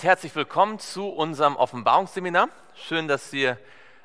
Und 0.00 0.06
herzlich 0.06 0.34
willkommen 0.34 0.78
zu 0.78 1.08
unserem 1.08 1.56
Offenbarungsseminar. 1.56 2.48
Schön, 2.74 3.06
dass 3.06 3.30
ihr 3.34 3.58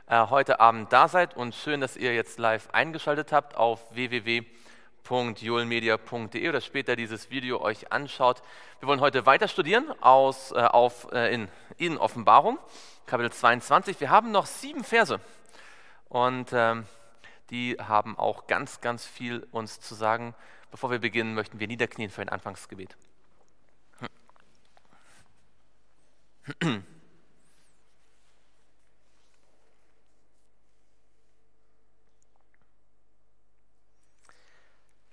äh, 0.07 0.27
heute 0.27 0.59
Abend 0.59 0.91
da 0.91 1.07
seid 1.07 1.37
und 1.37 1.55
schön, 1.55 1.79
dass 1.79 1.95
ihr 1.95 2.13
jetzt 2.13 2.37
live 2.37 2.67
eingeschaltet 2.73 3.31
habt 3.31 3.55
auf 3.55 3.79
www.julmedia.de 3.95 6.49
oder 6.49 6.59
später 6.59 6.97
dieses 6.97 7.29
Video 7.29 7.61
euch 7.61 7.93
anschaut. 7.93 8.41
Wir 8.79 8.89
wollen 8.89 8.99
heute 8.99 9.25
weiter 9.25 9.47
studieren 9.47 9.85
aus, 10.01 10.51
äh, 10.51 10.55
auf, 10.55 11.07
äh, 11.13 11.33
in, 11.33 11.47
in 11.77 11.97
Offenbarung, 11.97 12.59
Kapitel 13.05 13.31
22. 13.31 14.01
Wir 14.01 14.09
haben 14.09 14.31
noch 14.31 14.47
sieben 14.47 14.83
Verse 14.83 15.21
und 16.09 16.49
ähm, 16.51 16.85
die 17.51 17.77
haben 17.79 18.19
auch 18.19 18.47
ganz, 18.47 18.81
ganz 18.81 19.05
viel 19.05 19.47
uns 19.51 19.79
zu 19.79 19.95
sagen. 19.95 20.35
Bevor 20.71 20.91
wir 20.91 20.99
beginnen, 20.99 21.35
möchten 21.35 21.61
wir 21.61 21.69
niederknien 21.69 22.09
für 22.09 22.21
ein 22.21 22.27
Anfangsgebet. 22.27 22.97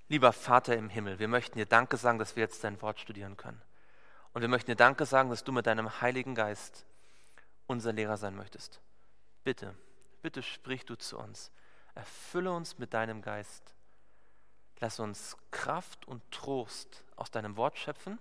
Lieber 0.08 0.33
Vater 0.33 0.77
im 0.77 0.91
Himmel, 0.91 1.19
wir 1.19 1.28
möchten 1.28 1.56
dir 1.56 1.64
Danke 1.66 1.97
sagen, 1.97 2.19
dass 2.19 2.36
wir 2.36 2.42
jetzt 2.42 2.62
dein 2.64 2.83
Wort 2.83 3.00
studieren 3.00 3.38
können. 3.38 3.62
Und 4.34 4.42
wir 4.42 4.48
möchten 4.48 4.70
dir 4.70 4.77
Danke 4.77 5.06
sagen, 5.06 5.30
dass 5.30 5.42
du 5.44 5.53
mit 5.53 5.66
deinem 5.66 6.03
Heiligen 6.03 6.34
Geist 6.34 6.84
unser 7.66 7.94
Lehrer 7.94 8.19
sein 8.19 8.36
möchtest. 8.36 8.83
Bitte, 9.42 9.75
bitte 10.20 10.42
sprich 10.42 10.84
du 10.84 10.97
zu 10.97 11.19
uns. 11.19 11.50
Erfülle 11.94 12.53
uns 12.53 12.77
mit 12.78 12.92
deinem 12.92 13.22
Geist. 13.22 13.75
Lass 14.80 15.00
uns 15.00 15.38
Kraft 15.50 16.06
und 16.06 16.22
Trost 16.30 17.05
aus 17.16 17.30
deinem 17.30 17.56
Wort 17.56 17.78
schöpfen 17.78 18.19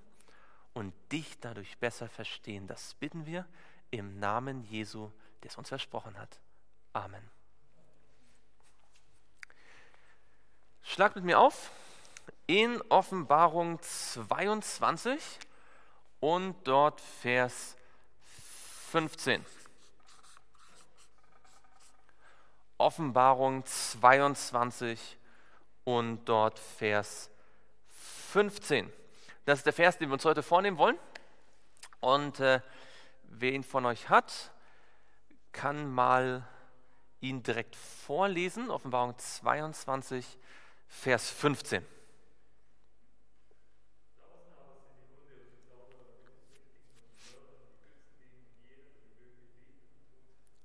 und 0.73 0.93
dich 1.11 1.39
dadurch 1.39 1.77
besser 1.77 2.07
verstehen. 2.07 2.67
Das 2.67 2.93
bitten 2.95 3.25
wir 3.25 3.45
im 3.89 4.19
Namen 4.19 4.63
Jesu, 4.63 5.11
der 5.43 5.51
es 5.51 5.57
uns 5.57 5.69
versprochen 5.69 6.17
hat. 6.17 6.39
Amen. 6.93 7.29
Schlag 10.83 11.15
mit 11.15 11.23
mir 11.23 11.39
auf 11.39 11.71
in 12.47 12.81
Offenbarung 12.89 13.81
22 13.81 15.21
und 16.19 16.55
dort 16.67 16.99
Vers 16.99 17.75
15. 18.91 19.45
Offenbarung 22.77 23.65
22 23.65 25.17
und 25.83 26.25
dort 26.25 26.59
Vers 26.59 27.29
15. 28.31 28.91
Das 29.51 29.59
ist 29.59 29.65
der 29.65 29.73
Vers, 29.73 29.97
den 29.97 30.07
wir 30.07 30.13
uns 30.13 30.23
heute 30.23 30.43
vornehmen 30.43 30.77
wollen. 30.77 30.97
Und 31.99 32.39
äh, 32.39 32.61
wer 33.23 33.51
ihn 33.51 33.65
von 33.65 33.85
euch 33.85 34.07
hat, 34.07 34.49
kann 35.51 35.91
mal 35.91 36.47
ihn 37.19 37.43
direkt 37.43 37.75
vorlesen. 37.75 38.71
Offenbarung 38.71 39.17
22, 39.17 40.25
Vers 40.87 41.29
15. 41.31 41.85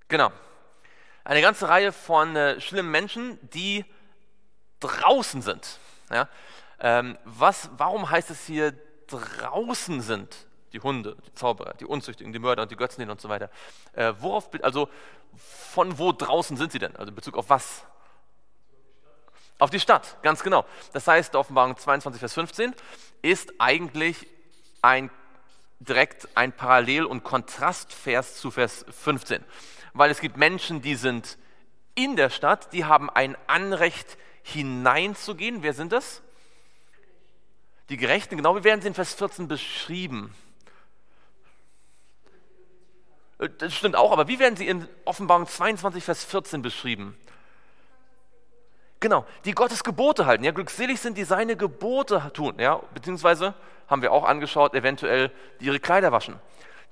Genau. 0.06 0.30
Eine 1.24 1.40
ganze 1.40 1.68
Reihe 1.68 1.90
von 1.90 2.36
äh, 2.36 2.60
schlimmen 2.60 2.92
Menschen, 2.92 3.36
die 3.50 3.84
draußen 4.78 5.42
sind. 5.42 5.80
Ja? 6.08 6.28
Ähm, 6.80 7.18
was, 7.24 7.70
warum 7.76 8.10
heißt 8.10 8.30
es 8.30 8.46
hier 8.46 8.74
draußen 9.06 10.00
sind 10.00 10.46
die 10.72 10.80
Hunde, 10.80 11.16
die 11.26 11.32
Zauberer, 11.34 11.74
die 11.74 11.86
Unzüchtigen, 11.86 12.32
die 12.32 12.38
Mörder 12.38 12.62
und 12.62 12.70
die 12.70 12.76
Götzen 12.76 13.08
und 13.08 13.20
so 13.20 13.28
weiter? 13.28 13.50
Äh, 13.92 14.12
worauf, 14.20 14.50
also 14.62 14.88
von 15.36 15.98
wo 15.98 16.12
draußen 16.12 16.56
sind 16.56 16.72
sie 16.72 16.78
denn? 16.78 16.94
Also 16.96 17.10
in 17.10 17.14
Bezug 17.14 17.36
auf 17.36 17.48
was? 17.48 17.84
Auf 19.58 19.70
die 19.70 19.80
Stadt, 19.80 20.18
ganz 20.22 20.42
genau. 20.42 20.66
Das 20.92 21.06
heißt, 21.08 21.34
Offenbarung 21.34 21.76
22, 21.76 22.20
Vers 22.20 22.34
15 22.34 22.74
ist 23.22 23.54
eigentlich 23.58 24.26
ein 24.82 25.10
direkt 25.78 26.28
ein 26.34 26.52
Parallel- 26.52 27.04
und 27.04 27.24
Kontrastvers 27.24 28.36
zu 28.36 28.50
Vers 28.50 28.84
15. 28.88 29.44
Weil 29.92 30.10
es 30.10 30.20
gibt 30.20 30.36
Menschen, 30.36 30.82
die 30.82 30.94
sind 30.94 31.38
in 31.94 32.16
der 32.16 32.30
Stadt, 32.30 32.72
die 32.72 32.84
haben 32.84 33.08
ein 33.10 33.36
Anrecht 33.46 34.18
hineinzugehen. 34.42 35.62
Wer 35.62 35.72
sind 35.72 35.92
das? 35.92 36.22
Die 37.88 37.96
Gerechten, 37.96 38.36
genau 38.36 38.56
wie 38.56 38.64
werden 38.64 38.80
sie 38.80 38.88
in 38.88 38.94
Vers 38.94 39.14
14 39.14 39.48
beschrieben? 39.48 40.34
Äh, 43.38 43.48
das 43.58 43.74
stimmt 43.74 43.96
auch, 43.96 44.12
aber 44.12 44.28
wie 44.28 44.38
werden 44.38 44.56
sie 44.56 44.66
in 44.66 44.88
Offenbarung 45.04 45.46
22, 45.46 46.02
Vers 46.02 46.24
14 46.24 46.62
beschrieben? 46.62 47.16
Genau, 48.98 49.26
die 49.44 49.52
Gottes 49.52 49.84
Gebote 49.84 50.26
halten. 50.26 50.42
Ja, 50.42 50.52
glückselig 50.52 51.00
sind, 51.00 51.18
die 51.18 51.24
seine 51.24 51.56
Gebote 51.56 52.30
tun. 52.32 52.58
Ja, 52.58 52.80
beziehungsweise 52.94 53.54
haben 53.88 54.02
wir 54.02 54.10
auch 54.10 54.24
angeschaut, 54.24 54.74
eventuell 54.74 55.30
die 55.60 55.66
ihre 55.66 55.80
Kleider 55.80 56.12
waschen. 56.12 56.40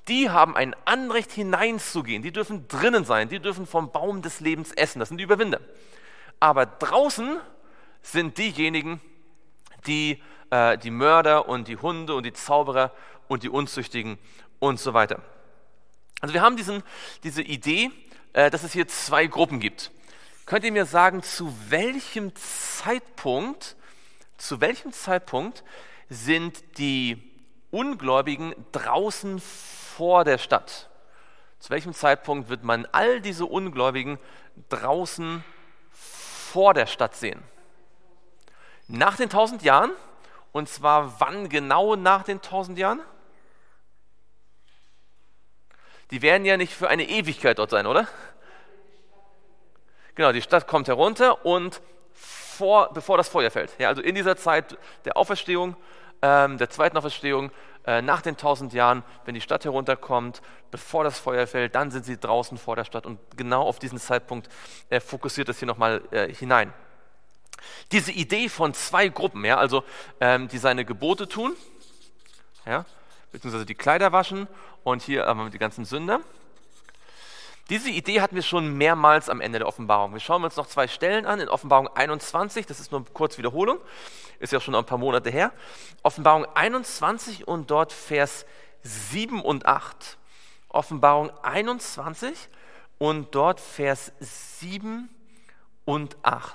Die 0.06 0.28
haben 0.28 0.54
ein 0.54 0.76
Anrecht 0.84 1.32
hineinzugehen. 1.32 2.22
Die 2.22 2.30
dürfen 2.30 2.68
drinnen 2.68 3.06
sein. 3.06 3.30
Die 3.30 3.40
dürfen 3.40 3.66
vom 3.66 3.90
Baum 3.90 4.20
des 4.20 4.40
Lebens 4.40 4.70
essen. 4.72 4.98
Das 4.98 5.08
sind 5.08 5.16
die 5.16 5.24
Überwinder. 5.24 5.60
Aber 6.40 6.66
draußen 6.66 7.40
sind 8.02 8.36
diejenigen, 8.36 9.00
die 9.86 10.22
äh, 10.54 10.78
die 10.78 10.90
Mörder 10.90 11.48
und 11.48 11.66
die 11.66 11.76
Hunde 11.76 12.14
und 12.14 12.24
die 12.24 12.32
Zauberer 12.32 12.92
und 13.26 13.42
die 13.42 13.48
Unzüchtigen 13.48 14.18
und 14.60 14.78
so 14.78 14.94
weiter. 14.94 15.20
Also 16.20 16.32
wir 16.32 16.42
haben 16.42 16.56
diesen, 16.56 16.84
diese 17.24 17.42
Idee, 17.42 17.90
äh, 18.32 18.50
dass 18.50 18.62
es 18.62 18.72
hier 18.72 18.86
zwei 18.86 19.26
Gruppen 19.26 19.58
gibt. 19.58 19.90
Könnt 20.46 20.64
ihr 20.64 20.70
mir 20.70 20.86
sagen, 20.86 21.22
zu 21.22 21.52
welchem 21.70 22.32
Zeitpunkt, 22.36 23.74
zu 24.38 24.60
welchem 24.60 24.92
Zeitpunkt 24.92 25.64
sind 26.08 26.78
die 26.78 27.32
Ungläubigen 27.70 28.54
draußen 28.70 29.40
vor 29.40 30.22
der 30.22 30.38
Stadt? 30.38 30.88
Zu 31.58 31.70
welchem 31.70 31.94
Zeitpunkt 31.94 32.48
wird 32.48 32.62
man 32.62 32.86
all 32.92 33.20
diese 33.20 33.46
Ungläubigen 33.46 34.18
draußen 34.68 35.42
vor 35.90 36.74
der 36.74 36.86
Stadt 36.86 37.16
sehen? 37.16 37.42
Nach 38.86 39.16
den 39.16 39.30
tausend 39.30 39.62
Jahren 39.62 39.90
und 40.54 40.68
zwar 40.68 41.20
wann 41.20 41.48
genau 41.48 41.96
nach 41.96 42.22
den 42.22 42.40
tausend 42.40 42.78
Jahren? 42.78 43.00
Die 46.12 46.22
werden 46.22 46.44
ja 46.44 46.56
nicht 46.56 46.72
für 46.72 46.88
eine 46.88 47.08
Ewigkeit 47.08 47.58
dort 47.58 47.70
sein, 47.70 47.86
oder? 47.86 48.06
Genau, 50.14 50.30
die 50.30 50.42
Stadt 50.42 50.68
kommt 50.68 50.86
herunter 50.86 51.44
und 51.44 51.82
vor, 52.12 52.92
bevor 52.94 53.16
das 53.16 53.28
Feuer 53.28 53.50
fällt. 53.50 53.76
Ja, 53.80 53.88
also 53.88 54.00
in 54.00 54.14
dieser 54.14 54.36
Zeit 54.36 54.78
der 55.04 55.16
Auferstehung, 55.16 55.74
ähm, 56.22 56.56
der 56.56 56.70
zweiten 56.70 56.96
Auferstehung, 56.96 57.50
äh, 57.84 58.00
nach 58.00 58.22
den 58.22 58.36
tausend 58.36 58.72
Jahren, 58.72 59.02
wenn 59.24 59.34
die 59.34 59.40
Stadt 59.40 59.64
herunterkommt, 59.64 60.40
bevor 60.70 61.02
das 61.02 61.18
Feuer 61.18 61.48
fällt, 61.48 61.74
dann 61.74 61.90
sind 61.90 62.04
sie 62.04 62.16
draußen 62.16 62.58
vor 62.58 62.76
der 62.76 62.84
Stadt. 62.84 63.06
Und 63.06 63.18
genau 63.36 63.62
auf 63.62 63.80
diesen 63.80 63.98
Zeitpunkt 63.98 64.48
äh, 64.88 65.00
fokussiert 65.00 65.48
es 65.48 65.58
hier 65.58 65.66
nochmal 65.66 66.00
äh, 66.12 66.32
hinein. 66.32 66.72
Diese 67.92 68.12
Idee 68.12 68.48
von 68.48 68.74
zwei 68.74 69.08
Gruppen, 69.08 69.44
ja, 69.44 69.58
also 69.58 69.84
ähm, 70.20 70.48
die 70.48 70.58
seine 70.58 70.84
Gebote 70.84 71.28
tun, 71.28 71.56
ja, 72.66 72.84
beziehungsweise 73.32 73.66
die 73.66 73.74
Kleider 73.74 74.12
waschen 74.12 74.48
und 74.84 75.02
hier 75.02 75.26
wir 75.26 75.50
die 75.50 75.58
ganzen 75.58 75.84
Sünder. 75.84 76.20
Diese 77.70 77.88
Idee 77.88 78.20
hatten 78.20 78.34
wir 78.34 78.42
schon 78.42 78.76
mehrmals 78.76 79.30
am 79.30 79.40
Ende 79.40 79.58
der 79.58 79.66
Offenbarung. 79.66 80.12
Wir 80.12 80.20
schauen 80.20 80.44
uns 80.44 80.56
noch 80.56 80.66
zwei 80.66 80.86
Stellen 80.86 81.24
an. 81.24 81.40
In 81.40 81.48
Offenbarung 81.48 81.88
21, 81.88 82.66
das 82.66 82.78
ist 82.78 82.92
nur 82.92 83.04
kurz 83.14 83.38
Wiederholung, 83.38 83.78
ist 84.38 84.52
ja 84.52 84.60
schon 84.60 84.74
ein 84.74 84.84
paar 84.84 84.98
Monate 84.98 85.30
her. 85.30 85.50
Offenbarung 86.02 86.44
21 86.54 87.48
und 87.48 87.70
dort 87.70 87.92
Vers 87.92 88.44
7 88.82 89.40
und 89.40 89.64
8. 89.64 90.18
Offenbarung 90.68 91.30
21 91.42 92.34
und 92.98 93.34
dort 93.34 93.60
Vers 93.60 94.12
7 94.20 95.08
und 95.86 96.16
8. 96.22 96.54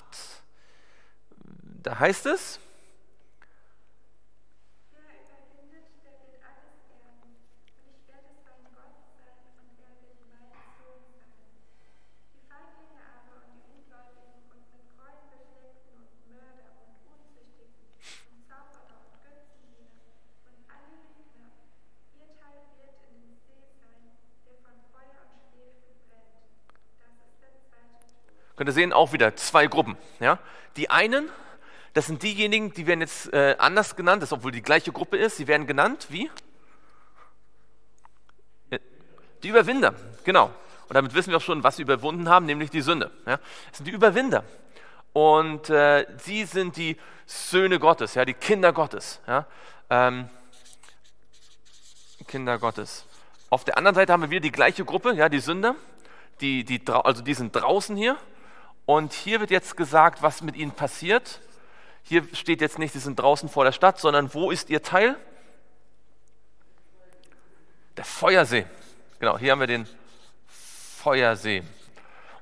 Da 1.82 1.98
heißt 1.98 2.26
es, 2.26 2.60
könnt 28.58 28.68
ihr 28.68 28.74
sehen, 28.74 28.92
auch 28.92 29.14
wieder 29.14 29.38
zwei 29.38 29.68
Gruppen. 29.68 29.96
Ja? 30.20 30.38
Die 30.76 30.90
einen, 30.90 31.30
das 31.94 32.08
sind 32.08 32.24
diejenigen, 32.24 32.74
die 32.74 32.88
werden 32.88 33.02
jetzt 33.02 33.34
äh, 33.34 33.56
anders 33.58 33.96
genannt, 33.96 34.22
das, 34.22 34.32
obwohl 34.32 34.52
die 34.52 34.62
gleiche 34.62 34.92
Gruppe 34.92 35.18
ist, 35.18 35.38
sie 35.38 35.48
werden 35.48 35.68
genannt 35.68 36.08
wie? 36.10 36.30
Die 39.44 39.48
Überwinder, 39.48 39.94
genau. 40.24 40.52
Und 40.90 40.96
damit 40.96 41.14
wissen 41.14 41.30
wir 41.30 41.38
auch 41.38 41.42
schon, 41.42 41.64
was 41.64 41.78
sie 41.78 41.84
überwunden 41.84 42.28
haben, 42.30 42.46
nämlich 42.46 42.72
die 42.72 42.82
Sünde. 42.82 43.12
Ja? 43.26 43.38
Das 43.70 43.78
sind 43.78 43.86
die 43.86 43.92
Überwinder. 43.92 44.44
Und 45.14 45.70
äh, 45.70 46.06
sie 46.18 46.46
sind 46.46 46.78
die 46.78 46.98
Söhne 47.26 47.80
Gottes, 47.80 48.16
ja, 48.16 48.26
die 48.26 48.34
Kinder 48.34 48.74
Gottes. 48.74 49.20
Ja? 49.28 49.46
Ähm, 49.90 50.30
Kinder 52.28 52.58
Gottes. 52.58 53.06
Auf 53.50 53.64
der 53.64 53.78
anderen 53.78 53.96
Seite 53.96 54.14
haben 54.14 54.22
wir 54.22 54.30
wieder 54.30 54.42
die 54.42 54.52
gleiche 54.52 54.86
Gruppe, 54.86 55.14
ja, 55.14 55.30
die 55.30 55.40
Sünder. 55.40 55.76
Die, 56.42 56.64
die, 56.64 56.82
also 56.88 57.22
die 57.22 57.34
sind 57.34 57.56
draußen 57.56 57.96
hier. 57.96 58.18
Und 58.86 59.14
hier 59.14 59.40
wird 59.40 59.52
jetzt 59.52 59.78
gesagt, 59.78 60.22
was 60.22 60.42
mit 60.42 60.56
ihnen 60.56 60.72
passiert. 60.72 61.40
Hier 62.10 62.24
steht 62.34 62.60
jetzt 62.60 62.80
nicht, 62.80 62.92
sie 62.92 63.00
sind 63.00 63.20
draußen 63.20 63.50
vor 63.50 63.66
der 63.66 63.72
Stadt, 63.72 64.00
sondern 64.00 64.34
wo 64.34 64.50
ist 64.50 64.72
ihr 64.72 64.82
Teil? 64.82 65.16
Der 67.98 68.04
Feuersee. 68.04 68.66
Genau, 69.20 69.38
hier 69.38 69.52
haben 69.52 69.60
wir 69.60 69.68
den 69.68 69.88
Feuersee. 70.48 71.62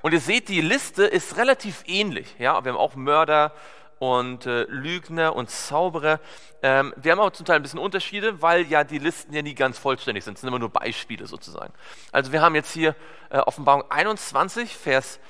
Und 0.00 0.14
ihr 0.14 0.20
seht, 0.20 0.48
die 0.48 0.62
Liste 0.62 1.04
ist 1.04 1.36
relativ 1.36 1.84
ähnlich. 1.86 2.34
Ja, 2.38 2.64
wir 2.64 2.72
haben 2.72 2.78
auch 2.78 2.96
Mörder 2.96 3.52
und 3.98 4.46
äh, 4.46 4.62
Lügner 4.70 5.36
und 5.36 5.50
Zauberer. 5.50 6.18
Ähm, 6.62 6.94
wir 6.96 7.12
haben 7.12 7.20
aber 7.20 7.34
zum 7.34 7.44
Teil 7.44 7.56
ein 7.56 7.62
bisschen 7.62 7.78
Unterschiede, 7.78 8.40
weil 8.40 8.62
ja 8.68 8.84
die 8.84 8.98
Listen 8.98 9.34
ja 9.34 9.42
nie 9.42 9.54
ganz 9.54 9.78
vollständig 9.78 10.24
sind. 10.24 10.34
Es 10.34 10.40
sind 10.40 10.48
immer 10.48 10.58
nur 10.58 10.70
Beispiele 10.70 11.26
sozusagen. 11.26 11.74
Also 12.10 12.32
wir 12.32 12.40
haben 12.40 12.54
jetzt 12.54 12.72
hier 12.72 12.96
äh, 13.28 13.36
Offenbarung 13.36 13.84
21, 13.90 14.74
Vers 14.74 15.20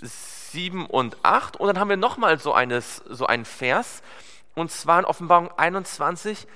7 0.00 0.35
und 0.86 1.16
8. 1.22 1.56
Und 1.56 1.68
dann 1.68 1.78
haben 1.78 1.88
wir 1.88 1.96
nochmal 1.96 2.38
so, 2.38 2.54
so 3.08 3.26
einen 3.26 3.44
Vers. 3.44 4.02
Und 4.54 4.70
zwar 4.70 5.00
in 5.00 5.04
Offenbarung 5.04 5.50
21, 5.56 6.46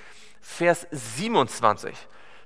Vers 0.41 0.87
27. 0.91 1.95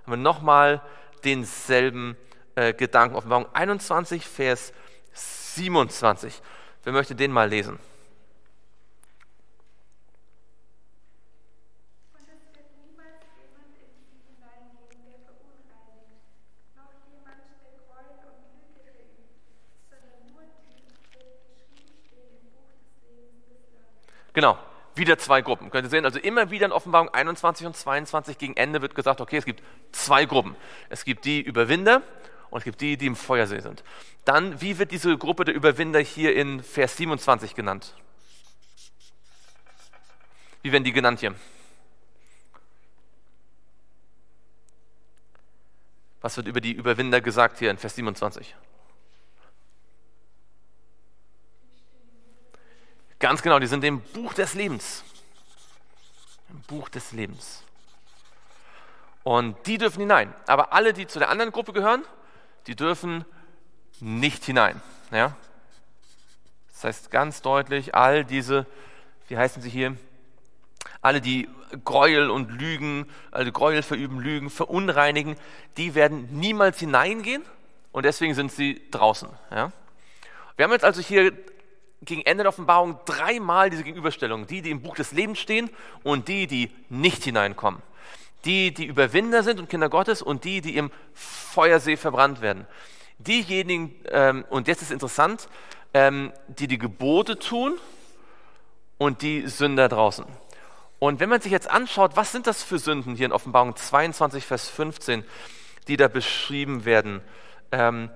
Haben 0.04 0.12
wir 0.12 0.18
nochmal 0.18 0.82
denselben 1.24 2.18
äh, 2.56 2.74
Gedanken. 2.74 3.16
Offenbarung 3.16 3.48
21, 3.54 4.28
Vers 4.28 4.74
27. 5.14 6.42
Wer 6.84 6.94
möchte 6.94 7.16
den 7.16 7.32
mal 7.32 7.50
lesen? 7.50 7.80
Genau, 24.36 24.60
wieder 24.96 25.18
zwei 25.18 25.42
Gruppen. 25.42 25.72
Könnt 25.72 25.88
ihr 25.88 25.90
sehen, 25.90 26.04
also 26.04 26.20
immer 26.20 26.52
wieder 26.52 26.66
in 26.66 26.74
Offenbarung 26.74 27.08
21 27.08 27.66
und 27.66 27.76
22 27.76 28.38
gegen 28.38 28.58
Ende 28.58 28.82
wird 28.82 28.94
gesagt, 28.94 29.22
okay, 29.22 29.38
es 29.38 29.46
gibt 29.46 29.64
zwei 29.94 30.26
Gruppen. 30.26 30.58
Es 30.90 31.06
gibt 31.06 31.24
die 31.24 31.42
Überwinder 31.42 32.02
und 32.50 32.58
es 32.60 32.66
gibt 32.66 32.82
die, 32.82 32.98
die 32.98 33.08
im 33.08 33.16
Feuersee 33.16 33.62
sind. 33.62 33.86
Dann, 34.26 34.60
wie 34.60 34.78
wird 34.78 34.92
diese 34.92 35.18
Gruppe 35.18 35.46
der 35.46 35.56
Überwinder 35.56 36.02
hier 36.02 36.36
in 36.36 36.62
Vers 36.62 36.98
27 36.98 37.56
genannt? 37.56 37.96
Wie 40.64 40.74
werden 40.74 40.84
die 40.84 40.92
genannt 40.92 41.22
hier? 41.22 41.34
Was 46.20 46.36
wird 46.36 46.48
über 46.48 46.60
die 46.60 46.74
Überwinder 46.74 47.22
gesagt 47.22 47.60
hier 47.60 47.72
in 47.72 47.78
Vers 47.78 47.96
27? 47.96 48.54
Ganz 53.20 53.42
genau, 53.42 53.60
die 53.60 53.68
sind 53.68 53.84
im 53.84 54.02
Buch 54.02 54.34
des 54.34 54.54
Lebens. 54.54 55.04
Im 56.50 56.62
Buch 56.62 56.90
des 56.90 57.12
Lebens. 57.12 57.64
Und 59.24 59.56
die 59.66 59.78
dürfen 59.78 60.02
hinein. 60.02 60.34
Aber 60.48 60.74
alle, 60.74 60.94
die 60.94 61.08
zu 61.08 61.20
der 61.20 61.30
anderen 61.30 61.52
Gruppe 61.52 61.74
gehören, 61.74 62.04
die 62.68 62.76
dürfen 62.76 63.26
nicht 64.00 64.44
hinein. 64.44 64.82
Ja? 65.12 65.36
Das 66.74 66.84
heißt 66.84 67.12
ganz 67.12 67.42
deutlich, 67.42 67.96
all 67.96 68.26
diese, 68.26 68.66
wie 69.28 69.38
heißen 69.38 69.62
sie 69.62 69.70
hier? 69.70 69.96
Alle, 71.02 71.22
die 71.22 71.50
Gräuel 71.84 72.30
und 72.30 72.52
Lügen, 72.52 73.10
also 73.32 73.52
Gräuel 73.52 73.82
verüben, 73.82 74.20
Lügen, 74.20 74.50
verunreinigen, 74.50 75.38
die 75.78 75.96
werden 75.96 76.28
niemals 76.40 76.80
hineingehen 76.80 77.44
und 77.92 78.04
deswegen 78.06 78.36
sind 78.36 78.52
sie 78.52 78.82
draußen. 78.92 79.30
Ja? 79.52 79.72
Wir 80.58 80.66
haben 80.66 80.72
jetzt 80.72 80.86
also 80.86 81.02
hier 81.02 81.32
gegen 82.06 82.22
Ende 82.22 82.44
der 82.44 82.50
Offenbarung 82.50 83.00
dreimal 83.06 83.70
diese 83.70 83.84
Gegenüberstellung. 83.84 84.48
Die, 84.48 84.62
die 84.62 84.72
im 84.72 84.82
Buch 84.82 84.96
des 84.96 85.12
Lebens 85.12 85.40
stehen 85.40 85.70
und 86.04 86.28
die, 86.28 86.48
die 86.48 86.72
nicht 86.90 87.24
hineinkommen. 87.24 87.82
Die, 88.46 88.74
die 88.74 88.86
Überwinder 88.86 89.44
sind 89.44 89.60
und 89.60 89.70
Kinder 89.70 89.90
Gottes 89.90 90.22
und 90.22 90.44
die, 90.44 90.62
die 90.62 90.78
im 90.78 90.92
Feuersee 91.14 91.98
verbrannt 91.98 92.42
werden. 92.42 92.68
Diejenigen, 93.18 93.96
ähm, 94.10 94.46
und 94.50 94.68
jetzt 94.68 94.82
ist 94.82 94.92
interessant, 94.92 95.50
ähm, 95.94 96.32
die 96.48 96.68
die 96.68 96.78
Gebote 96.78 97.40
tun 97.40 97.78
und 98.98 99.22
die 99.22 99.48
Sünder 99.48 99.90
draußen. 99.90 100.26
Und 101.00 101.20
wenn 101.20 101.30
man 101.30 101.42
sich 101.42 101.52
jetzt 101.52 101.70
anschaut, 101.70 102.16
was 102.16 102.32
sind 102.32 102.48
das 102.48 102.64
für 102.64 102.80
Sünden 102.80 103.16
hier 103.16 103.26
in 103.26 103.32
Offenbarung 103.32 103.76
22, 103.76 104.46
Vers 104.46 104.70
15, 104.70 105.24
die 105.88 105.98
da 105.98 106.08
beschrieben 106.08 106.86
werden, 106.86 107.22
ähm, 107.72 108.10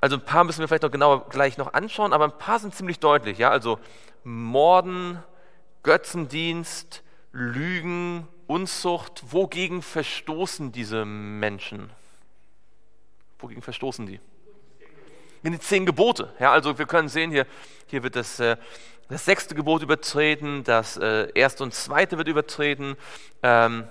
also 0.00 0.16
ein 0.16 0.24
paar 0.24 0.44
müssen 0.44 0.60
wir 0.60 0.68
vielleicht 0.68 0.82
noch 0.82 0.90
genauer 0.90 1.28
gleich 1.28 1.58
noch 1.58 1.74
anschauen, 1.74 2.12
aber 2.12 2.24
ein 2.24 2.38
paar 2.38 2.58
sind 2.58 2.74
ziemlich 2.74 2.98
deutlich. 2.98 3.38
Ja? 3.38 3.50
Also 3.50 3.78
Morden, 4.24 5.22
Götzendienst, 5.82 7.02
Lügen, 7.32 8.26
Unzucht. 8.46 9.22
Wogegen 9.30 9.82
verstoßen 9.82 10.72
diese 10.72 11.04
Menschen? 11.04 11.90
Wogegen 13.38 13.62
verstoßen 13.62 14.06
die? 14.06 14.20
In 15.42 15.52
die 15.52 15.60
zehn 15.60 15.86
Gebote. 15.86 16.32
Ja, 16.38 16.52
also 16.52 16.78
wir 16.78 16.86
können 16.86 17.08
sehen, 17.08 17.30
hier, 17.30 17.46
hier 17.86 18.02
wird 18.02 18.16
das, 18.16 18.40
äh, 18.40 18.56
das 19.08 19.24
sechste 19.24 19.54
Gebot 19.54 19.82
übertreten, 19.82 20.64
das 20.64 20.96
äh, 20.96 21.28
erste 21.34 21.62
und 21.62 21.72
zweite 21.72 22.18
wird 22.18 22.28
übertreten. 22.28 22.96
Ähm, 23.42 23.88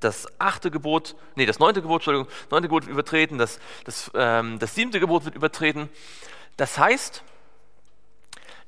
das 0.00 0.26
achte 0.38 0.70
Gebot, 0.70 1.16
nee, 1.34 1.46
das 1.46 1.58
neunte 1.58 1.82
Gebot, 1.82 2.00
Entschuldigung, 2.00 2.28
neunte 2.50 2.68
Gebot 2.68 2.84
wird 2.84 2.92
übertreten, 2.92 3.38
das, 3.38 3.58
das, 3.84 4.10
ähm, 4.14 4.58
das 4.58 4.74
siebte 4.74 5.00
Gebot 5.00 5.24
wird 5.24 5.34
übertreten. 5.34 5.88
Das 6.56 6.78
heißt, 6.78 7.22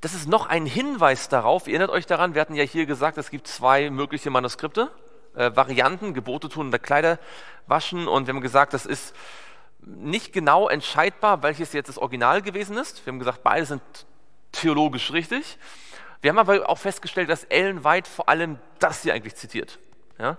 das 0.01 0.15
ist 0.15 0.29
noch 0.29 0.47
ein 0.47 0.65
Hinweis 0.65 1.29
darauf, 1.29 1.67
ihr 1.67 1.75
erinnert 1.75 1.91
euch 1.91 2.07
daran, 2.07 2.35
wir 2.35 2.41
hatten 2.41 2.55
ja 2.55 2.65
hier 2.65 2.87
gesagt, 2.87 3.19
es 3.19 3.31
gibt 3.31 3.47
zwei 3.47 3.91
mögliche 3.91 4.31
Manuskripte, 4.31 4.91
äh, 5.35 5.51
Varianten, 5.55 6.15
Gebote 6.15 6.49
tun 6.49 6.69
oder 6.69 6.79
Kleider 6.79 7.19
waschen 7.67 8.09
und 8.09 8.27
wir 8.27 8.35
haben 8.35 8.41
gesagt, 8.41 8.73
das 8.73 8.87
ist 8.87 9.15
nicht 9.83 10.33
genau 10.33 10.69
entscheidbar, 10.69 11.43
welches 11.43 11.73
jetzt 11.73 11.89
das 11.89 11.99
Original 11.99 12.43
gewesen 12.43 12.77
ist. 12.77 13.05
Wir 13.05 13.13
haben 13.13 13.19
gesagt, 13.19 13.43
beide 13.43 13.67
sind 13.67 13.83
theologisch 14.53 15.13
richtig. 15.13 15.59
Wir 16.21 16.31
haben 16.31 16.39
aber 16.39 16.69
auch 16.69 16.79
festgestellt, 16.79 17.31
dass 17.31 17.45
Ellen 17.45 17.85
White 17.85 18.09
vor 18.09 18.29
allem 18.29 18.59
das 18.79 19.03
hier 19.03 19.15
eigentlich 19.15 19.37
zitiert. 19.37 19.79
Ja? 20.19 20.37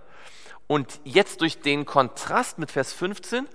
Und 0.71 1.01
jetzt 1.03 1.41
durch 1.41 1.59
den 1.59 1.83
Kontrast 1.83 2.57
mit 2.57 2.71
Vers 2.71 2.93
15 2.93 3.45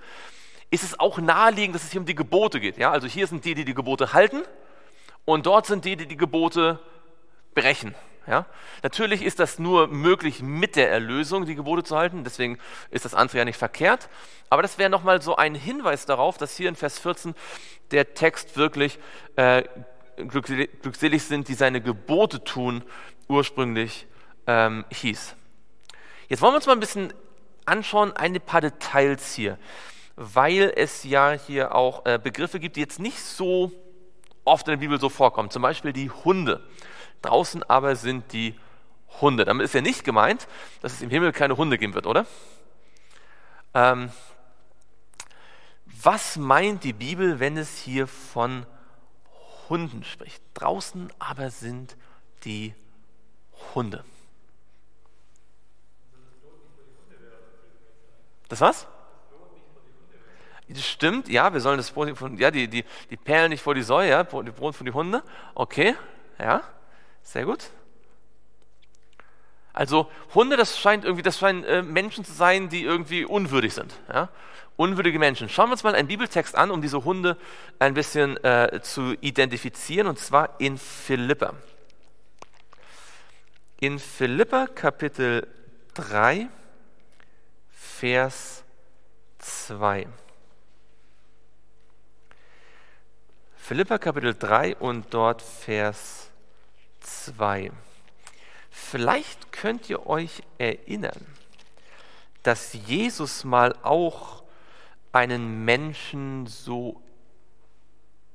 ist 0.69 0.83
es 0.83 0.99
auch 0.99 1.17
naheliegend, 1.17 1.73
dass 1.73 1.83
es 1.83 1.91
hier 1.91 1.99
um 1.99 2.05
die 2.05 2.13
Gebote 2.13 2.59
geht. 2.59 2.77
Ja? 2.77 2.91
Also 2.91 3.07
hier 3.07 3.25
sind 3.25 3.43
die, 3.43 3.55
die 3.55 3.65
die 3.65 3.73
Gebote 3.73 4.13
halten 4.13 4.43
und 5.25 5.47
dort 5.47 5.65
sind 5.65 5.83
die, 5.85 5.95
die 5.95 6.05
die 6.05 6.15
Gebote 6.15 6.79
brechen. 7.55 7.95
Ja? 8.27 8.45
Natürlich 8.83 9.23
ist 9.23 9.39
das 9.39 9.57
nur 9.57 9.87
möglich 9.87 10.43
mit 10.43 10.75
der 10.75 10.91
Erlösung, 10.91 11.47
die 11.47 11.55
Gebote 11.55 11.83
zu 11.83 11.97
halten, 11.97 12.23
deswegen 12.23 12.59
ist 12.91 13.03
das 13.03 13.15
andere 13.15 13.39
ja 13.39 13.45
nicht 13.45 13.57
verkehrt. 13.57 14.09
Aber 14.51 14.61
das 14.61 14.77
wäre 14.77 14.91
nochmal 14.91 15.19
so 15.19 15.37
ein 15.37 15.55
Hinweis 15.55 16.05
darauf, 16.05 16.37
dass 16.37 16.55
hier 16.55 16.69
in 16.69 16.75
Vers 16.75 16.99
14 16.99 17.33
der 17.89 18.13
Text 18.13 18.57
wirklich 18.57 18.99
äh, 19.37 19.63
glückselig 20.17 21.23
sind, 21.23 21.47
die 21.47 21.55
seine 21.55 21.81
Gebote 21.81 22.43
tun, 22.43 22.83
ursprünglich 23.27 24.05
ähm, 24.45 24.85
hieß. 24.91 25.35
Jetzt 26.27 26.41
wollen 26.41 26.53
wir 26.53 26.57
uns 26.57 26.65
mal 26.65 26.73
ein 26.73 26.79
bisschen 26.79 27.13
anschauen, 27.65 28.11
ein 28.13 28.39
paar 28.41 28.61
Details 28.61 29.33
hier, 29.33 29.57
weil 30.15 30.73
es 30.75 31.03
ja 31.03 31.31
hier 31.31 31.73
auch 31.73 32.05
äh, 32.05 32.19
Begriffe 32.21 32.59
gibt, 32.59 32.75
die 32.75 32.81
jetzt 32.81 32.99
nicht 32.99 33.19
so 33.19 33.71
oft 34.43 34.67
in 34.67 34.73
der 34.73 34.77
Bibel 34.77 34.99
so 34.99 35.09
vorkommen. 35.09 35.49
Zum 35.49 35.61
Beispiel 35.61 35.93
die 35.93 36.09
Hunde. 36.09 36.63
Draußen 37.21 37.63
aber 37.63 37.95
sind 37.95 38.33
die 38.33 38.55
Hunde. 39.21 39.45
Damit 39.45 39.65
ist 39.65 39.73
ja 39.73 39.81
nicht 39.81 40.03
gemeint, 40.03 40.47
dass 40.81 40.93
es 40.93 41.01
im 41.01 41.09
Himmel 41.09 41.31
keine 41.31 41.57
Hunde 41.57 41.77
geben 41.77 41.93
wird, 41.93 42.07
oder? 42.07 42.25
Ähm, 43.73 44.11
was 45.85 46.37
meint 46.37 46.83
die 46.83 46.93
Bibel, 46.93 47.39
wenn 47.39 47.57
es 47.57 47.77
hier 47.77 48.07
von 48.07 48.65
Hunden 49.69 50.03
spricht? 50.03 50.41
Draußen 50.53 51.11
aber 51.19 51.49
sind 51.49 51.97
die 52.43 52.73
Hunde. 53.73 54.03
Das 58.49 58.61
was? 58.61 58.87
Stimmt, 60.75 61.29
ja, 61.29 61.53
wir 61.53 61.61
sollen 61.61 61.77
das 61.77 61.91
Brot 61.91 62.17
von, 62.17 62.37
ja, 62.37 62.51
die, 62.51 62.67
die, 62.67 62.83
die 63.09 63.17
Perlen 63.17 63.51
nicht 63.51 63.61
vor 63.61 63.73
die 63.73 63.83
Säue, 63.83 64.09
ja, 64.09 64.23
die 64.23 64.51
Brot 64.51 64.75
von 64.75 64.85
die 64.85 64.91
Hunde. 64.91 65.23
Okay, 65.55 65.95
ja, 66.39 66.61
sehr 67.23 67.45
gut. 67.45 67.69
Also 69.77 70.09
Hunde, 70.33 70.57
das 70.57 70.79
scheint 70.79 71.05
irgendwie, 71.05 71.21
das 71.21 71.37
scheinen 71.37 71.63
äh, 71.63 71.83
Menschen 71.83 72.25
zu 72.25 72.33
sein, 72.33 72.67
die 72.67 72.83
irgendwie 72.83 73.25
unwürdig 73.25 73.75
sind. 73.75 73.93
Ja? 74.11 74.29
Unwürdige 74.75 75.19
Menschen. 75.19 75.49
Schauen 75.49 75.69
wir 75.69 75.73
uns 75.73 75.83
mal 75.83 75.93
einen 75.93 76.07
Bibeltext 76.07 76.55
an, 76.55 76.71
um 76.71 76.81
diese 76.81 77.03
Hunde 77.03 77.37
ein 77.77 77.93
bisschen 77.93 78.43
äh, 78.43 78.79
zu 78.81 79.13
identifizieren, 79.21 80.07
und 80.07 80.17
zwar 80.17 80.59
in 80.59 80.79
Philippa. 80.79 81.53
In 83.79 83.99
Philippa 83.99 84.65
Kapitel 84.65 85.47
3, 85.93 86.47
Vers 87.99 88.63
2. 89.39 90.07
Philippa 93.55 93.97
Kapitel 93.97 94.35
3 94.35 94.75
und 94.75 95.11
dort 95.15 95.41
Vers 95.41 96.29
2. 96.99 97.71
Vielleicht 98.69 99.51
könnt 99.51 99.89
ihr 99.89 100.05
euch 100.05 100.43
erinnern, 100.59 101.25
dass 102.43 102.73
Jesus 102.73 103.43
mal 103.43 103.75
auch 103.81 104.43
einen 105.11 105.65
Menschen 105.65 106.45
so 106.45 107.01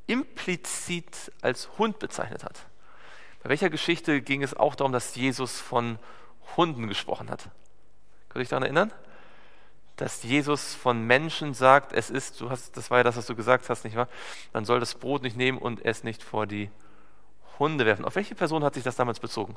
implizit 0.08 1.30
als 1.40 1.78
Hund 1.78 2.00
bezeichnet 2.00 2.42
hat. 2.42 2.66
Bei 3.44 3.50
welcher 3.50 3.70
Geschichte 3.70 4.22
ging 4.22 4.42
es 4.42 4.54
auch 4.54 4.74
darum, 4.74 4.92
dass 4.92 5.14
Jesus 5.14 5.60
von 5.60 6.00
Hunden 6.56 6.88
gesprochen 6.88 7.30
hat? 7.30 7.44
Könnt 8.28 8.38
ihr 8.38 8.40
euch 8.40 8.48
daran 8.48 8.64
erinnern? 8.64 8.92
Dass 10.02 10.24
Jesus 10.24 10.74
von 10.74 11.06
Menschen 11.06 11.54
sagt, 11.54 11.92
es 11.92 12.10
ist, 12.10 12.40
du 12.40 12.50
hast, 12.50 12.76
das 12.76 12.90
war 12.90 12.98
ja 12.98 13.04
das, 13.04 13.16
was 13.16 13.26
du 13.26 13.36
gesagt 13.36 13.68
hast, 13.68 13.84
nicht 13.84 13.94
wahr? 13.94 14.08
Man 14.52 14.64
soll 14.64 14.80
das 14.80 14.96
Brot 14.96 15.22
nicht 15.22 15.36
nehmen 15.36 15.58
und 15.58 15.84
es 15.84 16.02
nicht 16.02 16.24
vor 16.24 16.44
die 16.44 16.72
Hunde 17.60 17.86
werfen. 17.86 18.04
Auf 18.04 18.16
welche 18.16 18.34
Person 18.34 18.64
hat 18.64 18.74
sich 18.74 18.82
das 18.82 18.96
damals 18.96 19.20
bezogen? 19.20 19.54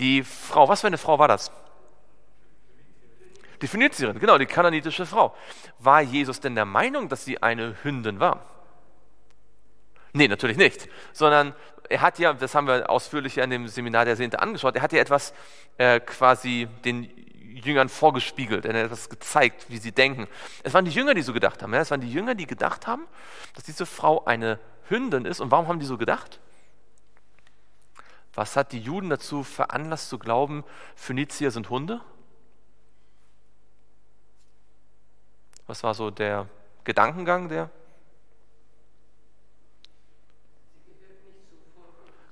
Die 0.00 0.24
Frau, 0.24 0.68
was 0.68 0.80
für 0.80 0.88
eine 0.88 0.98
Frau 0.98 1.20
war 1.20 1.28
das? 1.28 1.52
Die 3.62 3.68
Phönizierin, 3.68 4.18
genau, 4.18 4.38
die 4.38 4.46
kananitische 4.46 5.06
Frau. 5.06 5.36
War 5.78 6.00
Jesus 6.00 6.40
denn 6.40 6.56
der 6.56 6.64
Meinung, 6.64 7.08
dass 7.08 7.24
sie 7.24 7.40
eine 7.40 7.76
Hündin 7.84 8.18
war? 8.18 8.44
Nee, 10.14 10.26
natürlich 10.26 10.56
nicht. 10.56 10.88
Sondern 11.12 11.54
er 11.88 12.00
hat 12.00 12.18
ja, 12.18 12.32
das 12.32 12.56
haben 12.56 12.66
wir 12.66 12.90
ausführlich 12.90 13.38
in 13.38 13.50
dem 13.50 13.68
Seminar 13.68 14.04
der 14.04 14.16
Sehnte 14.16 14.40
angeschaut, 14.40 14.74
er 14.74 14.82
hat 14.82 14.92
ja 14.92 14.98
etwas 14.98 15.32
äh, 15.76 16.00
quasi 16.00 16.66
den 16.84 17.27
Jüngern 17.60 17.88
vorgespiegelt, 17.88 18.64
er 18.64 18.74
hat 18.74 18.84
etwas 18.86 19.08
gezeigt, 19.08 19.66
wie 19.68 19.78
sie 19.78 19.92
denken. 19.92 20.28
Es 20.62 20.74
waren 20.74 20.84
die 20.84 20.90
Jünger, 20.90 21.14
die 21.14 21.22
so 21.22 21.32
gedacht 21.32 21.62
haben. 21.62 21.72
Ja? 21.72 21.80
Es 21.80 21.90
waren 21.90 22.00
die 22.00 22.12
Jünger, 22.12 22.34
die 22.34 22.46
gedacht 22.46 22.86
haben, 22.86 23.06
dass 23.54 23.64
diese 23.64 23.86
Frau 23.86 24.24
eine 24.24 24.58
Hündin 24.88 25.24
ist. 25.24 25.40
Und 25.40 25.50
warum 25.50 25.68
haben 25.68 25.80
die 25.80 25.86
so 25.86 25.98
gedacht? 25.98 26.40
Was 28.34 28.56
hat 28.56 28.72
die 28.72 28.80
Juden 28.80 29.10
dazu 29.10 29.42
veranlasst 29.42 30.08
zu 30.08 30.18
glauben, 30.18 30.64
Phönizier 30.94 31.50
sind 31.50 31.70
Hunde? 31.70 32.00
Was 35.66 35.82
war 35.82 35.94
so 35.94 36.10
der 36.10 36.46
Gedankengang 36.84 37.48
der? 37.48 37.70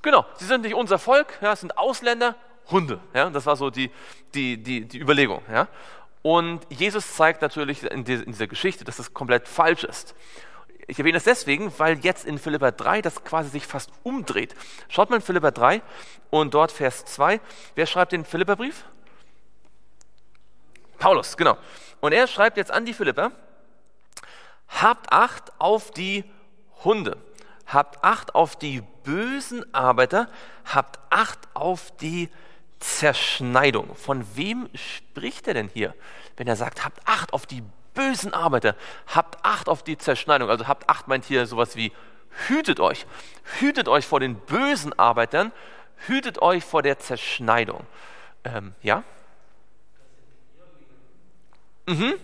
Genau, 0.02 0.24
sie 0.36 0.44
sind 0.44 0.60
nicht 0.60 0.74
unser 0.74 1.00
Volk, 1.00 1.36
ja, 1.40 1.56
sind 1.56 1.76
Ausländer, 1.76 2.36
Hunde. 2.70 3.00
Ja, 3.14 3.30
das 3.30 3.46
war 3.46 3.56
so 3.56 3.70
die, 3.70 3.90
die, 4.34 4.62
die, 4.62 4.84
die 4.86 4.98
Überlegung. 4.98 5.42
Ja. 5.50 5.68
Und 6.22 6.66
Jesus 6.70 7.14
zeigt 7.14 7.42
natürlich 7.42 7.84
in 7.84 8.04
dieser 8.04 8.48
Geschichte, 8.48 8.84
dass 8.84 8.96
das 8.96 9.14
komplett 9.14 9.46
falsch 9.46 9.84
ist. 9.84 10.14
Ich 10.88 10.98
erwähne 10.98 11.14
das 11.14 11.24
deswegen, 11.24 11.72
weil 11.78 11.98
jetzt 11.98 12.24
in 12.24 12.38
Philippa 12.38 12.70
3 12.70 13.02
das 13.02 13.24
quasi 13.24 13.50
sich 13.50 13.66
fast 13.66 13.90
umdreht. 14.04 14.54
Schaut 14.88 15.10
mal 15.10 15.16
in 15.16 15.22
Philippa 15.22 15.50
3 15.50 15.82
und 16.30 16.54
dort 16.54 16.70
Vers 16.70 17.04
2. 17.04 17.40
Wer 17.74 17.86
schreibt 17.86 18.12
den 18.12 18.24
Philippa-Brief? 18.24 18.84
Paulus, 20.98 21.36
genau. 21.36 21.56
Und 22.00 22.12
er 22.12 22.26
schreibt 22.26 22.56
jetzt 22.56 22.70
an 22.70 22.84
die 22.84 22.94
Philippa, 22.94 23.32
habt 24.68 25.12
Acht 25.12 25.52
auf 25.58 25.90
die 25.90 26.24
Hunde, 26.84 27.16
habt 27.66 28.02
Acht 28.04 28.34
auf 28.34 28.56
die 28.56 28.82
bösen 29.02 29.74
Arbeiter, 29.74 30.28
habt 30.64 30.98
Acht 31.10 31.38
auf 31.54 31.96
die 31.96 32.30
Zerschneidung. 32.86 33.94
Von 33.96 34.24
wem 34.36 34.68
spricht 34.74 35.48
er 35.48 35.54
denn 35.54 35.68
hier, 35.72 35.94
wenn 36.36 36.46
er 36.46 36.56
sagt, 36.56 36.84
habt 36.84 37.00
Acht 37.04 37.32
auf 37.32 37.44
die 37.46 37.62
bösen 37.94 38.32
Arbeiter, 38.32 38.76
habt 39.06 39.44
Acht 39.44 39.68
auf 39.68 39.82
die 39.82 39.98
Zerschneidung. 39.98 40.48
Also 40.48 40.68
habt 40.68 40.88
Acht 40.88 41.08
meint 41.08 41.24
hier 41.24 41.46
sowas 41.46 41.76
wie 41.76 41.92
hütet 42.48 42.80
euch. 42.80 43.06
Hütet 43.58 43.88
euch 43.88 44.06
vor 44.06 44.20
den 44.20 44.36
bösen 44.36 44.96
Arbeitern, 44.98 45.52
hütet 46.06 46.40
euch 46.40 46.64
vor 46.64 46.82
der 46.82 46.98
Zerschneidung. 46.98 47.84
Ähm, 48.44 48.74
ja? 48.82 49.02
Mhm. 51.86 52.14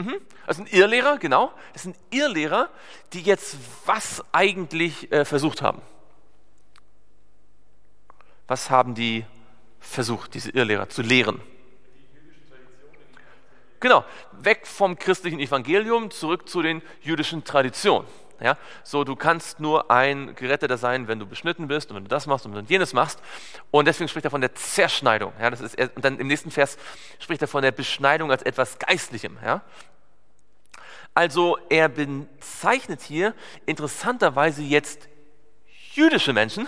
Mhm. 0.00 0.20
Das 0.46 0.56
sind 0.56 0.72
Irrlehrer, 0.72 1.18
genau. 1.18 1.52
Das 1.72 1.82
sind 1.82 1.96
Irrlehrer, 2.10 2.70
die 3.12 3.20
jetzt 3.20 3.56
was 3.84 4.24
eigentlich 4.32 5.12
äh, 5.12 5.24
versucht 5.24 5.62
haben. 5.62 5.82
Was 8.46 8.70
haben 8.70 8.94
die 8.94 9.24
versucht, 9.78 10.34
diese 10.34 10.50
Irrlehrer 10.50 10.88
zu 10.88 11.02
lehren. 11.02 11.40
Genau, 13.80 14.04
weg 14.32 14.66
vom 14.66 14.98
christlichen 14.98 15.40
Evangelium, 15.40 16.10
zurück 16.10 16.48
zu 16.48 16.60
den 16.60 16.82
jüdischen 17.00 17.44
Traditionen. 17.44 18.06
Ja, 18.42 18.56
so, 18.82 19.04
du 19.04 19.16
kannst 19.16 19.60
nur 19.60 19.90
ein 19.90 20.34
Geretteter 20.34 20.78
sein, 20.78 21.08
wenn 21.08 21.18
du 21.18 21.26
beschnitten 21.26 21.68
bist 21.68 21.90
und 21.90 21.96
wenn 21.96 22.04
du 22.04 22.08
das 22.08 22.26
machst 22.26 22.46
und 22.46 22.54
wenn 22.54 22.64
du 22.64 22.72
jenes 22.72 22.92
machst. 22.92 23.20
Und 23.70 23.86
deswegen 23.86 24.08
spricht 24.08 24.24
er 24.24 24.30
von 24.30 24.40
der 24.40 24.54
Zerschneidung. 24.54 25.32
Ja, 25.40 25.50
das 25.50 25.60
ist, 25.60 25.78
und 25.78 26.04
dann 26.04 26.18
im 26.18 26.26
nächsten 26.26 26.50
Vers 26.50 26.78
spricht 27.18 27.42
er 27.42 27.48
von 27.48 27.62
der 27.62 27.72
Beschneidung 27.72 28.30
als 28.30 28.42
etwas 28.42 28.78
Geistlichem. 28.78 29.38
Ja. 29.44 29.62
Also 31.14 31.58
er 31.68 31.88
bezeichnet 31.88 33.02
hier 33.02 33.34
interessanterweise 33.66 34.62
jetzt 34.62 35.08
jüdische 35.92 36.32
Menschen, 36.32 36.66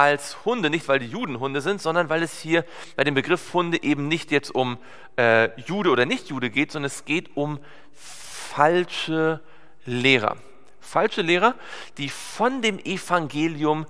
als 0.00 0.44
Hunde, 0.46 0.70
nicht 0.70 0.88
weil 0.88 0.98
die 0.98 1.06
Juden 1.06 1.40
Hunde 1.40 1.60
sind, 1.60 1.82
sondern 1.82 2.08
weil 2.08 2.22
es 2.22 2.40
hier 2.40 2.64
bei 2.96 3.04
dem 3.04 3.14
Begriff 3.14 3.52
Hunde 3.52 3.82
eben 3.82 4.08
nicht 4.08 4.30
jetzt 4.30 4.54
um 4.54 4.78
äh, 5.16 5.50
Jude 5.60 5.90
oder 5.90 6.06
Nicht-Jude 6.06 6.48
geht, 6.48 6.72
sondern 6.72 6.86
es 6.86 7.04
geht 7.04 7.36
um 7.36 7.60
falsche 7.92 9.40
Lehrer. 9.84 10.36
Falsche 10.80 11.22
Lehrer, 11.22 11.54
die 11.98 12.08
von 12.08 12.62
dem 12.62 12.78
Evangelium 12.78 13.86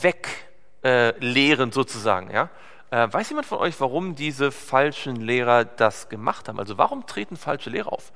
weg 0.00 0.28
äh, 0.82 1.16
lehren 1.18 1.72
sozusagen. 1.72 2.30
Ja? 2.30 2.50
Äh, 2.90 3.12
weiß 3.12 3.30
jemand 3.30 3.46
von 3.46 3.58
euch, 3.58 3.80
warum 3.80 4.14
diese 4.14 4.52
falschen 4.52 5.16
Lehrer 5.16 5.64
das 5.64 6.08
gemacht 6.08 6.48
haben? 6.48 6.58
Also 6.58 6.78
warum 6.78 7.06
treten 7.06 7.36
falsche 7.36 7.70
Lehrer 7.70 7.92
auf? 7.92 8.12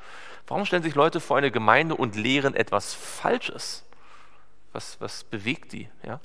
Warum 0.46 0.64
stellen 0.64 0.82
sich 0.82 0.94
Leute 0.94 1.20
vor 1.20 1.36
eine 1.36 1.50
Gemeinde 1.50 1.94
und 1.94 2.16
lehren 2.16 2.54
etwas 2.54 2.94
Falsches? 2.94 3.84
Was, 4.72 5.00
was 5.00 5.24
bewegt 5.24 5.72
die? 5.72 5.88
Ja? 6.02 6.20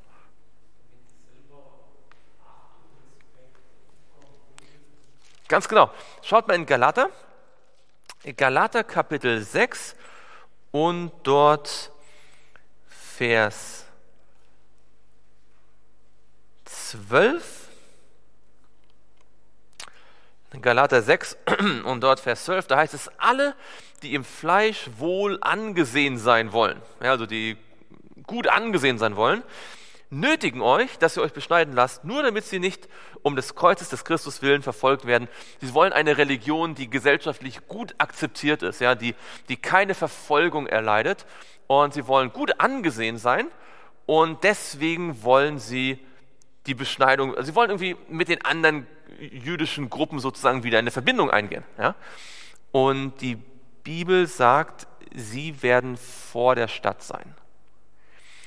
Ganz 5.48 5.68
genau. 5.68 5.92
Schaut 6.22 6.48
mal 6.48 6.56
in 6.56 6.66
Galater. 6.66 7.10
Galater 8.38 8.84
Kapitel 8.84 9.42
6 9.42 9.96
und 10.74 11.12
dort 11.22 11.92
Vers 12.88 13.86
12. 16.66 17.70
Galater 20.62 21.02
6 21.02 21.38
und 21.86 22.02
dort 22.02 22.20
Vers 22.20 22.46
12, 22.46 22.68
da 22.68 22.78
heißt 22.78 22.94
es, 22.96 23.10
alle, 23.18 23.56
die 24.02 24.16
im 24.16 24.24
Fleisch 24.24 24.90
wohl 24.98 25.38
angesehen 25.42 26.18
sein 26.18 26.52
wollen, 26.52 26.82
ja, 27.02 27.12
also 27.12 27.28
die 27.28 27.56
gut 28.26 28.48
angesehen 28.48 28.98
sein 28.98 29.16
wollen, 29.16 29.44
nötigen 30.20 30.62
euch, 30.62 30.98
dass 30.98 31.18
ihr 31.18 31.24
euch 31.24 31.34
beschneiden 31.34 31.74
lasst, 31.74 32.06
nur 32.06 32.24
damit 32.24 32.46
sie 32.46 32.60
nicht 32.60 32.88
um 33.22 33.36
des 33.36 33.56
Kreuzes 33.56 33.90
des 33.90 34.06
Christus 34.06 34.42
willen 34.42 34.62
verfolgt 34.62 35.06
werden. 35.06 35.28
Sie 35.62 35.74
wollen 35.74 35.94
eine 35.94 36.18
Religion, 36.18 36.76
die 36.76 36.90
gesellschaftlich 36.90 37.68
gut 37.68 37.96
akzeptiert 37.98 38.64
ist, 38.64 38.82
ja, 38.82 38.96
die, 38.96 39.16
die 39.50 39.58
keine 39.58 39.94
Verfolgung 39.94 40.68
erleidet. 40.68 41.26
Und 41.68 41.94
sie 41.94 42.08
wollen 42.08 42.32
gut 42.32 42.60
angesehen 42.60 43.18
sein 43.18 43.48
und 44.06 44.44
deswegen 44.44 45.24
wollen 45.24 45.60
sie 45.60 46.00
die 46.66 46.74
Beschneidung, 46.74 47.36
also 47.36 47.52
sie 47.52 47.56
wollen 47.56 47.70
irgendwie 47.70 47.96
mit 48.10 48.28
den 48.28 48.44
anderen 48.44 48.88
jüdischen 49.20 49.90
Gruppen 49.90 50.20
sozusagen 50.20 50.64
wieder 50.64 50.80
eine 50.80 50.92
Verbindung 50.92 51.30
eingehen. 51.30 51.64
Ja? 51.78 51.96
Und 52.72 53.22
die 53.22 53.38
Bibel 53.84 54.28
sagt, 54.28 54.88
sie 55.14 55.62
werden 55.62 55.98
vor 55.98 56.56
der 56.56 56.68
Stadt 56.68 57.04
sein. 57.04 57.36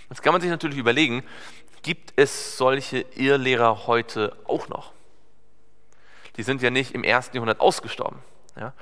Jetzt 0.09 0.23
kann 0.23 0.33
man 0.33 0.41
sich 0.41 0.51
natürlich 0.51 0.79
überlegen, 0.79 1.25
gibt 1.83 2.13
es 2.17 2.57
solche 2.57 3.01
Irrlehrer 3.15 3.87
heute 3.87 4.37
auch 4.45 4.69
noch? 4.69 4.93
Die 6.37 6.43
sind 6.43 6.63
ja 6.63 6.71
nicht 6.71 6.93
im 6.93 7.05
ersten 7.05 7.37
Jahrhundert 7.37 7.61
ausgestorben. 7.61 8.19
Ja? 8.57 8.73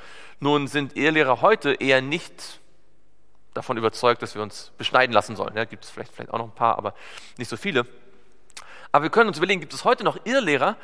Nun 0.41 0.67
sind 0.67 0.97
Irrlehrer 0.97 1.41
heute 1.41 1.75
eher 1.75 2.03
nicht 2.03 2.61
davon 3.55 3.77
überzeugt, 3.77 4.21
dass 4.23 4.35
wir 4.35 4.43
uns 4.43 4.73
beschneiden 4.77 5.13
lassen 5.13 5.37
sollen. 5.37 5.57
Ja, 5.57 5.65
gibt 5.65 5.85
es 5.85 5.91
vielleicht, 5.91 6.13
vielleicht 6.13 6.31
auch 6.33 6.39
noch 6.39 6.47
ein 6.47 6.55
paar, 6.55 6.77
aber 6.77 6.95
nicht 7.39 7.49
so 7.49 7.57
viele. 7.57 7.87
Aber 8.95 9.03
wir 9.03 9.11
können 9.11 9.27
uns 9.27 9.39
überlegen, 9.39 9.61
gibt 9.61 9.75
es 9.75 9.85
heute 9.85 10.05
noch 10.05 10.19
Irrlehrer, 10.23 10.77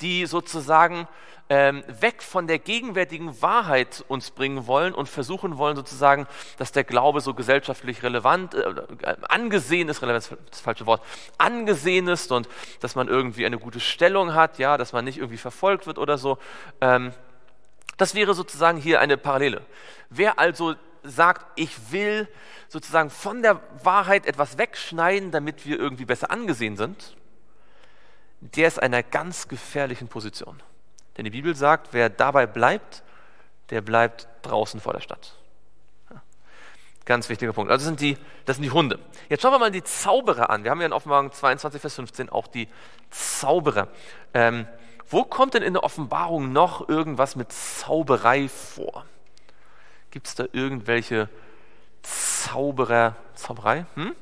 die 0.00 0.26
sozusagen 0.26 1.08
ähm, 1.48 1.82
weg 1.88 2.22
von 2.22 2.46
der 2.46 2.60
gegenwärtigen 2.60 3.42
Wahrheit 3.42 4.04
uns 4.06 4.30
bringen 4.30 4.68
wollen 4.68 4.94
und 4.94 5.08
versuchen 5.08 5.58
wollen 5.58 5.74
sozusagen, 5.74 6.28
dass 6.58 6.70
der 6.70 6.84
Glaube 6.84 7.20
so 7.20 7.34
gesellschaftlich 7.34 8.04
relevant, 8.04 8.54
äh, 8.54 8.60
äh, 8.60 9.16
angesehen 9.28 9.88
ist, 9.88 10.00
relevant 10.00 10.22
ist 10.22 10.36
das 10.48 10.60
falsche 10.60 10.86
Wort, 10.86 11.02
angesehen 11.38 12.06
ist 12.06 12.30
und 12.30 12.48
dass 12.78 12.94
man 12.94 13.08
irgendwie 13.08 13.44
eine 13.44 13.58
gute 13.58 13.80
Stellung 13.80 14.32
hat, 14.32 14.60
ja, 14.60 14.76
dass 14.76 14.92
man 14.92 15.04
nicht 15.04 15.18
irgendwie 15.18 15.36
verfolgt 15.36 15.88
wird 15.88 15.98
oder 15.98 16.18
so. 16.18 16.38
Ähm, 16.80 17.12
das 17.96 18.14
wäre 18.14 18.32
sozusagen 18.34 18.78
hier 18.78 19.00
eine 19.00 19.16
Parallele. 19.16 19.62
Wer 20.08 20.38
also 20.38 20.76
sagt, 21.02 21.44
ich 21.56 21.90
will 21.90 22.28
sozusagen 22.68 23.10
von 23.10 23.42
der 23.42 23.60
Wahrheit 23.82 24.24
etwas 24.24 24.56
wegschneiden, 24.56 25.32
damit 25.32 25.66
wir 25.66 25.80
irgendwie 25.80 26.04
besser 26.04 26.30
angesehen 26.30 26.76
sind, 26.76 27.16
der 28.54 28.68
ist 28.68 28.78
in 28.78 28.84
einer 28.84 29.02
ganz 29.02 29.48
gefährlichen 29.48 30.08
Position. 30.08 30.62
Denn 31.16 31.24
die 31.24 31.30
Bibel 31.30 31.54
sagt, 31.54 31.88
wer 31.92 32.10
dabei 32.10 32.46
bleibt, 32.46 33.02
der 33.70 33.80
bleibt 33.80 34.28
draußen 34.42 34.80
vor 34.80 34.92
der 34.92 35.00
Stadt. 35.00 35.36
Ganz 37.04 37.28
wichtiger 37.28 37.52
Punkt. 37.52 37.70
Also 37.70 37.84
das 37.84 37.86
sind, 37.86 38.00
die, 38.00 38.18
das 38.46 38.56
sind 38.56 38.64
die 38.64 38.72
Hunde. 38.72 38.98
Jetzt 39.28 39.42
schauen 39.42 39.52
wir 39.52 39.60
mal 39.60 39.70
die 39.70 39.84
Zauberer 39.84 40.50
an. 40.50 40.64
Wir 40.64 40.72
haben 40.72 40.80
ja 40.80 40.86
in 40.86 40.92
Offenbarung 40.92 41.30
22, 41.30 41.80
Vers 41.80 41.94
15 41.94 42.28
auch 42.30 42.48
die 42.48 42.68
Zauberer. 43.10 43.88
Ähm, 44.34 44.66
wo 45.08 45.22
kommt 45.22 45.54
denn 45.54 45.62
in 45.62 45.74
der 45.74 45.84
Offenbarung 45.84 46.52
noch 46.52 46.88
irgendwas 46.88 47.36
mit 47.36 47.52
Zauberei 47.52 48.48
vor? 48.48 49.04
Gibt 50.10 50.26
es 50.26 50.34
da 50.34 50.46
irgendwelche 50.50 51.28
Zauberer, 52.02 53.14
Zauberei? 53.34 53.86
Hm? 53.94 54.16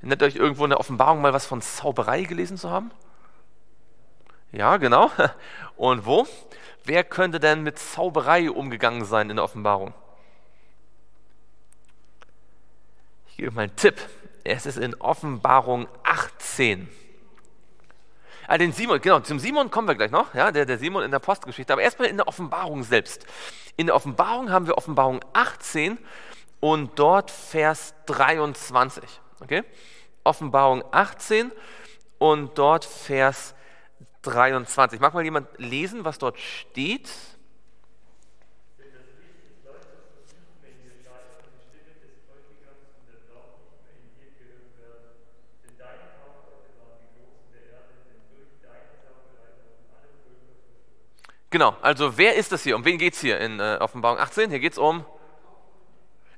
Erinnert 0.00 0.22
euch 0.22 0.36
irgendwo 0.36 0.64
in 0.64 0.70
der 0.70 0.80
Offenbarung 0.80 1.20
mal 1.20 1.32
was 1.32 1.46
von 1.46 1.60
Zauberei 1.60 2.22
gelesen 2.22 2.56
zu 2.56 2.70
haben? 2.70 2.90
Ja, 4.52 4.78
genau. 4.78 5.10
Und 5.76 6.06
wo? 6.06 6.26
Wer 6.84 7.04
könnte 7.04 7.38
denn 7.38 7.62
mit 7.62 7.78
Zauberei 7.78 8.50
umgegangen 8.50 9.04
sein 9.04 9.28
in 9.30 9.36
der 9.36 9.44
Offenbarung? 9.44 9.92
Ich 13.28 13.36
gebe 13.36 13.50
mal 13.52 13.62
einen 13.62 13.76
Tipp. 13.76 13.96
Es 14.42 14.64
ist 14.64 14.78
in 14.78 14.94
Offenbarung 14.96 15.86
18. 16.02 16.88
Ah, 18.46 18.58
den 18.58 18.72
Simon, 18.72 19.00
genau, 19.00 19.20
zum 19.20 19.38
Simon 19.38 19.70
kommen 19.70 19.86
wir 19.86 19.94
gleich 19.94 20.10
noch, 20.10 20.34
ja, 20.34 20.50
der, 20.50 20.66
der 20.66 20.78
Simon 20.78 21.04
in 21.04 21.12
der 21.12 21.20
Postgeschichte, 21.20 21.72
aber 21.72 21.82
erstmal 21.82 22.08
in 22.08 22.16
der 22.16 22.26
Offenbarung 22.26 22.82
selbst. 22.82 23.24
In 23.76 23.86
der 23.86 23.94
Offenbarung 23.94 24.50
haben 24.50 24.66
wir 24.66 24.76
Offenbarung 24.76 25.20
18 25.34 25.98
und 26.58 26.98
dort 26.98 27.30
Vers 27.30 27.94
23. 28.06 29.04
Okay? 29.40 29.64
Offenbarung 30.24 30.84
18 30.92 31.50
und 32.18 32.56
dort 32.58 32.84
Vers 32.84 33.50
23. 33.50 33.60
23. 34.22 35.00
Mag 35.00 35.14
mal 35.14 35.24
jemand 35.24 35.48
lesen, 35.58 36.04
was 36.04 36.18
dort 36.18 36.38
steht? 36.38 37.10
Genau, 51.52 51.76
also 51.82 52.16
wer 52.16 52.36
ist 52.36 52.52
das 52.52 52.62
hier? 52.62 52.76
Um 52.76 52.84
wen 52.84 52.96
geht 52.96 53.14
es 53.14 53.20
hier 53.20 53.40
in 53.40 53.58
äh, 53.58 53.78
Offenbarung 53.80 54.20
18? 54.20 54.50
Hier 54.50 54.60
geht 54.60 54.70
es 54.70 54.78
um, 54.78 55.04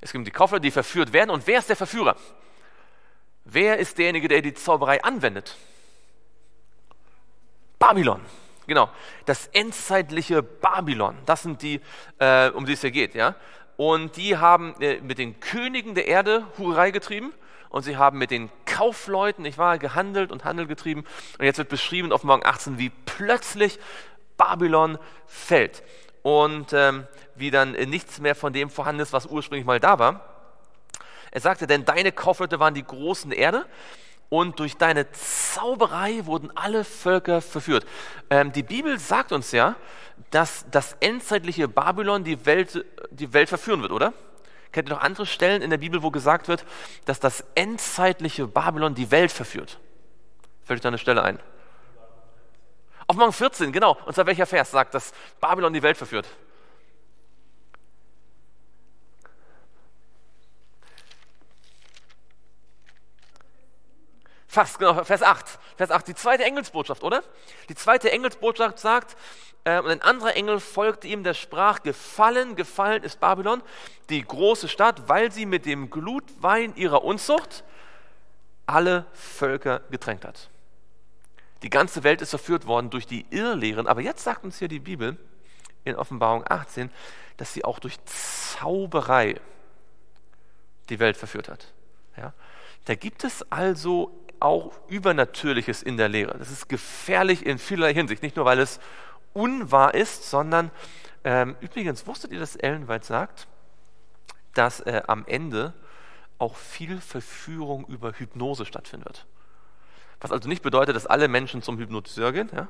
es 0.01 0.11
geht 0.11 0.17
um 0.17 0.25
die 0.25 0.31
Kaufleute, 0.31 0.61
die 0.61 0.71
verführt 0.71 1.13
werden. 1.13 1.29
Und 1.29 1.45
wer 1.45 1.59
ist 1.59 1.69
der 1.69 1.75
Verführer? 1.75 2.15
Wer 3.45 3.77
ist 3.77 3.97
derjenige, 3.97 4.27
der 4.27 4.41
die 4.41 4.53
Zauberei 4.53 5.03
anwendet? 5.03 5.57
Babylon. 7.79 8.21
Genau, 8.65 8.89
das 9.25 9.47
endzeitliche 9.47 10.41
Babylon, 10.41 11.17
das 11.25 11.43
sind 11.43 11.61
die, 11.61 11.81
äh, 12.19 12.49
um 12.49 12.65
die 12.65 12.73
es 12.73 12.81
hier 12.81 12.91
geht. 12.91 13.13
Ja? 13.13 13.35
Und 13.75 14.15
die 14.15 14.37
haben 14.37 14.79
äh, 14.79 15.01
mit 15.01 15.17
den 15.17 15.39
Königen 15.41 15.95
der 15.95 16.07
Erde 16.07 16.47
Hurerei 16.57 16.91
getrieben 16.91 17.33
und 17.69 17.83
sie 17.83 17.97
haben 17.97 18.19
mit 18.19 18.31
den 18.31 18.49
Kaufleuten, 18.65 19.41
nicht 19.41 19.57
wahr, 19.57 19.79
gehandelt 19.79 20.31
und 20.31 20.45
Handel 20.45 20.67
getrieben. 20.67 21.03
Und 21.37 21.45
jetzt 21.45 21.57
wird 21.57 21.69
beschrieben 21.69 22.07
in 22.07 22.13
Offenbarung 22.13 22.45
18, 22.45 22.77
wie 22.77 22.91
plötzlich 23.05 23.79
Babylon 24.37 24.97
fällt 25.25 25.83
und 26.21 26.71
ähm, 26.71 27.05
wie 27.35 27.51
dann 27.51 27.73
nichts 27.73 28.19
mehr 28.19 28.35
von 28.35 28.53
dem 28.53 28.69
vorhanden 28.69 29.01
ist, 29.01 29.11
was 29.11 29.25
ursprünglich 29.25 29.65
mal 29.65 29.79
da 29.79 29.99
war. 29.99 30.32
Er 31.33 31.41
sagte, 31.41 31.65
denn 31.65 31.83
deine 31.83 32.11
Kaufleute 32.11 32.59
waren 32.59 32.75
die 32.75 32.85
Großen 32.85 33.31
Erde 33.31 33.65
und 34.29 34.59
durch 34.59 34.77
deine 34.77 35.11
Zauberei 35.11 36.27
wurden 36.27 36.55
alle 36.55 36.83
Völker 36.83 37.41
verführt. 37.41 37.87
Ähm, 38.29 38.51
die 38.51 38.61
Bibel 38.61 38.99
sagt 38.99 39.31
uns 39.31 39.51
ja, 39.51 39.75
dass 40.29 40.63
das 40.69 40.95
endzeitliche 40.99 41.67
Babylon 41.67 42.23
die 42.23 42.45
Welt, 42.45 42.85
die 43.09 43.33
Welt 43.33 43.49
verführen 43.49 43.81
wird, 43.81 43.91
oder? 43.91 44.13
Kennt 44.71 44.89
ihr 44.89 44.93
noch 44.93 45.01
andere 45.01 45.25
Stellen 45.25 45.63
in 45.63 45.71
der 45.71 45.79
Bibel, 45.79 46.03
wo 46.03 46.11
gesagt 46.11 46.47
wird, 46.47 46.65
dass 47.05 47.19
das 47.19 47.43
endzeitliche 47.55 48.45
Babylon 48.45 48.93
die 48.93 49.09
Welt 49.09 49.31
verführt? 49.31 49.79
Fällt 50.65 50.77
euch 50.77 50.81
da 50.81 50.89
eine 50.89 50.99
Stelle 50.99 51.23
ein? 51.23 51.39
Auf 53.07 53.15
Morgen 53.15 53.33
14, 53.33 53.71
genau. 53.71 53.97
Und 54.05 54.13
zwar 54.13 54.27
welcher 54.27 54.45
Vers 54.45 54.69
sagt, 54.69 54.93
dass 54.93 55.13
Babylon 55.41 55.73
die 55.73 55.81
Welt 55.81 55.97
verführt? 55.97 56.27
Fast, 64.53 64.77
genau, 64.77 65.03
Vers 65.03 65.23
8. 65.23 65.57
Vers 65.77 65.89
8, 65.89 66.07
die 66.09 66.13
zweite 66.13 66.43
Engelsbotschaft, 66.43 67.01
oder? 67.01 67.23
Die 67.69 67.75
zweite 67.75 68.11
Engelsbotschaft 68.11 68.77
sagt, 68.77 69.17
äh, 69.63 69.79
und 69.79 69.89
ein 69.89 70.03
anderer 70.03 70.35
Engel 70.35 70.59
folgte 70.59 71.07
ihm, 71.07 71.23
der 71.23 71.33
sprach, 71.33 71.81
gefallen, 71.81 72.55
gefallen 72.55 73.01
ist 73.01 73.19
Babylon, 73.19 73.63
die 74.09 74.21
große 74.21 74.67
Stadt, 74.67 75.09
weil 75.09 75.31
sie 75.31 75.47
mit 75.47 75.65
dem 75.65 75.89
Glutwein 75.89 76.75
ihrer 76.75 77.03
Unzucht 77.03 77.63
alle 78.67 79.07
Völker 79.13 79.81
getränkt 79.89 80.23
hat. 80.23 80.51
Die 81.63 81.71
ganze 81.71 82.03
Welt 82.03 82.21
ist 82.21 82.29
verführt 82.29 82.67
worden 82.67 82.91
durch 82.91 83.07
die 83.07 83.25
Irrlehren, 83.31 83.87
aber 83.87 84.01
jetzt 84.01 84.23
sagt 84.23 84.43
uns 84.43 84.59
hier 84.59 84.67
die 84.67 84.77
Bibel 84.77 85.17
in 85.83 85.95
Offenbarung 85.95 86.43
18, 86.47 86.91
dass 87.37 87.53
sie 87.53 87.65
auch 87.65 87.79
durch 87.79 87.97
Zauberei 88.05 89.41
die 90.89 90.99
Welt 90.99 91.17
verführt 91.17 91.49
hat. 91.49 91.73
Ja? 92.17 92.33
Da 92.85 92.93
gibt 92.93 93.23
es 93.23 93.49
also 93.51 94.11
auch 94.43 94.73
Übernatürliches 94.87 95.81
in 95.83 95.97
der 95.97 96.09
Lehre. 96.09 96.37
Das 96.37 96.51
ist 96.51 96.67
gefährlich 96.67 97.45
in 97.45 97.57
vielerlei 97.57 97.93
Hinsicht. 97.93 98.21
Nicht 98.21 98.35
nur, 98.35 98.45
weil 98.45 98.59
es 98.59 98.79
unwahr 99.33 99.93
ist, 99.93 100.29
sondern 100.29 100.69
ähm, 101.23 101.55
übrigens, 101.61 102.05
wusstet 102.05 102.31
ihr, 102.31 102.39
dass 102.39 102.55
Ellen 102.55 102.87
White 102.87 103.05
sagt, 103.05 103.47
dass 104.53 104.81
äh, 104.81 105.01
am 105.07 105.25
Ende 105.25 105.73
auch 106.37 106.57
viel 106.57 106.99
Verführung 106.99 107.85
über 107.87 108.11
Hypnose 108.11 108.65
stattfinden 108.65 109.05
wird. 109.05 109.25
Was 110.19 110.31
also 110.31 110.47
nicht 110.49 110.61
bedeutet, 110.61 110.95
dass 110.95 111.05
alle 111.05 111.27
Menschen 111.27 111.61
zum 111.61 111.77
Hypnotiseur 111.77 112.31
gehen, 112.33 112.49
ja, 112.53 112.67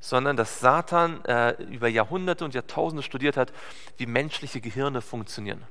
sondern 0.00 0.36
dass 0.36 0.60
Satan 0.60 1.24
äh, 1.24 1.52
über 1.64 1.88
Jahrhunderte 1.88 2.44
und 2.44 2.54
Jahrtausende 2.54 3.02
studiert 3.02 3.36
hat, 3.36 3.52
wie 3.96 4.06
menschliche 4.06 4.60
Gehirne 4.60 5.00
funktionieren 5.00 5.62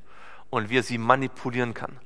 und 0.50 0.70
wie 0.70 0.78
er 0.80 0.84
sie 0.84 0.98
manipulieren 0.98 1.74
kann 1.74 2.00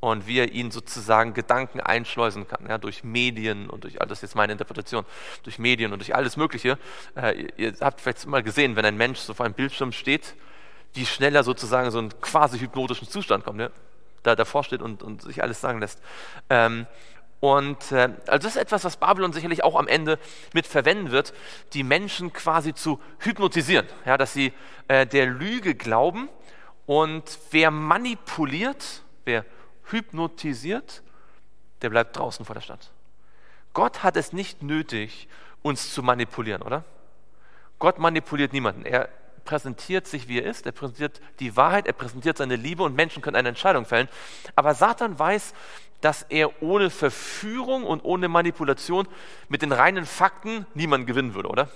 und 0.00 0.26
wie 0.26 0.38
er 0.38 0.52
ihnen 0.52 0.70
sozusagen 0.70 1.34
Gedanken 1.34 1.80
einschleusen 1.80 2.46
kann, 2.46 2.66
ja, 2.68 2.78
durch 2.78 3.02
Medien 3.02 3.70
und 3.70 3.84
durch, 3.84 3.94
das 3.94 4.18
ist 4.18 4.22
jetzt 4.22 4.34
meine 4.34 4.52
Interpretation, 4.52 5.04
durch 5.42 5.58
Medien 5.58 5.92
und 5.92 5.98
durch 5.98 6.14
alles 6.14 6.36
Mögliche. 6.36 6.78
Äh, 7.16 7.42
ihr, 7.42 7.58
ihr, 7.58 7.74
habt 7.80 8.00
vielleicht 8.00 8.26
mal 8.26 8.42
gesehen, 8.42 8.76
wenn 8.76 8.84
ein 8.84 8.96
Mensch 8.96 9.18
so 9.18 9.34
vor 9.34 9.46
einem 9.46 9.54
Bildschirm 9.54 9.92
steht, 9.92 10.34
wie 10.94 11.06
schneller 11.06 11.44
sozusagen 11.44 11.90
so 11.90 11.98
einen 11.98 12.20
quasi 12.20 12.58
hypnotischen 12.58 13.08
Zustand 13.08 13.44
kommt, 13.44 13.60
ja, 13.60 13.70
da 14.22 14.34
davor 14.34 14.64
steht 14.64 14.82
und, 14.82 15.02
und 15.02 15.22
sich 15.22 15.42
alles 15.42 15.60
sagen 15.60 15.80
lässt. 15.80 16.00
Ähm, 16.50 16.86
und 17.40 17.92
äh, 17.92 18.10
also 18.26 18.46
das 18.46 18.56
ist 18.56 18.56
etwas, 18.56 18.84
was 18.84 18.96
Babylon 18.96 19.32
sicherlich 19.32 19.62
auch 19.62 19.76
am 19.76 19.88
Ende 19.88 20.18
mit 20.52 20.66
verwenden 20.66 21.10
wird, 21.10 21.34
die 21.74 21.82
Menschen 21.82 22.32
quasi 22.32 22.74
zu 22.74 23.00
hypnotisieren, 23.20 23.86
ja, 24.04 24.16
dass 24.16 24.32
sie 24.32 24.52
äh, 24.88 25.06
der 25.06 25.26
Lüge 25.26 25.74
glauben 25.74 26.28
und 26.86 27.38
wer 27.50 27.70
manipuliert, 27.70 29.02
wer 29.24 29.44
hypnotisiert, 29.90 31.02
der 31.82 31.90
bleibt 31.90 32.16
draußen 32.16 32.44
vor 32.44 32.54
der 32.54 32.62
Stadt. 32.62 32.90
Gott 33.72 34.02
hat 34.02 34.16
es 34.16 34.32
nicht 34.32 34.62
nötig, 34.62 35.28
uns 35.62 35.92
zu 35.92 36.02
manipulieren, 36.02 36.62
oder? 36.62 36.84
Gott 37.78 37.98
manipuliert 37.98 38.52
niemanden. 38.52 38.86
Er 38.86 39.08
präsentiert 39.44 40.06
sich, 40.06 40.28
wie 40.28 40.40
er 40.40 40.50
ist. 40.50 40.66
Er 40.66 40.72
präsentiert 40.72 41.20
die 41.40 41.56
Wahrheit, 41.56 41.86
er 41.86 41.92
präsentiert 41.92 42.38
seine 42.38 42.56
Liebe 42.56 42.82
und 42.82 42.94
Menschen 42.94 43.22
können 43.22 43.36
eine 43.36 43.50
Entscheidung 43.50 43.84
fällen. 43.84 44.08
Aber 44.54 44.74
Satan 44.74 45.18
weiß, 45.18 45.54
dass 46.00 46.22
er 46.24 46.62
ohne 46.62 46.90
Verführung 46.90 47.84
und 47.84 48.04
ohne 48.04 48.28
Manipulation 48.28 49.08
mit 49.48 49.62
den 49.62 49.72
reinen 49.72 50.04
Fakten 50.04 50.66
niemanden 50.74 51.06
gewinnen 51.06 51.34
würde, 51.34 51.48
oder? 51.48 51.68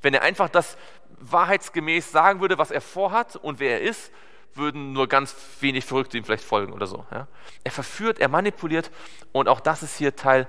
Wenn 0.00 0.14
er 0.14 0.22
einfach 0.22 0.48
das 0.48 0.76
wahrheitsgemäß 1.18 2.12
sagen 2.12 2.40
würde, 2.40 2.58
was 2.58 2.70
er 2.70 2.80
vorhat 2.80 3.36
und 3.36 3.58
wer 3.58 3.80
er 3.80 3.88
ist, 3.88 4.10
würden 4.56 4.92
nur 4.92 5.08
ganz 5.08 5.34
wenig 5.60 5.84
Verrückte 5.84 6.18
ihm 6.18 6.24
vielleicht 6.24 6.44
folgen 6.44 6.72
oder 6.72 6.86
so. 6.86 7.04
Ja? 7.10 7.26
Er 7.64 7.70
verführt, 7.70 8.18
er 8.18 8.28
manipuliert 8.28 8.90
und 9.32 9.48
auch 9.48 9.60
das 9.60 9.82
ist 9.82 9.96
hier 9.96 10.16
Teil 10.16 10.48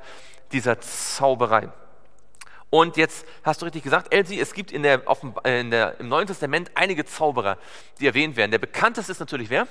dieser 0.51 0.79
Zauberei. 0.79 1.69
Und 2.69 2.97
jetzt 2.97 3.25
hast 3.43 3.61
du 3.61 3.65
richtig 3.65 3.83
gesagt, 3.83 4.13
Elsie, 4.13 4.39
es 4.39 4.53
gibt 4.53 4.71
in 4.71 4.83
der, 4.83 5.03
in 5.45 5.71
der, 5.71 5.99
im 5.99 6.09
Neuen 6.09 6.27
Testament 6.27 6.71
einige 6.75 7.05
Zauberer, 7.05 7.57
die 7.99 8.07
erwähnt 8.07 8.35
werden. 8.35 8.51
Der 8.51 8.57
bekannteste 8.57 9.11
ist 9.11 9.19
natürlich 9.19 9.49
wer? 9.49 9.67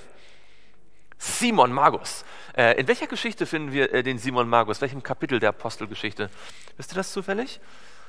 Simon 1.19 1.73
Magus. 1.73 2.25
Äh, 2.57 2.79
in 2.79 2.89
welcher 2.89 3.07
Geschichte 3.07 3.47
finden 3.47 3.73
wir 3.73 3.93
äh, 3.93 4.03
den 4.03 4.19
Simon 4.19 4.49
Magus? 4.49 4.81
Welchem 4.81 5.03
Kapitel 5.03 5.41
der 5.41 5.51
Apostelgeschichte? 5.51 6.31
Wisst 6.77 6.93
ihr 6.93 6.97
das 6.97 7.13
zufällig? 7.13 7.61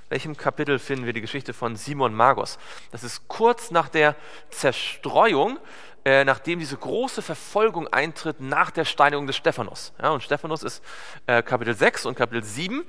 welchem 0.09 0.37
Kapitel 0.37 0.79
finden 0.79 1.05
wir 1.05 1.13
die 1.13 1.21
Geschichte 1.21 1.53
von 1.53 1.75
Simon 1.75 2.13
Magus? 2.13 2.57
Das 2.91 3.03
ist 3.03 3.27
kurz 3.27 3.71
nach 3.71 3.89
der 3.89 4.15
Zerstreuung, 4.49 5.59
äh, 6.07 6.23
nachdem 6.23 6.59
diese 6.59 6.77
große 6.77 7.21
Verfolgung 7.21 7.89
eintritt 7.89 8.39
nach 8.39 8.71
der 8.71 8.85
Steinigung 8.85 9.27
des 9.27 9.35
Stephanus. 9.35 9.91
Ja, 10.01 10.11
und 10.11 10.23
Stephanus 10.23 10.63
ist 10.63 10.81
äh, 11.25 11.43
Kapitel 11.43 11.73
6 11.73 12.05
und 12.05 12.15
Kapitel 12.15 12.45
7. 12.45 12.85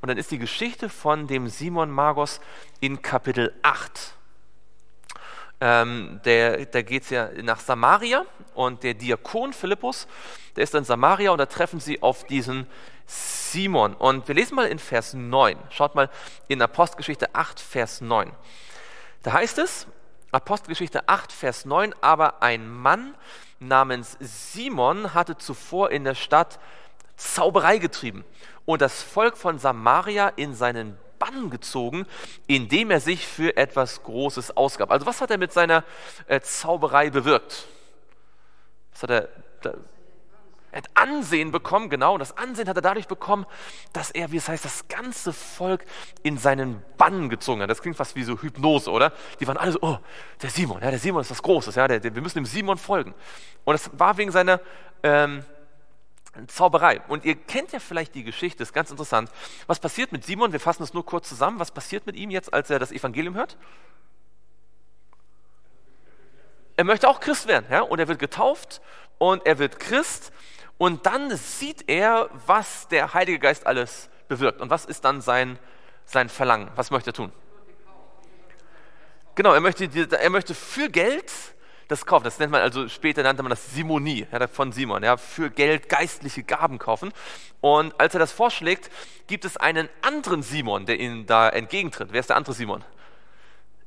Und 0.00 0.08
dann 0.08 0.16
ist 0.16 0.30
die 0.30 0.38
Geschichte 0.38 0.88
von 0.88 1.26
dem 1.26 1.48
Simon 1.48 1.90
Magos 1.90 2.40
in 2.78 3.02
Kapitel 3.02 3.52
8. 3.62 4.14
Ähm, 5.60 6.20
der, 6.24 6.64
da 6.66 6.82
geht 6.82 7.02
es 7.02 7.10
ja 7.10 7.30
nach 7.42 7.58
Samaria 7.58 8.24
und 8.54 8.84
der 8.84 8.94
Diakon 8.94 9.52
Philippus, 9.52 10.06
der 10.54 10.62
ist 10.62 10.72
in 10.76 10.84
Samaria 10.84 11.32
und 11.32 11.38
da 11.38 11.46
treffen 11.46 11.80
sie 11.80 12.00
auf 12.00 12.22
diesen 12.22 12.68
Simon. 13.04 13.94
Und 13.94 14.28
wir 14.28 14.36
lesen 14.36 14.54
mal 14.54 14.68
in 14.68 14.78
Vers 14.78 15.12
9. 15.14 15.58
Schaut 15.70 15.96
mal 15.96 16.08
in 16.46 16.62
Apostelgeschichte 16.62 17.34
8, 17.34 17.58
Vers 17.58 18.00
9. 18.00 18.30
Da 19.24 19.32
heißt 19.32 19.58
es, 19.58 19.88
Apostelgeschichte 20.32 21.08
8, 21.08 21.32
Vers 21.32 21.64
9, 21.64 21.94
aber 22.00 22.42
ein 22.42 22.68
Mann 22.68 23.14
namens 23.58 24.16
Simon 24.20 25.14
hatte 25.14 25.36
zuvor 25.36 25.90
in 25.90 26.04
der 26.04 26.14
Stadt 26.14 26.58
Zauberei 27.16 27.78
getrieben 27.78 28.24
und 28.64 28.80
das 28.80 29.02
Volk 29.02 29.36
von 29.36 29.58
Samaria 29.58 30.28
in 30.28 30.54
seinen 30.54 30.96
Bann 31.18 31.50
gezogen, 31.50 32.06
indem 32.46 32.90
er 32.90 33.00
sich 33.00 33.26
für 33.26 33.56
etwas 33.56 34.02
Großes 34.02 34.56
ausgab. 34.56 34.90
Also 34.90 35.04
was 35.04 35.20
hat 35.20 35.30
er 35.30 35.38
mit 35.38 35.52
seiner 35.52 35.84
äh, 36.26 36.40
Zauberei 36.40 37.10
bewirkt? 37.10 37.66
Was 38.92 39.02
hat 39.02 39.10
er, 39.10 39.28
er 40.72 40.78
hat 40.78 40.90
Ansehen 40.94 41.50
bekommen, 41.50 41.90
genau, 41.90 42.14
und 42.14 42.20
das 42.20 42.36
Ansehen 42.36 42.68
hat 42.68 42.76
er 42.76 42.82
dadurch 42.82 43.08
bekommen, 43.08 43.46
dass 43.92 44.10
er, 44.10 44.30
wie 44.32 44.36
es 44.36 44.48
heißt, 44.48 44.64
das 44.64 44.88
ganze 44.88 45.32
Volk 45.32 45.84
in 46.22 46.38
seinen 46.38 46.82
Bann 46.96 47.28
gezogen 47.28 47.62
hat. 47.62 47.70
Das 47.70 47.82
klingt 47.82 47.96
fast 47.96 48.14
wie 48.16 48.22
so 48.22 48.38
Hypnose, 48.40 48.90
oder? 48.90 49.12
Die 49.40 49.46
waren 49.46 49.56
alle 49.56 49.72
so, 49.72 49.78
oh, 49.82 49.98
der 50.42 50.50
Simon, 50.50 50.80
ja, 50.82 50.90
der 50.90 50.98
Simon 50.98 51.22
ist 51.22 51.30
was 51.30 51.42
Großes, 51.42 51.74
ja, 51.74 51.88
der, 51.88 52.00
der, 52.00 52.14
wir 52.14 52.22
müssen 52.22 52.38
dem 52.38 52.46
Simon 52.46 52.78
folgen. 52.78 53.14
Und 53.64 53.74
es 53.74 53.90
war 53.98 54.16
wegen 54.16 54.30
seiner 54.30 54.60
ähm, 55.02 55.44
Zauberei. 56.46 57.00
Und 57.08 57.24
ihr 57.24 57.34
kennt 57.34 57.72
ja 57.72 57.80
vielleicht 57.80 58.14
die 58.14 58.22
Geschichte, 58.22 58.62
ist 58.62 58.72
ganz 58.72 58.90
interessant. 58.90 59.30
Was 59.66 59.80
passiert 59.80 60.12
mit 60.12 60.24
Simon? 60.24 60.52
Wir 60.52 60.60
fassen 60.60 60.82
es 60.82 60.94
nur 60.94 61.04
kurz 61.04 61.28
zusammen. 61.28 61.58
Was 61.58 61.72
passiert 61.72 62.06
mit 62.06 62.14
ihm 62.14 62.30
jetzt, 62.30 62.54
als 62.54 62.70
er 62.70 62.78
das 62.78 62.92
Evangelium 62.92 63.34
hört? 63.34 63.56
Er 66.76 66.84
möchte 66.84 67.08
auch 67.08 67.20
Christ 67.20 67.46
werden, 67.46 67.66
ja, 67.70 67.82
und 67.82 67.98
er 67.98 68.08
wird 68.08 68.18
getauft 68.18 68.80
und 69.18 69.44
er 69.44 69.58
wird 69.58 69.78
Christ 69.78 70.32
und 70.80 71.04
dann 71.04 71.36
sieht 71.36 71.90
er, 71.90 72.30
was 72.46 72.88
der 72.88 73.12
Heilige 73.12 73.38
Geist 73.38 73.66
alles 73.66 74.08
bewirkt. 74.28 74.62
Und 74.62 74.70
was 74.70 74.86
ist 74.86 75.04
dann 75.04 75.20
sein, 75.20 75.58
sein 76.06 76.30
Verlangen? 76.30 76.70
Was 76.74 76.90
möchte 76.90 77.10
er 77.10 77.12
tun? 77.12 77.30
Genau, 79.34 79.52
er 79.52 79.60
möchte, 79.60 79.90
er 80.10 80.30
möchte 80.30 80.54
für 80.54 80.88
Geld 80.88 81.30
das 81.88 82.06
kaufen. 82.06 82.24
Das 82.24 82.38
nennt 82.38 82.50
man 82.50 82.62
also, 82.62 82.88
später 82.88 83.22
nannte 83.22 83.42
man 83.42 83.50
das 83.50 83.74
Simonie, 83.74 84.26
ja, 84.32 84.46
von 84.46 84.72
Simon, 84.72 85.02
ja, 85.02 85.18
für 85.18 85.50
Geld 85.50 85.90
geistliche 85.90 86.44
Gaben 86.44 86.78
kaufen. 86.78 87.12
Und 87.60 88.00
als 88.00 88.14
er 88.14 88.20
das 88.20 88.32
vorschlägt, 88.32 88.90
gibt 89.26 89.44
es 89.44 89.58
einen 89.58 89.86
anderen 90.00 90.42
Simon, 90.42 90.86
der 90.86 90.98
ihm 90.98 91.26
da 91.26 91.50
entgegentritt. 91.50 92.08
Wer 92.10 92.20
ist 92.20 92.30
der 92.30 92.36
andere 92.36 92.54
Simon 92.54 92.82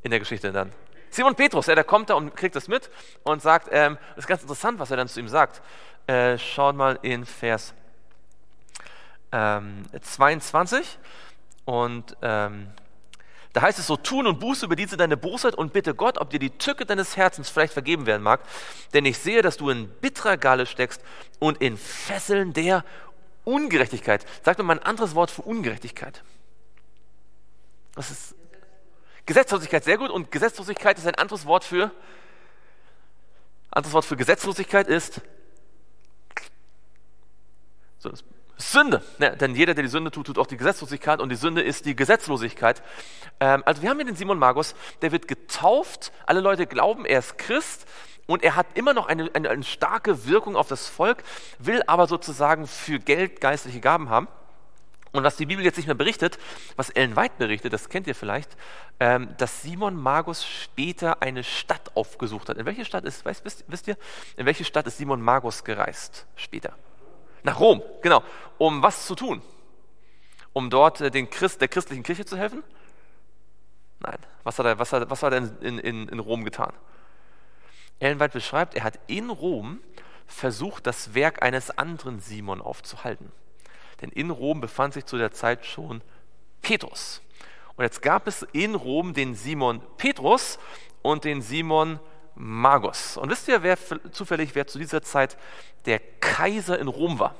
in 0.04 0.12
der 0.12 0.20
Geschichte 0.20 0.52
dann? 0.52 0.72
Simon 1.14 1.36
Petrus, 1.36 1.68
ja, 1.68 1.76
der 1.76 1.84
kommt 1.84 2.10
da 2.10 2.16
und 2.16 2.36
kriegt 2.36 2.56
das 2.56 2.68
mit 2.68 2.90
und 3.22 3.40
sagt, 3.40 3.70
ähm, 3.72 4.00
das 4.16 4.26
ist 4.26 4.28
ganz 4.28 4.42
interessant, 4.42 4.80
was 4.80 4.90
er 4.90 4.98
dann 4.98 5.08
zu 5.08 5.20
ihm 5.20 5.28
sagt. 5.28 5.62
Äh, 6.06 6.38
schaut 6.38 6.76
mal 6.76 7.00
in 7.02 7.26
Vers 7.26 7.74
ähm, 9.32 9.86
22 10.02 11.00
und 11.64 12.18
ähm, 12.22 12.68
da 13.54 13.62
heißt 13.62 13.80
es 13.80 13.88
so, 13.88 13.96
tun 13.96 14.28
und 14.28 14.40
Buße 14.40 14.66
über 14.66 14.76
diese 14.76 14.98
deine 14.98 15.16
Bosheit 15.16 15.56
und 15.56 15.72
bitte 15.72 15.96
Gott, 15.96 16.18
ob 16.18 16.30
dir 16.32 16.40
die 16.40 16.50
Tücke 16.58 16.86
deines 16.86 17.16
Herzens 17.16 17.50
vielleicht 17.50 17.72
vergeben 17.72 18.06
werden 18.06 18.22
mag, 18.22 18.42
denn 18.94 19.06
ich 19.06 19.18
sehe, 19.18 19.42
dass 19.42 19.56
du 19.56 19.70
in 19.70 19.88
bitterer 19.88 20.36
Galle 20.36 20.66
steckst 20.66 21.02
und 21.40 21.62
in 21.62 21.78
Fesseln 21.78 22.52
der 22.52 22.84
Ungerechtigkeit. 23.46 24.26
Sag 24.44 24.58
doch 24.58 24.66
mal 24.66 24.80
ein 24.80 24.86
anderes 24.86 25.16
Wort 25.16 25.32
für 25.32 25.44
Ungerechtigkeit. 25.44 26.22
Das 27.96 28.12
ist 28.12 28.36
Gesetzlosigkeit, 29.26 29.84
sehr 29.84 29.98
gut. 29.98 30.10
Und 30.10 30.32
Gesetzlosigkeit 30.32 30.98
ist 30.98 31.08
ein 31.08 31.16
anderes 31.16 31.46
Wort 31.46 31.64
für, 31.64 31.92
anderes 33.72 33.94
Wort 33.94 34.06
für 34.06 34.18
Gesetzlosigkeit 34.18 34.88
ist 34.88 35.22
Sünde. 38.58 39.02
Ja, 39.20 39.32
denn 39.32 39.56
jeder, 39.56 39.74
der 39.74 39.84
die 39.84 39.90
Sünde 39.90 40.12
tut, 40.12 40.28
tut 40.28 40.38
auch 40.38 40.48
die 40.48 40.58
Gesetzlosigkeit 40.58 41.20
und 41.20 41.30
die 41.30 41.36
Sünde 41.36 41.62
ist 41.62 41.86
die 41.86 41.96
Gesetzlosigkeit. 41.96 42.84
Ähm, 43.40 43.64
also 43.66 43.82
wir 43.82 43.90
haben 43.90 43.98
hier 43.98 44.06
den 44.06 44.16
Simon 44.16 44.38
Magus, 44.38 44.76
der 45.02 45.12
wird 45.12 45.28
getauft. 45.28 46.12
Alle 46.26 46.40
Leute 46.40 46.68
glauben, 46.68 47.06
er 47.06 47.20
ist 47.20 47.38
Christ 47.38 47.88
und 48.28 48.44
er 48.44 48.56
hat 48.56 48.68
immer 48.76 48.94
noch 48.94 49.08
eine, 49.08 49.30
eine, 49.34 49.50
eine 49.50 49.64
starke 49.64 50.28
Wirkung 50.28 50.56
auf 50.56 50.68
das 50.68 50.88
Volk, 50.88 51.24
will 51.60 51.82
aber 51.88 52.08
sozusagen 52.08 52.68
für 52.68 53.00
Geld 53.00 53.42
geistliche 53.42 53.80
Gaben 53.80 54.10
haben. 54.10 54.28
Und 55.12 55.24
was 55.24 55.36
die 55.36 55.46
Bibel 55.46 55.64
jetzt 55.64 55.78
nicht 55.78 55.86
mehr 55.86 55.96
berichtet, 55.96 56.40
was 56.76 56.90
Ellen 56.90 57.16
White 57.16 57.36
berichtet, 57.38 57.72
das 57.72 57.90
kennt 57.90 58.08
ihr 58.08 58.16
vielleicht, 58.16 58.50
ähm, 59.00 59.30
dass 59.38 59.62
Simon 59.62 59.96
Magus 59.96 60.44
später 60.44 61.22
eine 61.22 61.44
Stadt 61.44 61.92
aufgesucht 61.96 62.50
hat. 62.50 62.58
In 62.58 62.66
welche 62.66 62.84
Stadt 62.84 63.04
ist, 63.04 63.24
weißt, 63.24 63.46
wisst, 63.46 63.64
wisst 63.68 63.88
ihr, 63.88 63.98
in 64.38 64.48
welche 64.48 64.64
Stadt 64.64 64.88
ist 64.88 64.98
Simon 64.98 65.22
Magus 65.22 65.64
gereist 65.64 66.26
später? 66.36 66.74
Nach 67.44 67.60
Rom, 67.60 67.82
genau. 68.02 68.24
Um 68.58 68.82
was 68.82 69.06
zu 69.06 69.16
tun? 69.16 69.42
Um 70.54 70.70
dort 70.70 71.02
äh, 71.02 71.12
den 71.12 71.30
Christ, 71.30 71.62
der 71.62 71.68
christlichen 71.68 72.04
Kirche 72.04 72.26
zu 72.26 72.38
helfen? 72.38 72.64
Nein. 74.00 74.18
Was 74.44 74.60
hat 74.60 74.66
er, 74.66 74.80
was 74.80 74.92
hat, 74.92 75.10
was 75.10 75.24
hat 75.24 75.34
er 75.34 75.62
in, 75.62 75.80
in, 75.80 76.08
in 76.08 76.20
Rom 76.20 76.44
getan? 76.44 76.74
Ellen 78.00 78.20
White 78.20 78.34
beschreibt, 78.34 78.76
er 78.76 78.84
hat 78.84 79.00
in 79.08 79.30
Rom 79.30 79.80
versucht, 80.28 80.88
das 80.88 81.14
Werk 81.14 81.42
eines 81.44 81.78
anderen 81.78 82.20
Simon 82.20 82.62
aufzuhalten. 82.62 83.32
Denn 84.02 84.10
in 84.10 84.30
Rom 84.30 84.60
befand 84.60 84.94
sich 84.94 85.06
zu 85.06 85.18
der 85.18 85.32
Zeit 85.32 85.66
schon 85.66 86.02
Petrus. 86.62 87.22
Und 87.76 87.84
jetzt 87.84 88.02
gab 88.02 88.28
es 88.28 88.44
in 88.52 88.76
Rom 88.76 89.14
den 89.14 89.36
Simon 89.36 89.82
Petrus 89.98 90.60
und 91.02 91.24
den 91.24 91.42
Simon 91.42 92.00
Magus. 92.36 93.18
Und 93.18 93.30
wisst 93.30 93.48
ihr, 93.48 93.64
wer 93.64 93.78
zufällig, 94.12 94.56
wer 94.56 94.68
zu 94.68 94.80
dieser 94.80 95.02
Zeit 95.02 95.38
der 95.86 96.00
Kaiser 96.00 96.80
in 96.80 96.88
Rom 96.88 97.20
war? 97.20 97.36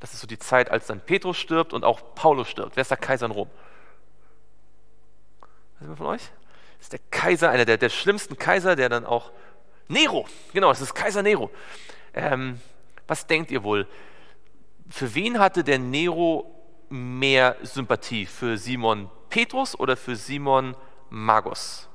Das 0.00 0.14
ist 0.14 0.20
so 0.20 0.26
die 0.26 0.38
Zeit, 0.38 0.70
als 0.70 0.86
dann 0.86 1.00
Petrus 1.00 1.36
stirbt 1.36 1.72
und 1.72 1.84
auch 1.84 2.14
Paulus 2.14 2.48
stirbt. 2.48 2.76
Wer 2.76 2.82
ist 2.82 2.90
der 2.90 2.98
Kaiser 2.98 3.26
in 3.26 3.32
Rom? 3.32 3.50
Wer 5.80 5.90
ist 5.90 5.98
von 5.98 6.06
euch? 6.06 6.22
Das 6.78 6.86
ist 6.86 6.92
der 6.92 7.00
Kaiser, 7.10 7.50
einer 7.50 7.64
der, 7.64 7.76
der 7.76 7.88
schlimmsten 7.88 8.36
Kaiser, 8.38 8.76
der 8.76 8.88
dann 8.88 9.04
auch 9.04 9.32
Nero, 9.88 10.26
genau, 10.52 10.68
das 10.68 10.80
ist 10.80 10.94
Kaiser 10.94 11.22
Nero. 11.22 11.50
Ähm, 12.14 12.60
was 13.06 13.26
denkt 13.26 13.50
ihr 13.50 13.64
wohl? 13.64 13.88
für 14.88 15.14
wen 15.14 15.38
hatte 15.38 15.64
der 15.64 15.78
Nero 15.78 16.50
mehr 16.88 17.56
Sympathie? 17.62 18.26
Für 18.26 18.56
Simon 18.56 19.10
Petrus 19.28 19.78
oder 19.78 19.96
für 19.96 20.16
Simon 20.16 20.76
Magus? 21.10 21.87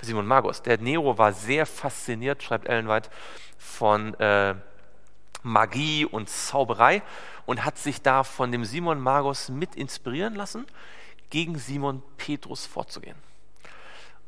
Für 0.00 0.06
Simon 0.06 0.26
Magus. 0.26 0.62
Der 0.62 0.78
Nero 0.78 1.18
war 1.18 1.34
sehr 1.34 1.66
fasziniert, 1.66 2.42
schreibt 2.42 2.66
Ellen 2.66 2.88
White, 2.88 3.10
von 3.58 4.14
äh, 4.14 4.54
Magie 5.42 6.06
und 6.06 6.30
Zauberei 6.30 7.02
und 7.44 7.66
hat 7.66 7.76
sich 7.76 8.00
da 8.00 8.24
von 8.24 8.50
dem 8.50 8.64
Simon 8.64 8.98
Magus 8.98 9.50
mit 9.50 9.76
inspirieren 9.76 10.34
lassen, 10.34 10.64
gegen 11.28 11.58
Simon 11.58 12.02
Petrus 12.16 12.64
vorzugehen. 12.64 13.16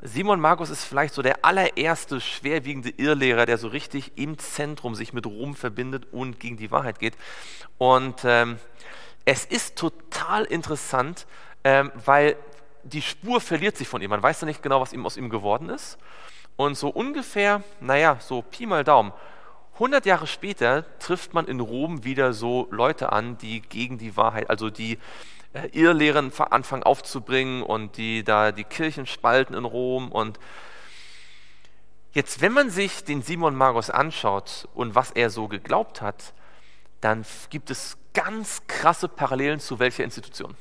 Simon 0.02 0.40
Markus 0.40 0.68
ist 0.68 0.85
vielleicht 0.85 1.14
so 1.14 1.22
der 1.22 1.42
allererste 1.42 2.20
schwerwiegende 2.20 2.90
Irrlehrer, 2.90 3.46
der 3.46 3.56
so 3.56 3.68
richtig 3.68 4.12
im 4.16 4.37
Zentrum 4.37 4.94
sich 4.94 5.14
mit 5.14 5.24
Rom 5.24 5.54
verbindet 5.54 6.06
und 6.12 6.38
gegen 6.38 6.58
die 6.58 6.70
Wahrheit 6.70 6.98
geht. 6.98 7.14
Und 7.78 8.20
ähm, 8.24 8.58
es 9.24 9.46
ist 9.46 9.76
total 9.76 10.44
interessant, 10.44 11.26
ähm, 11.64 11.90
weil 12.04 12.37
die 12.85 13.03
Spur 13.03 13.40
verliert 13.40 13.77
sich 13.77 13.88
von 13.88 14.03
ihm. 14.03 14.11
Man 14.11 14.23
weiß 14.23 14.40
ja 14.40 14.47
nicht 14.47 14.62
genau, 14.62 14.81
was 14.81 14.92
ihm 14.92 15.07
aus 15.07 15.16
ihm 15.16 15.31
geworden 15.31 15.68
ist. 15.68 15.99
Und 16.57 16.77
so 16.77 16.88
ungefähr, 16.88 17.62
naja, 17.81 18.18
so 18.21 18.42
Pi 18.42 18.66
mal 18.66 18.85
Daumen, 18.85 19.12
100 19.75 20.05
Jahre 20.05 20.27
später 20.27 20.85
trifft 20.99 21.33
man 21.35 21.47
in 21.47 21.61
Rom 21.61 22.05
wieder 22.05 22.35
so 22.35 22.68
Leute 22.71 23.11
an, 23.12 23.38
die 23.38 23.62
gegen 23.62 23.99
die 23.99 24.16
Wahrheit, 24.16 24.51
also 24.51 24.68
die 24.68 24.99
äh, 25.55 25.68
Irrlehren 25.73 26.31
anfangen 26.38 26.83
aufzubringen 26.83 27.62
und 27.62 27.97
die 27.97 28.23
da 28.23 28.53
die 28.53 28.64
Kirchen 28.64 29.07
spalten 29.07 29.55
in 29.55 29.64
Rom 29.64 30.12
und 30.12 30.38
Jetzt, 32.14 32.42
wenn 32.42 32.53
man 32.53 32.68
sich 32.68 33.05
den 33.05 33.23
Simon 33.23 33.55
Magus 33.55 33.88
anschaut 33.88 34.68
und 34.75 34.95
was 34.95 35.12
er 35.12 35.31
so 35.31 35.49
geglaubt 35.49 36.03
hat, 36.03 36.35
dann 37.01 37.25
gibt 37.49 37.71
es 37.71 37.97
ganz 38.12 38.66
krasse 38.66 39.09
Parallelen 39.09 39.61
zu 39.61 39.79
welcher 39.79 40.05
Institution? 40.05 40.55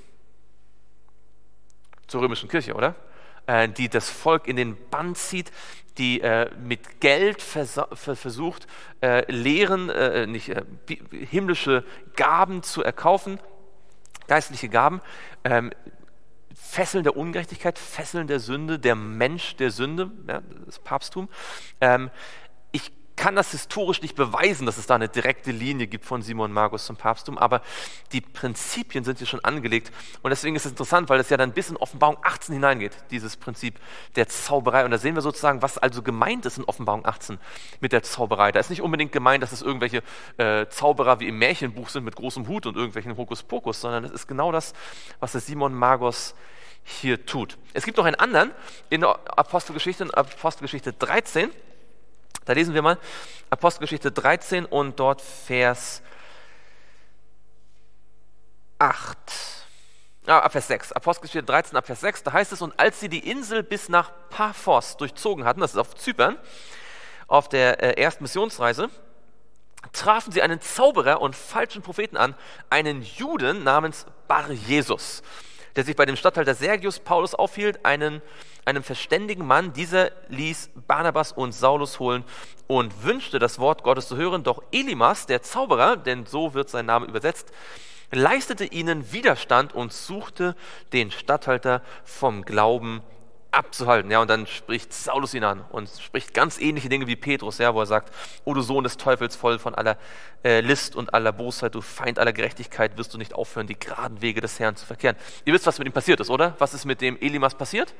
Zur 2.12 2.24
römischen 2.24 2.50
Kirche, 2.50 2.74
oder? 2.74 2.96
Äh, 3.48 3.70
die 3.70 3.88
das 3.88 4.10
Volk 4.10 4.46
in 4.46 4.58
den 4.58 4.76
Bann 4.90 5.16
zieht, 5.16 5.50
die 5.98 6.20
äh, 6.20 6.50
mit 6.58 7.00
Geld 7.00 7.42
vers 7.42 7.80
versucht, 7.94 8.68
äh, 9.02 9.32
Lehren, 9.32 9.90
äh, 9.90 10.28
nicht 10.28 10.50
äh, 10.50 10.66
himmlische 11.10 11.86
Gaben 12.18 12.64
zu 12.64 12.84
erkaufen, 12.84 13.40
geistliche 14.28 14.68
Gaben, 14.68 15.00
ähm, 15.46 15.72
Fesseln 16.54 17.06
der 17.06 17.16
Ungerechtigkeit, 17.16 17.80
Fesseln 17.80 18.28
der 18.28 18.42
Sünde, 18.42 18.78
der 18.78 18.96
Mensch 18.96 19.56
der 19.56 19.72
Sünde, 19.72 20.12
ja, 20.28 20.42
das 20.66 20.80
Papsttum. 20.80 21.30
Ähm, 21.80 22.12
kann 23.22 23.36
das 23.36 23.52
historisch 23.52 24.02
nicht 24.02 24.16
beweisen, 24.16 24.66
dass 24.66 24.80
es 24.80 24.88
da 24.88 24.96
eine 24.96 25.08
direkte 25.08 25.52
Linie 25.52 25.86
gibt 25.86 26.06
von 26.06 26.24
Simon 26.24 26.52
Magus 26.52 26.88
zum 26.88 26.96
Papsttum, 26.96 27.38
aber 27.38 27.62
die 28.14 28.22
Prinzipien 28.22 29.04
sind 29.04 29.20
hier 29.20 29.28
schon 29.28 29.46
angelegt 29.46 29.92
und 30.24 30.32
deswegen 30.32 30.56
ist 30.56 30.66
es 30.66 30.72
interessant, 30.72 31.08
weil 31.08 31.20
es 31.20 31.30
ja 31.30 31.38
dann 31.38 31.52
bis 31.52 31.70
in 31.70 31.78
Offenbarung 31.78 32.18
18 32.24 32.56
hineingeht, 32.56 32.94
dieses 33.12 33.38
Prinzip 33.38 33.80
der 34.16 34.28
Zauberei 34.28 34.86
und 34.86 34.90
da 34.90 34.98
sehen 34.98 35.14
wir 35.14 35.22
sozusagen, 35.22 35.62
was 35.62 35.78
also 35.78 36.02
gemeint 36.02 36.48
ist 36.48 36.58
in 36.58 36.64
Offenbarung 36.64 37.06
18 37.06 37.38
mit 37.80 37.92
der 37.92 38.02
Zauberei. 38.02 38.52
Da 38.52 38.60
ist 38.60 38.72
nicht 38.72 38.82
unbedingt 38.82 39.12
gemeint, 39.12 39.44
dass 39.44 39.52
es 39.52 39.62
irgendwelche 39.62 40.02
äh, 40.38 40.66
Zauberer 40.70 41.20
wie 41.20 41.28
im 41.28 41.38
Märchenbuch 41.38 41.90
sind 41.90 42.04
mit 42.04 42.16
großem 42.16 42.48
Hut 42.48 42.66
und 42.66 42.76
irgendwelchen 42.76 43.18
Hokuspokus, 43.18 43.82
sondern 43.82 44.04
es 44.04 44.12
ist 44.14 44.28
genau 44.28 44.52
das, 44.52 44.74
was 45.20 45.34
der 45.34 45.42
Simon 45.42 45.76
Magus 45.76 46.34
hier 46.84 47.24
tut. 47.24 47.60
Es 47.74 47.86
gibt 47.86 47.98
noch 47.98 48.06
einen 48.06 48.16
anderen 48.16 48.50
in 48.90 49.02
der 49.02 49.20
Apostelgeschichte, 49.38 50.06
in 50.06 50.12
Apostelgeschichte 50.12 50.94
13, 50.94 51.52
da 52.46 52.54
lesen 52.54 52.74
wir 52.74 52.82
mal 52.82 52.98
Apostelgeschichte 53.50 54.12
13 54.12 54.66
und 54.66 55.00
dort 55.00 55.22
Vers 55.22 56.02
8. 58.80 59.18
Ah, 60.28 60.40
ab 60.40 60.52
Vers 60.52 60.68
6. 60.68 60.92
Apostelgeschichte 60.94 61.46
13 61.46 61.78
ab 61.78 61.86
Vers 61.86 62.02
6. 62.02 62.24
Da 62.24 62.34
heißt 62.34 62.52
es, 62.52 62.62
und 62.62 62.80
als 62.80 63.00
sie 63.00 63.10
die 63.10 63.30
Insel 63.30 63.64
bis 63.64 63.90
nach 63.90 64.12
Paphos 64.30 64.98
durchzogen 64.98 65.46
hatten, 65.46 65.60
das 65.60 65.72
ist 65.72 65.78
auf 65.78 65.96
Zypern, 65.96 66.38
auf 67.28 67.50
der 67.50 67.82
äh, 67.82 68.02
ersten 68.02 68.24
Missionsreise, 68.24 68.90
trafen 69.94 70.32
sie 70.32 70.42
einen 70.42 70.62
Zauberer 70.62 71.22
und 71.22 71.36
falschen 71.36 71.82
Propheten 71.82 72.18
an, 72.18 72.36
einen 72.70 73.02
Juden 73.02 73.64
namens 73.64 74.06
Bar 74.28 74.52
Jesus, 74.52 75.24
der 75.76 75.84
sich 75.84 75.96
bei 75.96 76.06
dem 76.06 76.16
Statthalter 76.16 76.56
Sergius 76.56 77.00
Paulus 77.00 77.36
aufhielt, 77.36 77.86
einen 77.86 78.22
einem 78.66 78.84
verständigen 78.84 79.46
Mann. 79.46 79.74
Dieser 79.74 80.12
ließ 80.30 80.72
Barnabas 80.88 81.32
und 81.32 81.54
Saulus 81.54 82.00
holen 82.00 82.24
und 82.68 83.04
wünschte, 83.04 83.40
das 83.40 83.60
Wort 83.60 83.84
Gottes 83.84 84.08
zu 84.08 84.18
hören. 84.18 84.44
Doch 84.44 84.64
Elimas, 84.72 85.26
der 85.26 85.42
Zauberer, 85.42 85.98
denn 85.98 86.26
so 86.26 86.54
wird 86.54 86.70
sein 86.70 86.86
Name 86.86 87.06
übersetzt, 87.08 87.52
leistete 88.12 88.66
ihnen 88.66 89.12
Widerstand 89.12 89.74
und 89.74 89.94
suchte 89.94 90.56
den 90.94 91.12
Statthalter 91.12 91.82
vom 92.04 92.44
Glauben 92.44 93.02
abzuhalten. 93.52 94.10
Ja, 94.10 94.22
und 94.22 94.30
dann 94.30 94.48
spricht 94.48 94.94
Saulus 94.94 95.34
ihn 95.34 95.44
an 95.44 95.64
und 95.70 95.90
spricht 95.90 96.34
ganz 96.34 96.60
ähnliche 96.60 96.90
Dinge 96.90 97.08
wie 97.08 97.16
Petrus, 97.16 97.58
ja, 97.58 97.74
wo 97.74 97.82
er 97.82 97.86
sagt, 97.86 98.14
O 98.46 98.54
du 98.54 98.62
Sohn 98.62 98.84
des 98.84 98.98
Teufels, 98.98 99.36
voll 99.36 99.60
von 99.60 99.76
aller 99.76 99.98
äh, 100.44 100.62
List 100.62 100.96
und 100.96 101.14
aller 101.14 101.32
Bosheit, 101.32 101.76
du 101.76 101.82
Feind 101.82 102.18
aller 102.18 102.34
Gerechtigkeit, 102.34 102.98
wirst 102.98 103.14
du 103.14 103.18
nicht 103.18 103.34
aufhören, 103.34 103.68
die 103.68 103.78
geraden 103.78 104.22
Wege 104.22 104.42
des 104.42 104.60
Herrn 104.60 104.76
zu 104.76 104.86
verkehren. 104.86 105.16
Ihr 105.46 105.54
wisst, 105.54 105.68
was 105.68 105.78
mit 105.80 105.88
ihm 105.88 105.94
passiert 105.94 106.20
ist, 106.20 106.30
oder? 106.30 106.56
Was 106.60 106.74
ist 106.74 106.86
mit 106.86 107.02
dem 107.02 107.20
Elimas 107.20 107.56
passiert? 107.56 107.94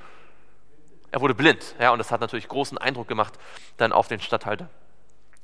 Er 1.12 1.20
wurde 1.20 1.36
blind, 1.36 1.76
ja, 1.80 1.92
und 1.92 2.00
das 2.00 2.12
hat 2.12 2.22
natürlich 2.22 2.48
großen 2.48 2.78
Eindruck 2.78 3.08
gemacht 3.08 3.34
dann 3.78 3.92
auf 3.92 4.08
den 4.08 4.22
Statthalter. 4.22 4.70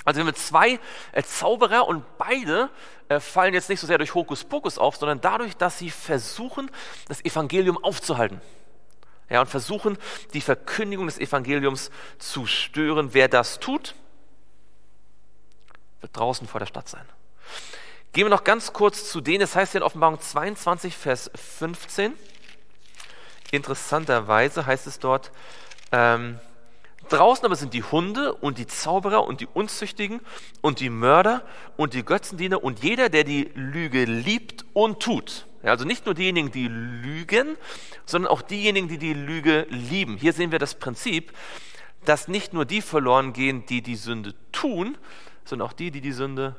Also 0.06 0.22
wir 0.22 0.26
haben 0.26 0.36
zwei 0.36 0.80
äh, 1.12 1.22
Zauberer 1.22 1.86
und 1.86 2.06
beide 2.18 2.70
äh, 3.10 3.20
fallen 3.20 3.54
jetzt 3.54 3.68
nicht 3.68 3.82
so 3.82 3.88
sehr 3.88 3.98
durch 3.98 4.16
Hokuspokus 4.16 4.78
auf, 4.78 4.96
sondern 4.96 5.20
dadurch, 5.20 5.58
dass 5.58 5.80
sie 5.80 5.90
versuchen, 5.90 6.72
das 7.10 7.26
Evangelium 7.26 7.84
aufzuhalten. 7.84 8.40
Ja, 9.30 9.42
und 9.42 9.48
versuchen, 9.48 9.98
die 10.34 10.42
Verkündigung 10.42 11.08
des 11.08 11.20
Evangeliums 11.20 11.92
zu 12.18 12.46
stören. 12.46 13.14
Wer 13.14 13.28
das 13.28 13.60
tut, 13.60 13.96
wird 16.02 16.16
draußen 16.16 16.48
vor 16.48 16.60
der 16.60 16.68
Stadt 16.68 16.88
sein. 16.88 17.06
Gehen 18.14 18.26
wir 18.26 18.30
noch 18.30 18.46
ganz 18.46 18.74
kurz 18.74 19.10
zu 19.10 19.22
denen, 19.22 19.42
es 19.42 19.56
heißt 19.56 19.74
hier 19.74 19.82
in 19.82 19.86
Offenbarung 19.86 20.20
22, 20.20 20.96
Vers 20.96 21.30
15. 21.36 22.14
Interessanterweise 23.52 24.66
heißt 24.66 24.88
es 24.88 25.00
dort, 25.00 25.32
ähm, 25.92 26.40
draußen 27.10 27.46
aber 27.46 27.56
sind 27.56 27.74
die 27.74 27.84
Hunde 27.84 28.34
und 28.34 28.58
die 28.58 28.68
Zauberer 28.68 29.26
und 29.26 29.42
die 29.42 29.48
Unzüchtigen 29.48 30.22
und 30.62 30.80
die 30.80 30.90
Mörder 30.90 31.44
und 31.78 31.94
die 31.94 32.04
Götzendiener 32.04 32.64
und 32.64 32.84
jeder, 32.84 33.10
der 33.10 33.24
die 33.24 33.52
Lüge 33.54 34.06
liebt 34.06 34.66
und 34.74 35.02
tut. 35.02 35.46
Also 35.70 35.86
nicht 35.86 36.06
nur 36.06 36.16
diejenigen, 36.16 36.52
die 36.52 36.68
lügen, 36.68 37.58
sondern 38.06 38.32
auch 38.32 38.42
diejenigen, 38.42 38.88
die 38.88 38.98
die 38.98 39.14
Lüge 39.14 39.68
lieben. 39.70 40.18
Hier 40.18 40.34
sehen 40.34 40.52
wir 40.52 40.60
das 40.60 40.76
Prinzip, 40.76 41.34
dass 42.06 42.28
nicht 42.28 42.54
nur 42.54 42.66
die 42.66 42.82
verloren 42.82 43.34
gehen, 43.34 43.66
die 43.66 43.82
die 43.82 43.96
Sünde 43.96 44.34
tun, 44.52 44.98
sondern 45.46 45.68
auch 45.68 45.74
die, 45.74 45.92
die 45.92 46.02
die 46.02 46.12
Sünde 46.12 46.56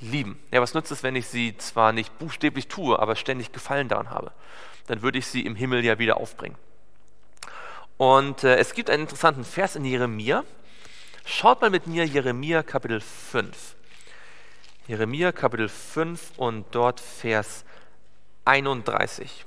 lieben. 0.00 0.38
Ja, 0.50 0.60
was 0.60 0.74
nützt 0.74 0.92
es, 0.92 1.02
wenn 1.02 1.16
ich 1.16 1.26
sie 1.26 1.56
zwar 1.56 1.92
nicht 1.92 2.18
buchstäblich 2.18 2.68
tue, 2.68 2.98
aber 2.98 3.16
ständig 3.16 3.52
Gefallen 3.52 3.88
daran 3.88 4.10
habe? 4.10 4.32
dann 4.86 5.02
würde 5.02 5.18
ich 5.18 5.26
sie 5.26 5.44
im 5.44 5.56
Himmel 5.56 5.84
ja 5.84 5.98
wieder 5.98 6.16
aufbringen. 6.16 6.56
Und 7.96 8.44
äh, 8.44 8.56
es 8.56 8.74
gibt 8.74 8.90
einen 8.90 9.02
interessanten 9.02 9.44
Vers 9.44 9.76
in 9.76 9.84
Jeremia. 9.84 10.44
Schaut 11.24 11.60
mal 11.60 11.70
mit 11.70 11.86
mir 11.86 12.04
Jeremia 12.04 12.62
Kapitel 12.62 13.00
5. 13.00 13.74
Jeremia 14.86 15.32
Kapitel 15.32 15.68
5 15.68 16.32
und 16.36 16.66
dort 16.70 17.00
Vers 17.00 17.64
31. 18.46 19.44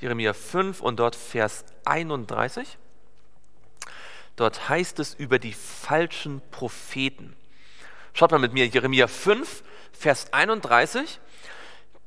Jeremia 0.00 0.32
5 0.32 0.80
und 0.80 0.98
dort 0.98 1.14
Vers 1.14 1.64
31. 1.84 2.78
Dort 4.36 4.68
heißt 4.68 4.98
es 4.98 5.14
über 5.14 5.38
die 5.38 5.52
falschen 5.52 6.42
Propheten. 6.50 7.36
Schaut 8.14 8.30
mal 8.30 8.38
mit 8.38 8.52
mir 8.52 8.66
Jeremia 8.66 9.06
5, 9.06 9.62
Vers 9.92 10.32
31 10.32 11.20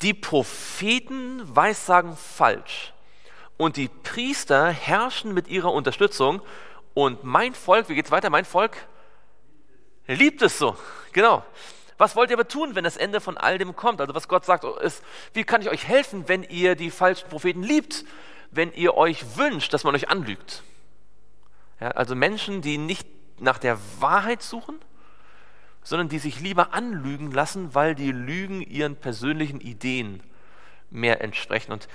die 0.01 0.13
Propheten 0.13 1.41
weissagen 1.55 2.17
falsch 2.17 2.93
und 3.57 3.77
die 3.77 3.88
Priester 3.88 4.69
herrschen 4.69 5.33
mit 5.33 5.47
ihrer 5.47 5.71
Unterstützung 5.71 6.41
und 6.93 7.23
mein 7.23 7.53
Volk, 7.53 7.89
wie 7.89 7.95
geht's 7.95 8.11
weiter? 8.11 8.29
Mein 8.29 8.45
Volk 8.45 8.75
liebt 10.07 10.41
es 10.41 10.57
so. 10.57 10.75
Genau. 11.13 11.43
Was 11.97 12.15
wollt 12.15 12.29
ihr 12.29 12.36
aber 12.36 12.47
tun, 12.47 12.75
wenn 12.75 12.84
das 12.84 12.97
Ende 12.97 13.21
von 13.21 13.38
all 13.38 13.58
dem 13.58 13.75
kommt? 13.75 14.01
Also 14.01 14.13
was 14.13 14.27
Gott 14.27 14.45
sagt, 14.45 14.65
ist, 14.81 15.03
wie 15.34 15.43
kann 15.43 15.62
ich 15.62 15.69
euch 15.69 15.88
helfen, 15.88 16.27
wenn 16.27 16.43
ihr 16.43 16.75
die 16.75 16.91
falschen 16.91 17.29
Propheten 17.29 17.63
liebt, 17.63 18.03
wenn 18.51 18.73
ihr 18.73 18.95
euch 18.95 19.38
wünscht, 19.38 19.73
dass 19.73 19.84
man 19.84 19.95
euch 19.95 20.10
anlügt? 20.10 20.63
Ja, 21.79 21.91
also 21.91 22.15
Menschen, 22.15 22.62
die 22.62 22.77
nicht 22.77 23.08
nach 23.39 23.58
der 23.58 23.77
Wahrheit 23.99 24.41
suchen, 24.41 24.79
sondern 25.84 26.10
die 26.10 26.19
sich 26.19 26.39
lieber 26.39 26.73
anlügen 26.73 27.31
lassen, 27.31 27.75
weil 27.75 27.95
die 27.95 28.12
Lügen 28.12 28.62
ihren 28.62 28.95
persönlichen 28.95 29.62
Ideen 29.62 30.21
mehr 30.89 31.21
entsprechen. 31.21 31.71
Und 31.71 31.88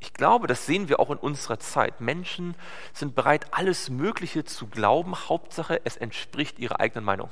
ich 0.00 0.12
glaube, 0.12 0.46
das 0.46 0.66
sehen 0.66 0.88
wir 0.88 1.00
auch 1.00 1.10
in 1.10 1.18
unserer 1.18 1.58
Zeit. 1.58 2.00
Menschen 2.00 2.54
sind 2.92 3.14
bereit, 3.14 3.46
alles 3.50 3.90
Mögliche 3.90 4.44
zu 4.44 4.66
glauben. 4.66 5.14
Hauptsache, 5.28 5.80
es 5.84 5.96
entspricht 5.96 6.58
ihrer 6.58 6.78
eigenen 6.78 7.04
Meinung. 7.04 7.30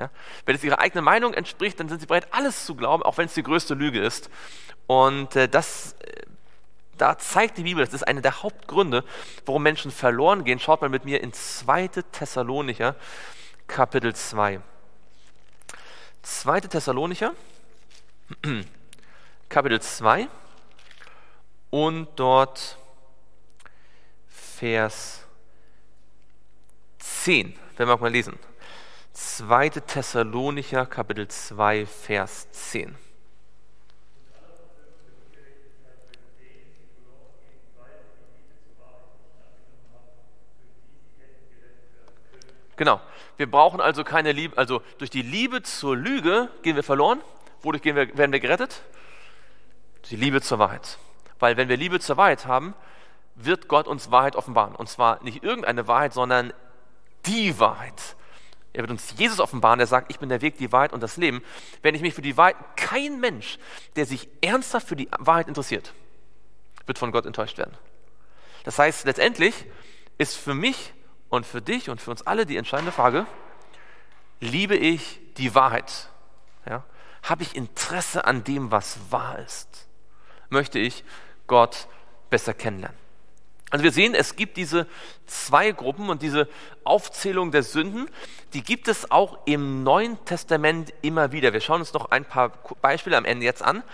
Ja? 0.00 0.10
Wenn 0.46 0.56
es 0.56 0.64
ihrer 0.64 0.78
eigenen 0.78 1.04
Meinung 1.04 1.34
entspricht, 1.34 1.78
dann 1.78 1.90
sind 1.90 2.00
sie 2.00 2.06
bereit, 2.06 2.28
alles 2.30 2.64
zu 2.64 2.74
glauben, 2.74 3.02
auch 3.02 3.18
wenn 3.18 3.26
es 3.26 3.34
die 3.34 3.42
größte 3.42 3.74
Lüge 3.74 4.00
ist. 4.00 4.30
Und 4.86 5.36
äh, 5.36 5.46
das, 5.46 5.92
äh, 6.00 6.22
da 6.96 7.18
zeigt 7.18 7.58
die 7.58 7.64
Bibel, 7.64 7.84
das 7.84 7.92
ist 7.92 8.08
einer 8.08 8.22
der 8.22 8.42
Hauptgründe, 8.42 9.04
warum 9.44 9.62
Menschen 9.62 9.90
verloren 9.90 10.44
gehen. 10.44 10.58
Schaut 10.58 10.80
mal 10.80 10.88
mit 10.88 11.04
mir 11.04 11.20
in 11.20 11.34
2. 11.34 11.88
Thessalonicher, 12.12 12.96
Kapitel 13.66 14.14
2. 14.14 14.60
2. 16.22 16.60
Thessalonicher, 16.60 17.34
Kapitel 19.50 19.82
2 19.82 20.28
und 21.68 22.08
dort 22.16 22.78
Vers 24.28 25.24
10, 26.98 27.54
wenn 27.76 27.88
wir 27.88 27.98
mal 27.98 28.10
lesen. 28.10 28.38
2. 29.20 29.68
Thessalonicher, 29.68 30.86
Kapitel 30.86 31.28
2, 31.28 31.84
Vers 31.84 32.50
10. 32.52 32.96
Genau. 42.76 43.02
Wir 43.36 43.50
brauchen 43.50 43.82
also 43.82 44.04
keine 44.04 44.32
Liebe, 44.32 44.56
also 44.56 44.80
durch 44.96 45.10
die 45.10 45.20
Liebe 45.20 45.62
zur 45.62 45.96
Lüge 45.96 46.48
gehen 46.62 46.76
wir 46.76 46.82
verloren. 46.82 47.20
Wodurch 47.60 47.84
wir, 47.84 47.94
werden 47.94 48.32
wir 48.32 48.40
gerettet? 48.40 48.80
Die 50.08 50.16
Liebe 50.16 50.40
zur 50.40 50.58
Wahrheit. 50.58 50.96
Weil 51.38 51.58
wenn 51.58 51.68
wir 51.68 51.76
Liebe 51.76 52.00
zur 52.00 52.16
Wahrheit 52.16 52.46
haben, 52.46 52.74
wird 53.34 53.68
Gott 53.68 53.86
uns 53.86 54.10
Wahrheit 54.10 54.34
offenbaren. 54.34 54.74
Und 54.74 54.88
zwar 54.88 55.22
nicht 55.22 55.44
irgendeine 55.44 55.86
Wahrheit, 55.86 56.14
sondern 56.14 56.54
die 57.26 57.60
Wahrheit. 57.60 58.16
Er 58.72 58.82
wird 58.82 58.90
uns 58.90 59.14
Jesus 59.16 59.40
offenbaren, 59.40 59.78
der 59.78 59.86
sagt, 59.86 60.10
ich 60.10 60.18
bin 60.18 60.28
der 60.28 60.42
Weg, 60.42 60.56
die 60.58 60.70
Wahrheit 60.70 60.92
und 60.92 61.02
das 61.02 61.16
Leben. 61.16 61.42
Wenn 61.82 61.94
ich 61.94 62.02
mich 62.02 62.14
für 62.14 62.22
die 62.22 62.36
Wahrheit, 62.36 62.56
kein 62.76 63.18
Mensch, 63.18 63.58
der 63.96 64.06
sich 64.06 64.28
ernsthaft 64.40 64.86
für 64.88 64.96
die 64.96 65.08
Wahrheit 65.18 65.48
interessiert, 65.48 65.92
wird 66.86 66.98
von 66.98 67.10
Gott 67.10 67.26
enttäuscht 67.26 67.58
werden. 67.58 67.76
Das 68.64 68.78
heißt, 68.78 69.06
letztendlich 69.06 69.66
ist 70.18 70.36
für 70.36 70.54
mich 70.54 70.92
und 71.28 71.46
für 71.46 71.62
dich 71.62 71.90
und 71.90 72.00
für 72.00 72.10
uns 72.10 72.22
alle 72.22 72.46
die 72.46 72.56
entscheidende 72.56 72.92
Frage, 72.92 73.26
liebe 74.40 74.76
ich 74.76 75.20
die 75.36 75.54
Wahrheit? 75.54 76.08
Ja? 76.66 76.84
Habe 77.22 77.42
ich 77.42 77.56
Interesse 77.56 78.24
an 78.24 78.44
dem, 78.44 78.70
was 78.70 78.98
wahr 79.10 79.38
ist? 79.38 79.88
Möchte 80.48 80.78
ich 80.78 81.04
Gott 81.46 81.86
besser 82.28 82.54
kennenlernen? 82.54 82.98
Also 83.70 83.84
wir 83.84 83.92
sehen, 83.92 84.14
es 84.14 84.34
gibt 84.34 84.56
diese 84.56 84.86
zwei 85.26 85.70
Gruppen 85.70 86.10
und 86.10 86.22
diese 86.22 86.48
Aufzählung 86.82 87.52
der 87.52 87.62
Sünden, 87.62 88.08
die 88.52 88.62
gibt 88.62 88.88
es 88.88 89.10
auch 89.12 89.38
im 89.46 89.84
Neuen 89.84 90.22
Testament 90.24 90.92
immer 91.02 91.30
wieder. 91.30 91.52
Wir 91.52 91.60
schauen 91.60 91.80
uns 91.80 91.92
noch 91.92 92.10
ein 92.10 92.24
paar 92.24 92.50
Beispiele 92.82 93.16
am 93.16 93.24
Ende 93.24 93.46
jetzt 93.46 93.62
an. 93.62 93.84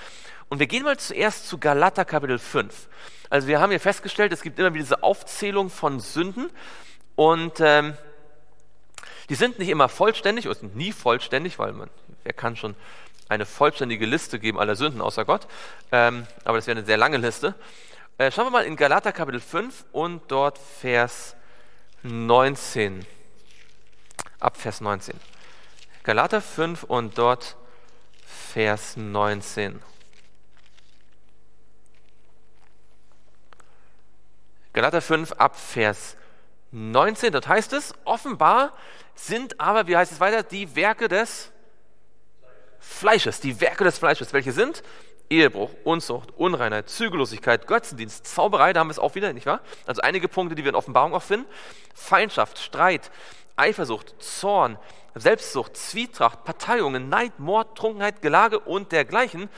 Und 0.49 0.61
wir 0.61 0.67
gehen 0.67 0.85
mal 0.85 0.97
zuerst 0.97 1.47
zu 1.49 1.59
Galater 1.59 2.05
Kapitel 2.05 2.39
5. 2.39 2.89
Also 3.29 3.49
wir 3.49 3.61
haben 3.61 3.71
hier 3.71 3.81
festgestellt, 3.81 4.33
es 4.33 4.43
gibt 4.43 4.59
immer 4.59 4.73
wieder 4.73 4.85
diese 4.85 5.03
Aufzählung 5.03 5.69
von 5.69 6.01
Sünden 6.01 6.51
und 7.17 7.61
ähm, 7.61 7.97
die 9.29 9.35
sind 9.35 9.59
nicht 9.59 9.69
immer 9.69 9.89
vollständig 9.89 10.47
oder 10.47 10.55
sind 10.55 10.77
nie 10.77 10.93
vollständig, 10.93 11.59
weil 11.59 11.73
man, 11.73 11.91
wer 12.23 12.33
kann 12.33 12.57
schon 12.57 12.77
eine 13.29 13.45
vollständige 13.45 14.07
Liste 14.07 14.39
geben 14.39 14.61
aller 14.61 14.77
Sünden 14.77 15.01
außer 15.01 15.25
Gott, 15.25 15.49
ähm, 15.91 16.29
aber 16.45 16.59
das 16.59 16.69
wäre 16.69 16.79
eine 16.79 16.87
sehr 16.87 16.97
lange 16.97 17.17
Liste. 17.17 17.57
Äh, 18.19 18.31
schauen 18.31 18.47
wir 18.47 18.51
mal 18.51 18.65
in 18.65 18.77
Galater 18.77 19.13
Kapitel 19.13 19.41
5 19.41 19.85
und 19.93 20.23
dort 20.29 20.57
Vers 20.57 21.37
19. 22.03 23.05
Ab 24.41 24.57
Vers 24.57 24.81
19. 24.81 25.21
Galater 26.03 26.41
5 26.41 26.85
und 26.85 27.19
dort 27.19 27.57
Vers 28.25 28.97
19. 28.97 29.83
Galater 34.73 35.03
5 35.03 35.33
ab 35.33 35.59
Vers 35.59 36.17
19, 36.73 37.33
dort 37.33 37.49
heißt 37.49 37.75
es, 37.75 37.93
offenbar 38.05 38.73
sind 39.15 39.61
aber, 39.61 39.89
wie 39.89 39.97
heißt 39.97 40.13
es 40.13 40.21
weiter, 40.21 40.43
die 40.43 40.75
Werke 40.75 41.09
des 41.09 41.51
Fleisches, 42.79 43.41
die 43.41 43.61
Werke 43.61 43.85
des 43.85 43.99
Fleisches, 43.99 44.33
welche 44.33 44.53
sind 44.53 44.83
Ehebruch, 45.29 45.71
Unzucht, 45.85 46.31
Unreinheit, 46.37 46.89
Zügellosigkeit, 46.89 47.67
Götzendienst, 47.67 48.27
Zauberei, 48.27 48.73
da 48.73 48.81
haben 48.81 48.89
wir 48.89 48.93
es 48.93 48.99
auch 48.99 49.15
wieder, 49.15 49.33
nicht 49.33 49.47
wahr? 49.47 49.61
Also 49.87 50.03
einige 50.03 50.29
Punkte, 50.29 50.55
die 50.55 50.65
wir 50.65 50.71
in 50.71 50.77
Offenbarung 50.77 51.15
auch 51.15 51.23
finden. 51.23 51.47
Feindschaft, 51.95 52.59
Streit, 52.59 53.11
Eifersucht, 53.57 54.15
Zorn, 54.23 54.79
Selbstsucht, 55.15 55.77
Zwietracht, 55.77 56.45
Parteiungen, 56.45 57.09
Neid, 57.09 57.39
Mord, 57.39 57.77
Trunkenheit, 57.77 58.23
Gelage 58.23 58.61
und 58.61 58.93
dergleichen, 58.93 59.49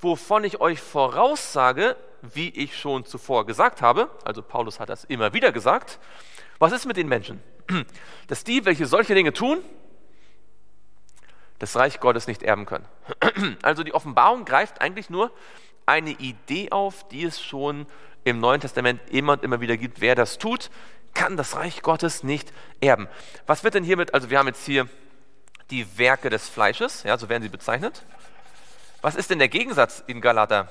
wovon 0.00 0.44
ich 0.44 0.60
euch 0.60 0.80
voraussage, 0.80 1.96
wie 2.22 2.50
ich 2.50 2.78
schon 2.78 3.04
zuvor 3.04 3.46
gesagt 3.46 3.80
habe, 3.82 4.10
also 4.24 4.42
Paulus 4.42 4.80
hat 4.80 4.88
das 4.88 5.04
immer 5.04 5.32
wieder 5.32 5.52
gesagt, 5.52 5.98
was 6.58 6.72
ist 6.72 6.86
mit 6.86 6.96
den 6.96 7.08
Menschen? 7.08 7.40
Dass 8.26 8.44
die, 8.44 8.64
welche 8.64 8.86
solche 8.86 9.14
Dinge 9.14 9.32
tun, 9.32 9.58
das 11.58 11.76
Reich 11.76 12.00
Gottes 12.00 12.26
nicht 12.26 12.42
erben 12.42 12.66
können. 12.66 12.86
Also 13.62 13.82
die 13.82 13.94
Offenbarung 13.94 14.44
greift 14.44 14.80
eigentlich 14.80 15.10
nur 15.10 15.32
eine 15.86 16.10
Idee 16.10 16.70
auf, 16.70 17.08
die 17.08 17.24
es 17.24 17.40
schon 17.40 17.86
im 18.24 18.40
Neuen 18.40 18.60
Testament 18.60 19.00
immer 19.10 19.34
und 19.34 19.42
immer 19.42 19.60
wieder 19.60 19.76
gibt. 19.76 20.00
Wer 20.00 20.14
das 20.14 20.38
tut, 20.38 20.70
kann 21.14 21.36
das 21.36 21.56
Reich 21.56 21.82
Gottes 21.82 22.22
nicht 22.22 22.52
erben. 22.80 23.08
Was 23.46 23.64
wird 23.64 23.74
denn 23.74 23.84
hiermit, 23.84 24.14
also 24.14 24.30
wir 24.30 24.38
haben 24.38 24.46
jetzt 24.46 24.64
hier 24.64 24.88
die 25.70 25.98
Werke 25.98 26.30
des 26.30 26.48
Fleisches, 26.48 27.02
ja, 27.02 27.16
so 27.18 27.28
werden 27.28 27.42
sie 27.42 27.48
bezeichnet. 27.48 28.04
Was 29.00 29.14
ist 29.14 29.30
denn 29.30 29.38
der 29.38 29.48
Gegensatz 29.48 30.02
in 30.06 30.20
Galater 30.20 30.68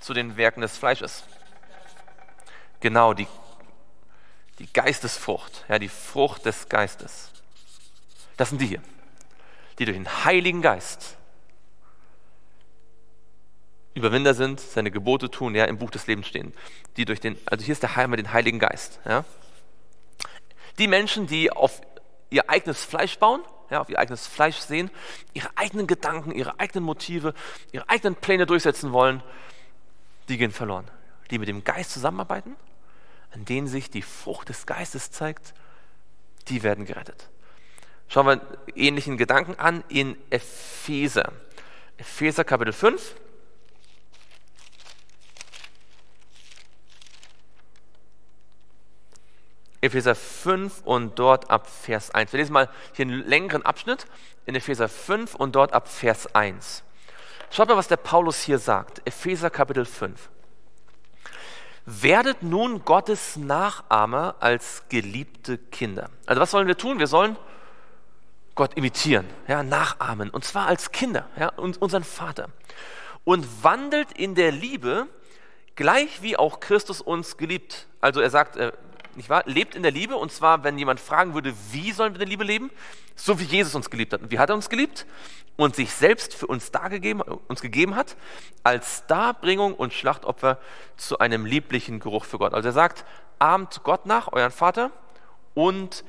zu 0.00 0.14
den 0.14 0.36
Werken 0.36 0.60
des 0.60 0.76
Fleisches? 0.76 1.24
Genau, 2.80 3.14
die, 3.14 3.26
die 4.58 4.72
Geistesfrucht, 4.72 5.64
ja, 5.68 5.78
die 5.78 5.88
Frucht 5.88 6.44
des 6.44 6.68
Geistes. 6.68 7.30
Das 8.36 8.50
sind 8.50 8.60
die 8.60 8.66
hier 8.66 8.82
die 9.78 9.84
durch 9.84 9.96
den 9.96 10.24
Heiligen 10.24 10.62
Geist 10.62 11.16
Überwinder 13.96 14.34
sind, 14.34 14.60
seine 14.60 14.90
Gebote 14.90 15.30
tun, 15.30 15.54
ja, 15.54 15.64
im 15.64 15.78
Buch 15.78 15.90
des 15.90 16.06
Lebens 16.06 16.26
stehen. 16.26 16.52
Die 16.98 17.06
durch 17.06 17.18
den, 17.18 17.38
also 17.46 17.64
hier 17.64 17.72
ist 17.72 17.82
der 17.82 17.96
Heil 17.96 18.08
mit 18.08 18.18
dem 18.18 18.30
Heiligen 18.30 18.58
Geist. 18.58 19.00
Ja. 19.06 19.24
Die 20.78 20.86
Menschen, 20.86 21.26
die 21.26 21.50
auf 21.50 21.80
ihr 22.28 22.50
eigenes 22.50 22.84
Fleisch 22.84 23.18
bauen, 23.18 23.40
ja, 23.70 23.80
auf 23.80 23.88
ihr 23.88 23.98
eigenes 23.98 24.26
Fleisch 24.26 24.58
sehen, 24.58 24.90
ihre 25.32 25.48
eigenen 25.56 25.86
Gedanken, 25.86 26.32
ihre 26.32 26.60
eigenen 26.60 26.84
Motive, 26.84 27.32
ihre 27.72 27.88
eigenen 27.88 28.16
Pläne 28.16 28.44
durchsetzen 28.44 28.92
wollen, 28.92 29.22
die 30.28 30.36
gehen 30.36 30.52
verloren. 30.52 30.86
Die 31.30 31.38
mit 31.38 31.48
dem 31.48 31.64
Geist 31.64 31.90
zusammenarbeiten, 31.92 32.54
an 33.32 33.46
denen 33.46 33.66
sich 33.66 33.90
die 33.90 34.02
Frucht 34.02 34.50
des 34.50 34.66
Geistes 34.66 35.10
zeigt, 35.10 35.54
die 36.48 36.62
werden 36.62 36.84
gerettet. 36.84 37.30
Schauen 38.08 38.26
wir 38.26 38.40
ähnlichen 38.76 39.16
Gedanken 39.16 39.58
an 39.58 39.84
in 39.88 40.16
Epheser. 40.30 41.32
Epheser 41.98 42.44
Kapitel 42.44 42.72
5. 42.72 43.14
Epheser 49.80 50.14
5 50.14 50.82
und 50.84 51.18
dort 51.18 51.50
ab 51.50 51.68
Vers 51.68 52.10
1. 52.10 52.32
Wir 52.32 52.38
lesen 52.38 52.52
mal 52.52 52.68
hier 52.92 53.04
einen 53.04 53.26
längeren 53.26 53.64
Abschnitt 53.64 54.06
in 54.44 54.54
Epheser 54.54 54.88
5 54.88 55.34
und 55.34 55.54
dort 55.54 55.72
ab 55.72 55.88
Vers 55.88 56.34
1. 56.34 56.82
Schaut 57.50 57.68
mal, 57.68 57.76
was 57.76 57.88
der 57.88 57.96
Paulus 57.96 58.42
hier 58.42 58.58
sagt. 58.58 59.00
Epheser 59.06 59.50
Kapitel 59.50 59.84
5. 59.84 60.30
Werdet 61.84 62.42
nun 62.42 62.84
Gottes 62.84 63.36
Nachahmer 63.36 64.34
als 64.40 64.82
geliebte 64.88 65.56
Kinder. 65.56 66.10
Also 66.26 66.40
was 66.40 66.50
sollen 66.50 66.66
wir 66.66 66.76
tun? 66.76 66.98
Wir 66.98 67.06
sollen 67.06 67.36
Gott 68.56 68.74
imitieren, 68.74 69.26
ja, 69.46 69.62
nachahmen, 69.62 70.30
und 70.30 70.44
zwar 70.44 70.66
als 70.66 70.90
Kinder, 70.90 71.28
ja, 71.38 71.50
und 71.50 71.80
unseren 71.80 72.04
Vater. 72.04 72.48
Und 73.22 73.46
wandelt 73.62 74.12
in 74.12 74.34
der 74.34 74.50
Liebe, 74.50 75.06
gleich 75.74 76.22
wie 76.22 76.36
auch 76.36 76.58
Christus 76.58 77.02
uns 77.02 77.36
geliebt. 77.36 77.86
Also 78.00 78.20
er 78.20 78.30
sagt, 78.30 78.56
äh, 78.56 78.72
nicht 79.14 79.28
wahr, 79.28 79.42
lebt 79.46 79.74
in 79.74 79.82
der 79.82 79.92
Liebe, 79.92 80.16
und 80.16 80.32
zwar, 80.32 80.64
wenn 80.64 80.78
jemand 80.78 81.00
fragen 81.00 81.34
würde, 81.34 81.54
wie 81.70 81.92
sollen 81.92 82.14
wir 82.14 82.16
in 82.16 82.20
der 82.20 82.28
Liebe 82.28 82.44
leben? 82.44 82.70
So 83.14 83.38
wie 83.38 83.44
Jesus 83.44 83.74
uns 83.74 83.90
geliebt 83.90 84.12
hat. 84.14 84.22
Und 84.22 84.30
wie 84.30 84.38
hat 84.38 84.48
er 84.48 84.54
uns 84.54 84.70
geliebt? 84.70 85.06
Und 85.56 85.76
sich 85.76 85.92
selbst 85.92 86.34
für 86.34 86.46
uns 86.46 86.70
dargegeben, 86.70 87.20
uns 87.20 87.60
gegeben 87.60 87.94
hat, 87.94 88.16
als 88.62 89.06
Darbringung 89.06 89.74
und 89.74 89.92
Schlachtopfer 89.92 90.58
zu 90.96 91.18
einem 91.18 91.46
lieblichen 91.46 92.00
Geruch 92.00 92.24
für 92.24 92.38
Gott. 92.38 92.54
Also 92.54 92.70
er 92.70 92.72
sagt, 92.72 93.04
ahmt 93.38 93.82
Gott 93.84 94.06
nach, 94.06 94.32
euren 94.32 94.50
Vater, 94.50 94.92
und 95.54 96.04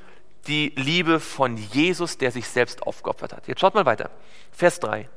die 0.47 0.73
Liebe 0.75 1.19
von 1.19 1.57
Jesus, 1.57 2.17
der 2.17 2.31
sich 2.31 2.47
selbst 2.47 2.83
aufgeopfert 2.83 3.33
hat. 3.33 3.47
Jetzt 3.47 3.59
schaut 3.59 3.75
mal 3.75 3.85
weiter. 3.85 4.09
Vers 4.51 4.79
3. 4.79 5.09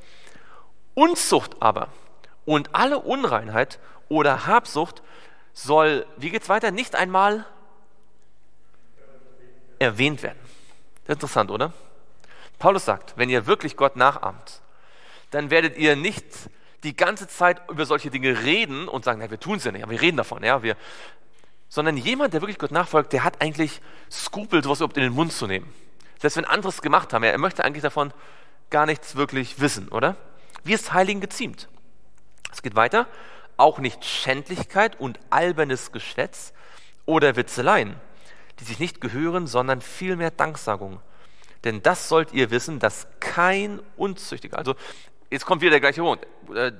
Unzucht 0.94 1.56
aber 1.60 1.88
und 2.44 2.74
alle 2.74 2.98
Unreinheit 2.98 3.78
oder 4.08 4.46
Habsucht 4.46 5.02
soll, 5.52 6.06
wie 6.16 6.30
geht 6.30 6.42
es 6.42 6.48
weiter, 6.48 6.70
nicht 6.70 6.94
einmal 6.94 7.46
erwähnt 9.78 10.22
werden. 10.22 10.38
Interessant, 11.06 11.50
oder? 11.50 11.72
Paulus 12.58 12.84
sagt, 12.84 13.14
wenn 13.16 13.30
ihr 13.30 13.46
wirklich 13.46 13.76
Gott 13.76 13.96
nachahmt, 13.96 14.60
dann 15.30 15.50
werdet 15.50 15.78
ihr 15.78 15.96
nicht 15.96 16.24
die 16.82 16.96
ganze 16.96 17.28
Zeit 17.28 17.62
über 17.68 17.86
solche 17.86 18.10
Dinge 18.10 18.42
reden 18.42 18.88
und 18.88 19.04
sagen, 19.04 19.20
na, 19.22 19.30
wir 19.30 19.40
tun 19.40 19.56
es 19.56 19.64
ja 19.64 19.72
nicht, 19.72 19.82
aber 19.82 19.92
wir 19.92 20.00
reden 20.00 20.16
davon, 20.16 20.42
ja, 20.42 20.62
wir 20.62 20.76
sondern 21.70 21.96
jemand, 21.96 22.34
der 22.34 22.42
wirklich 22.42 22.58
Gott 22.58 22.72
nachfolgt, 22.72 23.14
der 23.14 23.24
hat 23.24 23.40
eigentlich 23.40 23.80
Skrupel, 24.10 24.62
sowas 24.62 24.80
überhaupt 24.80 24.96
in 24.96 25.04
den 25.04 25.14
Mund 25.14 25.32
zu 25.32 25.46
nehmen. 25.46 25.72
Selbst 26.18 26.36
wenn 26.36 26.44
anderes 26.44 26.82
gemacht 26.82 27.14
haben, 27.14 27.22
er 27.22 27.38
möchte 27.38 27.64
eigentlich 27.64 27.82
davon 27.82 28.12
gar 28.68 28.84
nichts 28.84 29.16
wirklich 29.16 29.60
wissen, 29.60 29.88
oder? 29.88 30.16
Wie 30.64 30.74
es 30.74 30.92
Heiligen 30.92 31.20
geziemt. 31.20 31.68
Es 32.52 32.60
geht 32.60 32.74
weiter. 32.74 33.06
Auch 33.56 33.78
nicht 33.78 34.04
Schändlichkeit 34.04 34.98
und 34.98 35.20
albernes 35.30 35.92
Geschwätz 35.92 36.52
oder 37.06 37.36
Witzeleien, 37.36 37.94
die 38.58 38.64
sich 38.64 38.80
nicht 38.80 39.00
gehören, 39.00 39.46
sondern 39.46 39.80
vielmehr 39.80 40.30
Danksagung. 40.30 41.00
Denn 41.64 41.82
das 41.82 42.08
sollt 42.08 42.32
ihr 42.32 42.50
wissen, 42.50 42.80
dass 42.80 43.06
kein 43.20 43.80
Unzüchtiger, 43.96 44.58
also 44.58 44.74
jetzt 45.30 45.46
kommt 45.46 45.60
wieder 45.62 45.72
der 45.72 45.80
gleiche 45.80 46.02
Punkt, 46.02 46.26
äh, 46.54 46.72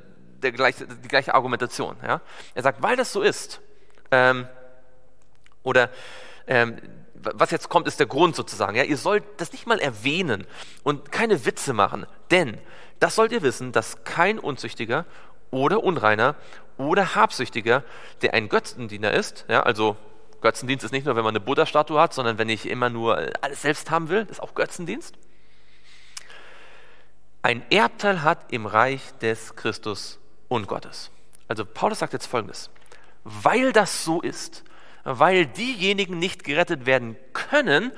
der 0.43 0.53
gleiche, 0.53 0.87
die 0.87 1.09
gleiche 1.09 1.35
Argumentation. 1.35 1.97
Ja? 2.03 2.23
Er 2.55 2.63
sagt, 2.63 2.83
weil 2.83 2.97
das 2.97 3.13
so 3.13 3.23
ist, 3.23 3.61
ähm, 4.11 4.49
oder 5.63 5.91
ähm, 6.47 6.81
was 7.15 7.51
jetzt 7.51 7.69
kommt, 7.69 7.87
ist 7.87 8.01
der 8.01 8.07
Grund 8.07 8.35
sozusagen. 8.35 8.77
Ja, 8.77 8.85
ihr 8.85 8.97
sollt 8.97 9.25
das 9.37 9.53
nicht 9.53 9.67
mal 9.67 9.79
erwähnen 9.79 10.47
und 10.83 11.13
keine 11.13 11.45
Witze 11.45 11.73
machen, 11.73 12.07
denn 12.31 12.59
das 12.99 13.15
sollt 13.15 13.33
ihr 13.33 13.43
wissen, 13.43 13.73
dass 13.73 14.05
kein 14.05 14.39
Unzüchtiger 14.39 15.05
oder 15.51 15.83
Unreiner 15.83 16.35
oder 16.77 17.15
Habsüchtiger, 17.15 17.85
der 18.23 18.35
ein 18.35 18.49
Götzendiener 18.49 19.13
ist, 19.13 19.45
ja, 19.49 19.63
also 19.63 19.97
Götzendienst 20.41 20.85
ist 20.85 20.93
nicht 20.93 21.05
nur, 21.05 21.17
wenn 21.17 21.25
man 21.25 21.33
eine 21.33 21.45
Buddha-Statue 21.45 22.01
hat, 22.01 22.15
sondern 22.15 22.39
wenn 22.39 22.49
ich 22.49 22.67
immer 22.69 22.89
nur 22.89 23.19
alles 23.43 23.63
selbst 23.63 23.91
haben 23.91 24.09
will, 24.09 24.27
ist 24.31 24.43
auch 24.43 24.55
Götzendienst. 24.55 25.17
Ein 27.43 27.63
Erbteil 27.71 28.23
hat 28.23 28.53
im 28.53 28.67
Reich 28.67 29.03
des 29.21 29.57
Christus 29.57 30.19
und 30.49 30.67
Gottes. 30.67 31.11
Also 31.49 31.65
Paulus 31.65 31.99
sagt 31.99 32.13
jetzt 32.13 32.27
folgendes. 32.27 32.71
Weil 33.25 33.73
das 33.73 34.05
so 34.05 34.21
ist, 34.21 34.65
weil 35.05 35.47
diejenigen 35.47 36.19
nicht 36.19 36.45
gerettet 36.45 36.87
werden 36.87 37.17
können, 37.33 37.93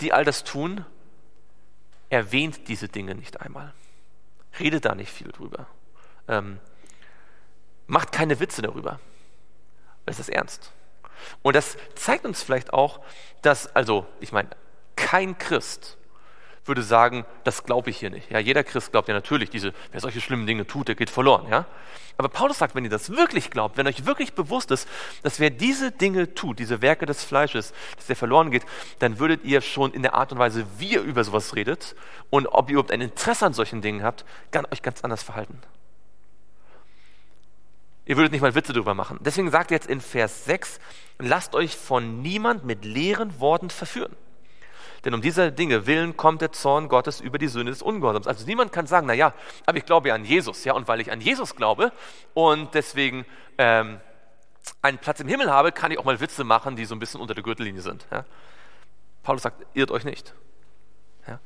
die 0.00 0.12
all 0.12 0.24
das 0.24 0.44
tun, 0.44 0.84
erwähnt 2.08 2.68
diese 2.68 2.88
Dinge 2.88 3.14
nicht 3.14 3.40
einmal. 3.40 3.72
Redet 4.60 4.84
da 4.84 4.94
nicht 4.94 5.10
viel 5.10 5.28
drüber. 5.28 5.66
Ähm, 6.28 6.58
macht 7.86 8.12
keine 8.12 8.38
Witze 8.38 8.62
darüber. 8.62 9.00
Es 10.04 10.18
ist 10.18 10.28
ernst. 10.28 10.72
Und 11.42 11.56
das 11.56 11.76
zeigt 11.94 12.24
uns 12.24 12.42
vielleicht 12.42 12.72
auch, 12.72 13.00
dass, 13.42 13.74
also, 13.74 14.06
ich 14.20 14.32
meine, 14.32 14.50
kein 14.96 15.38
Christ 15.38 15.96
würde 16.64 16.82
sagen, 16.82 17.24
das 17.44 17.64
glaube 17.64 17.90
ich 17.90 17.98
hier 17.98 18.10
nicht. 18.10 18.30
Ja, 18.30 18.38
jeder 18.38 18.62
Christ 18.62 18.92
glaubt 18.92 19.08
ja 19.08 19.14
natürlich, 19.14 19.50
diese, 19.50 19.72
wer 19.90 20.00
solche 20.00 20.20
schlimmen 20.20 20.46
Dinge 20.46 20.66
tut, 20.66 20.88
der 20.88 20.94
geht 20.94 21.10
verloren. 21.10 21.46
Ja? 21.50 21.66
Aber 22.18 22.28
Paulus 22.28 22.58
sagt, 22.58 22.74
wenn 22.74 22.84
ihr 22.84 22.90
das 22.90 23.10
wirklich 23.10 23.50
glaubt, 23.50 23.76
wenn 23.76 23.86
euch 23.86 24.06
wirklich 24.06 24.34
bewusst 24.34 24.70
ist, 24.70 24.88
dass 25.22 25.40
wer 25.40 25.50
diese 25.50 25.90
Dinge 25.90 26.34
tut, 26.34 26.58
diese 26.58 26.80
Werke 26.80 27.06
des 27.06 27.24
Fleisches, 27.24 27.72
dass 27.96 28.06
der 28.06 28.16
verloren 28.16 28.50
geht, 28.50 28.64
dann 29.00 29.18
würdet 29.18 29.44
ihr 29.44 29.60
schon 29.60 29.92
in 29.92 30.02
der 30.02 30.14
Art 30.14 30.30
und 30.30 30.38
Weise, 30.38 30.66
wie 30.78 30.92
ihr 30.92 31.02
über 31.02 31.24
sowas 31.24 31.56
redet 31.56 31.96
und 32.30 32.46
ob 32.46 32.68
ihr 32.68 32.74
überhaupt 32.74 32.92
ein 32.92 33.00
Interesse 33.00 33.46
an 33.46 33.54
solchen 33.54 33.82
Dingen 33.82 34.02
habt, 34.02 34.24
euch 34.70 34.82
ganz 34.82 35.02
anders 35.02 35.22
verhalten. 35.22 35.58
Ihr 38.04 38.16
würdet 38.16 38.32
nicht 38.32 38.40
mal 38.40 38.54
Witze 38.54 38.72
darüber 38.72 38.94
machen. 38.94 39.18
Deswegen 39.20 39.50
sagt 39.50 39.70
er 39.70 39.76
jetzt 39.76 39.88
in 39.88 40.00
Vers 40.00 40.44
6, 40.44 40.80
lasst 41.18 41.54
euch 41.54 41.76
von 41.76 42.20
niemand 42.20 42.64
mit 42.64 42.84
leeren 42.84 43.38
Worten 43.40 43.70
verführen. 43.70 44.14
Denn 45.04 45.14
um 45.14 45.20
dieser 45.20 45.50
Dinge 45.50 45.86
willen 45.86 46.16
kommt 46.16 46.42
der 46.42 46.52
Zorn 46.52 46.88
Gottes 46.88 47.20
über 47.20 47.38
die 47.38 47.48
Söhne 47.48 47.70
des 47.70 47.82
Ungehorsams. 47.82 48.26
Also 48.26 48.46
niemand 48.46 48.72
kann 48.72 48.86
sagen, 48.86 49.06
na 49.06 49.14
ja, 49.14 49.34
aber 49.66 49.78
ich 49.78 49.84
glaube 49.84 50.08
ja 50.08 50.14
an 50.14 50.24
Jesus, 50.24 50.64
ja, 50.64 50.74
und 50.74 50.86
weil 50.86 51.00
ich 51.00 51.10
an 51.10 51.20
Jesus 51.20 51.56
glaube 51.56 51.92
und 52.34 52.74
deswegen 52.74 53.26
ähm, 53.58 54.00
einen 54.80 54.98
Platz 54.98 55.20
im 55.20 55.28
Himmel 55.28 55.50
habe, 55.50 55.72
kann 55.72 55.90
ich 55.90 55.98
auch 55.98 56.04
mal 56.04 56.20
Witze 56.20 56.44
machen, 56.44 56.76
die 56.76 56.84
so 56.84 56.94
ein 56.94 57.00
bisschen 57.00 57.20
unter 57.20 57.34
der 57.34 57.42
Gürtellinie 57.42 57.82
sind. 57.82 58.06
Ja. 58.12 58.24
Paulus 59.22 59.42
sagt, 59.42 59.64
irrt 59.74 59.90
euch 59.90 60.04
nicht. 60.04 60.34
Ja. 61.26 61.40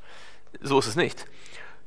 So 0.61 0.79
ist 0.79 0.87
es 0.87 0.95
nicht. 0.95 1.25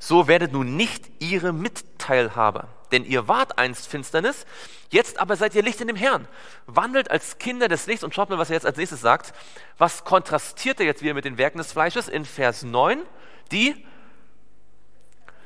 So 0.01 0.27
werdet 0.27 0.51
nun 0.51 0.75
nicht 0.75 1.09
ihre 1.19 1.53
Mitteilhaber 1.53 2.67
denn 2.91 3.05
ihr 3.05 3.27
wart 3.27 3.57
einst 3.57 3.87
Finsternis, 3.87 4.45
jetzt 4.89 5.19
aber 5.19 5.35
seid 5.35 5.55
ihr 5.55 5.63
Licht 5.63 5.81
in 5.81 5.87
dem 5.87 5.95
Herrn. 5.95 6.27
Wandelt 6.67 7.09
als 7.09 7.37
Kinder 7.37 7.67
des 7.67 7.87
Lichts 7.87 8.03
und 8.03 8.13
schaut 8.13 8.29
mal, 8.29 8.37
was 8.37 8.49
er 8.49 8.55
jetzt 8.55 8.65
als 8.65 8.77
nächstes 8.77 9.01
sagt. 9.01 9.33
Was 9.77 10.03
kontrastiert 10.03 10.79
er 10.79 10.85
jetzt 10.85 11.01
wieder 11.01 11.13
mit 11.13 11.25
den 11.25 11.37
Werken 11.37 11.57
des 11.57 11.71
Fleisches? 11.71 12.07
In 12.07 12.25
Vers 12.25 12.63
9, 12.63 13.01
die, 13.51 13.85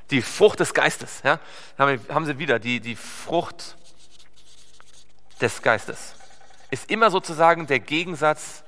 die 0.10 0.22
Frucht 0.22 0.60
des 0.60 0.74
Geistes. 0.74 1.22
Ja? 1.24 1.40
Haben 1.78 2.26
sie 2.26 2.40
wieder, 2.40 2.60
die, 2.60 2.80
die 2.80 2.96
Frucht 2.96 3.78
des 5.42 5.62
Geistes. 5.62 6.16
Ist 6.72 6.90
immer 6.90 7.12
sozusagen 7.12 7.68
der 7.68 7.80
Gegensatz 7.80 8.64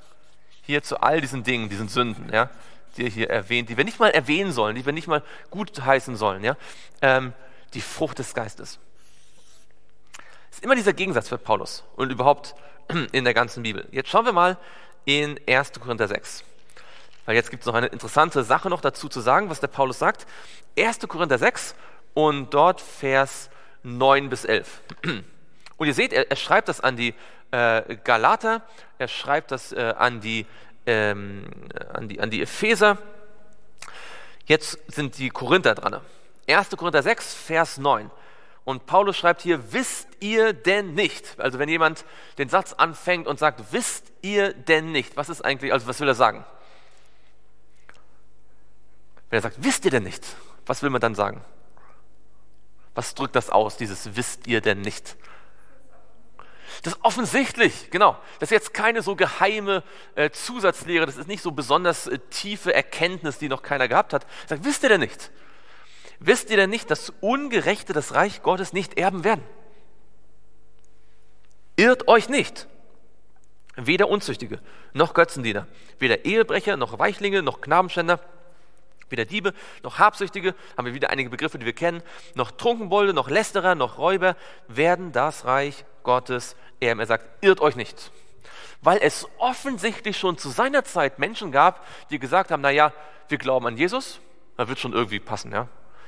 hier 0.61 0.83
zu 0.83 0.99
all 1.01 1.21
diesen 1.21 1.43
Dingen, 1.43 1.69
diesen 1.69 1.87
Sünden, 1.87 2.31
ja, 2.31 2.49
die 2.97 3.05
er 3.05 3.09
hier 3.09 3.29
erwähnt, 3.29 3.69
die 3.69 3.77
wir 3.77 3.83
nicht 3.83 3.99
mal 3.99 4.09
erwähnen 4.09 4.51
sollen, 4.51 4.75
die 4.75 4.85
wir 4.85 4.93
nicht 4.93 5.07
mal 5.07 5.23
gut 5.49 5.79
heißen 5.79 6.15
sollen. 6.15 6.43
Ja? 6.43 6.57
Ähm, 7.01 7.33
die 7.73 7.81
Frucht 7.81 8.19
des 8.19 8.33
Geistes. 8.33 8.79
Das 10.49 10.59
ist 10.59 10.63
immer 10.63 10.75
dieser 10.75 10.93
Gegensatz 10.93 11.29
für 11.29 11.37
Paulus 11.37 11.83
und 11.95 12.11
überhaupt 12.11 12.55
in 13.11 13.23
der 13.23 13.33
ganzen 13.33 13.63
Bibel. 13.63 13.87
Jetzt 13.91 14.09
schauen 14.09 14.25
wir 14.25 14.33
mal 14.33 14.57
in 15.05 15.39
1. 15.47 15.73
Korinther 15.79 16.07
6. 16.07 16.43
Weil 17.25 17.35
jetzt 17.35 17.51
gibt 17.51 17.63
es 17.63 17.67
noch 17.67 17.73
eine 17.73 17.87
interessante 17.87 18.43
Sache 18.43 18.69
noch 18.69 18.81
dazu 18.81 19.09
zu 19.09 19.19
sagen, 19.19 19.49
was 19.49 19.59
der 19.59 19.67
Paulus 19.67 19.99
sagt. 19.99 20.25
1. 20.77 20.99
Korinther 21.07 21.37
6 21.37 21.75
und 22.13 22.53
dort 22.53 22.81
Vers 22.81 23.49
9 23.83 24.29
bis 24.29 24.45
11. 24.45 24.81
Und 25.77 25.87
ihr 25.87 25.93
seht, 25.93 26.13
er, 26.13 26.29
er 26.29 26.35
schreibt 26.35 26.69
das 26.69 26.81
an 26.81 26.95
die 26.95 27.13
äh, 27.51 27.97
Galater, 28.03 28.61
er 28.97 29.07
schreibt 29.07 29.51
das 29.51 29.71
äh, 29.71 29.93
an, 29.97 30.21
die, 30.21 30.45
ähm, 30.87 31.45
an, 31.93 32.07
die, 32.07 32.19
an 32.19 32.31
die 32.31 32.41
Epheser. 32.41 32.97
Jetzt 34.45 34.79
sind 34.87 35.17
die 35.17 35.29
Korinther 35.29 35.75
dran. 35.75 36.01
1. 36.47 36.69
Korinther 36.71 37.03
6, 37.03 37.33
Vers 37.35 37.77
9. 37.77 38.09
Und 38.63 38.85
Paulus 38.85 39.17
schreibt 39.17 39.41
hier, 39.41 39.71
wisst 39.71 40.07
ihr 40.19 40.53
denn 40.53 40.93
nicht? 40.93 41.39
Also 41.39 41.59
wenn 41.59 41.69
jemand 41.69 42.05
den 42.37 42.49
Satz 42.49 42.73
anfängt 42.73 43.27
und 43.27 43.39
sagt, 43.39 43.71
wisst 43.71 44.11
ihr 44.21 44.53
denn 44.53 44.91
nicht? 44.91 45.15
Was 45.15 45.29
ist 45.29 45.43
eigentlich, 45.43 45.71
also 45.71 45.87
was 45.87 45.99
will 45.99 46.07
er 46.07 46.15
sagen? 46.15 46.43
Wenn 49.29 49.39
er 49.39 49.41
sagt, 49.41 49.63
wisst 49.63 49.85
ihr 49.85 49.91
denn 49.91 50.03
nicht? 50.03 50.25
Was 50.65 50.81
will 50.83 50.89
man 50.89 51.01
dann 51.01 51.15
sagen? 51.15 51.43
Was 52.95 53.13
drückt 53.13 53.35
das 53.35 53.49
aus, 53.49 53.77
dieses 53.77 54.15
wisst 54.15 54.47
ihr 54.47 54.59
denn 54.59 54.81
nicht? 54.81 55.15
Das 56.83 56.93
ist 56.93 56.99
offensichtlich, 57.03 57.89
genau. 57.91 58.17
Das 58.39 58.51
ist 58.51 58.55
jetzt 58.55 58.73
keine 58.73 59.01
so 59.01 59.15
geheime 59.15 59.83
äh, 60.15 60.29
Zusatzlehre, 60.29 61.05
das 61.05 61.17
ist 61.17 61.27
nicht 61.27 61.43
so 61.43 61.51
besonders 61.51 62.07
äh, 62.07 62.19
tiefe 62.29 62.73
Erkenntnis, 62.73 63.37
die 63.37 63.49
noch 63.49 63.63
keiner 63.63 63.87
gehabt 63.87 64.13
hat. 64.13 64.25
Sagt, 64.47 64.63
wisst 64.63 64.83
ihr 64.83 64.89
denn 64.89 65.01
nicht? 65.01 65.31
Wisst 66.19 66.49
ihr 66.49 66.57
denn 66.57 66.69
nicht, 66.69 66.89
dass 66.89 67.11
Ungerechte 67.21 67.93
das 67.93 68.13
Reich 68.13 68.41
Gottes 68.41 68.73
nicht 68.73 68.97
erben 68.97 69.23
werden? 69.23 69.43
Irrt 71.75 72.07
euch 72.07 72.27
nicht. 72.27 72.67
Weder 73.75 74.09
Unzüchtige, 74.09 74.59
noch 74.93 75.13
Götzendiener, 75.13 75.67
weder 75.99 76.25
Ehebrecher, 76.25 76.77
noch 76.77 76.97
Weichlinge, 76.97 77.43
noch 77.43 77.61
Knabenschänder, 77.61 78.19
weder 79.09 79.25
Diebe, 79.25 79.53
noch 79.83 79.99
Habsüchtige, 79.99 80.55
haben 80.75 80.85
wir 80.85 80.95
wieder 80.95 81.11
einige 81.11 81.29
Begriffe, 81.29 81.59
die 81.59 81.65
wir 81.65 81.73
kennen, 81.73 82.01
noch 82.33 82.49
Trunkenbolde, 82.49 83.13
noch 83.13 83.29
Lästerer, 83.29 83.75
noch 83.75 83.99
Räuber 83.99 84.35
werden 84.67 85.11
das 85.11 85.45
Reich 85.45 85.85
Gottes. 86.07 86.55
Er 86.79 87.05
sagt, 87.05 87.25
irrt 87.43 87.59
euch 87.59 87.75
nicht. 87.75 88.11
Weil 88.81 88.99
es 89.01 89.27
offensichtlich 89.37 90.17
schon 90.17 90.37
zu 90.37 90.49
seiner 90.49 90.83
Zeit 90.83 91.19
Menschen 91.19 91.51
gab, 91.51 91.85
die 92.09 92.17
gesagt 92.17 92.49
haben, 92.49 92.61
naja, 92.61 92.93
wir 93.27 93.37
glauben 93.37 93.67
an 93.67 93.77
Jesus, 93.77 94.19
da 94.55 94.67
wird 94.67 94.79
schon 94.79 94.93
irgendwie 94.93 95.19
passen, 95.19 95.51
ja 95.51 95.67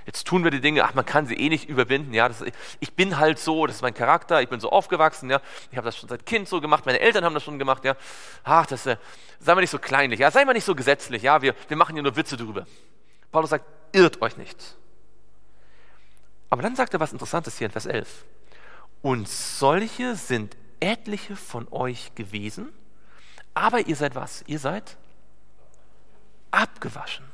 jetzt 0.10 0.26
tun 0.26 0.44
wir 0.44 0.50
die 0.50 0.60
Dinge, 0.60 0.84
ach, 0.84 0.96
man 0.96 1.06
kann 1.06 1.28
sie 1.28 1.36
eh 1.36 1.50
nicht 1.50 1.70
überwinden, 1.70 2.16
ja, 2.16 2.28
das, 2.28 2.44
ich 2.80 2.94
bin 2.96 3.20
halt 3.20 3.38
so, 3.38 3.68
das 3.68 3.76
ist 3.76 3.82
mein 3.84 3.94
Charakter, 3.94 4.42
ich 4.42 4.50
bin 4.50 4.60
so 4.60 4.72
aufgewachsen, 4.72 5.30
ja, 5.30 5.40
ich 5.70 5.78
habe 5.78 5.86
das 5.86 5.98
schon 5.98 6.10
seit 6.10 6.26
Kind 6.26 6.50
so 6.50 6.60
gemacht, 6.62 6.88
meine 6.88 7.00
Eltern 7.00 7.24
haben 7.24 7.36
das 7.36 7.44
schon 7.44 7.60
gemacht, 7.60 7.86
ja, 7.86 7.96
ach, 8.44 8.66
das, 8.66 8.88
äh, 8.88 8.98
sei 9.40 9.54
mal 9.54 9.62
nicht 9.62 9.70
so 9.70 9.78
kleinlich, 9.78 10.20
ja, 10.20 10.32
sei 10.32 10.46
mal 10.46 10.54
nicht 10.54 10.66
so 10.66 10.74
gesetzlich, 10.74 11.22
ja, 11.22 11.44
wir, 11.44 11.54
wir 11.68 11.78
machen 11.78 11.94
hier 11.94 12.02
nur 12.02 12.16
Witze 12.16 12.38
drüber. 12.38 12.66
Paulus 13.32 13.52
sagt, 13.52 13.66
irrt 13.92 14.20
euch 14.24 14.36
nicht. 14.36 14.58
Aber 16.50 16.64
dann 16.64 16.76
sagt 16.76 16.96
er 16.96 17.00
was 17.00 17.14
Interessantes 17.14 17.60
hier 17.60 17.68
in 17.68 17.72
Vers 17.72 17.86
11. 17.86 18.26
Und 19.02 19.28
solche 19.28 20.16
sind 20.16 20.58
etliche 20.80 21.36
von 21.36 21.68
euch 21.72 22.14
gewesen, 22.16 22.72
aber 23.54 23.88
ihr 23.88 23.96
seid 23.96 24.16
was? 24.16 24.44
Ihr 24.48 24.60
seid 24.60 24.98
abgewaschen. 26.52 27.26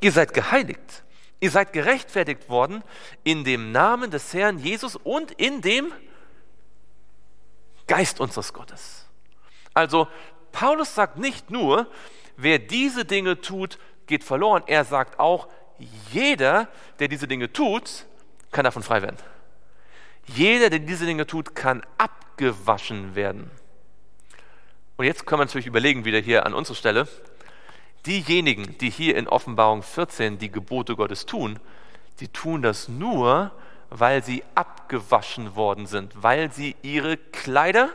Ihr 0.00 0.12
seid 0.12 0.34
geheiligt. 0.34 1.04
Ihr 1.40 1.50
seid 1.50 1.72
gerechtfertigt 1.72 2.48
worden 2.48 2.82
in 3.22 3.44
dem 3.44 3.70
Namen 3.70 4.10
des 4.10 4.34
Herrn 4.34 4.58
Jesus 4.58 4.96
und 4.96 5.32
in 5.32 5.60
dem 5.60 5.92
Geist 7.86 8.20
unseres 8.20 8.52
Gottes. 8.52 9.06
Also 9.72 10.08
Paulus 10.50 10.94
sagt 10.94 11.18
nicht 11.18 11.50
nur, 11.50 11.86
wer 12.36 12.58
diese 12.58 13.04
Dinge 13.04 13.40
tut, 13.40 13.78
geht 14.06 14.24
verloren. 14.24 14.64
Er 14.66 14.84
sagt 14.84 15.18
auch, 15.20 15.48
jeder, 16.10 16.68
der 16.98 17.08
diese 17.08 17.28
Dinge 17.28 17.52
tut, 17.52 18.06
kann 18.50 18.64
davon 18.64 18.82
frei 18.82 19.02
werden. 19.02 19.16
Jeder, 20.28 20.70
der 20.70 20.78
diese 20.78 21.06
Dinge 21.06 21.26
tut, 21.26 21.54
kann 21.54 21.82
abgewaschen 21.96 23.14
werden. 23.14 23.50
Und 24.96 25.04
jetzt 25.04 25.26
können 25.26 25.40
wir 25.40 25.46
natürlich 25.46 25.66
überlegen, 25.66 26.04
wieder 26.04 26.18
hier 26.18 26.44
an 26.44 26.54
unserer 26.54 26.76
Stelle, 26.76 27.08
diejenigen, 28.06 28.76
die 28.78 28.90
hier 28.90 29.16
in 29.16 29.28
Offenbarung 29.28 29.82
14 29.82 30.38
die 30.38 30.50
Gebote 30.50 30.96
Gottes 30.96 31.24
tun, 31.26 31.58
die 32.20 32.28
tun 32.28 32.62
das 32.62 32.88
nur, 32.88 33.52
weil 33.90 34.22
sie 34.22 34.42
abgewaschen 34.54 35.56
worden 35.56 35.86
sind, 35.86 36.12
weil 36.22 36.52
sie 36.52 36.76
ihre 36.82 37.16
Kleider 37.16 37.90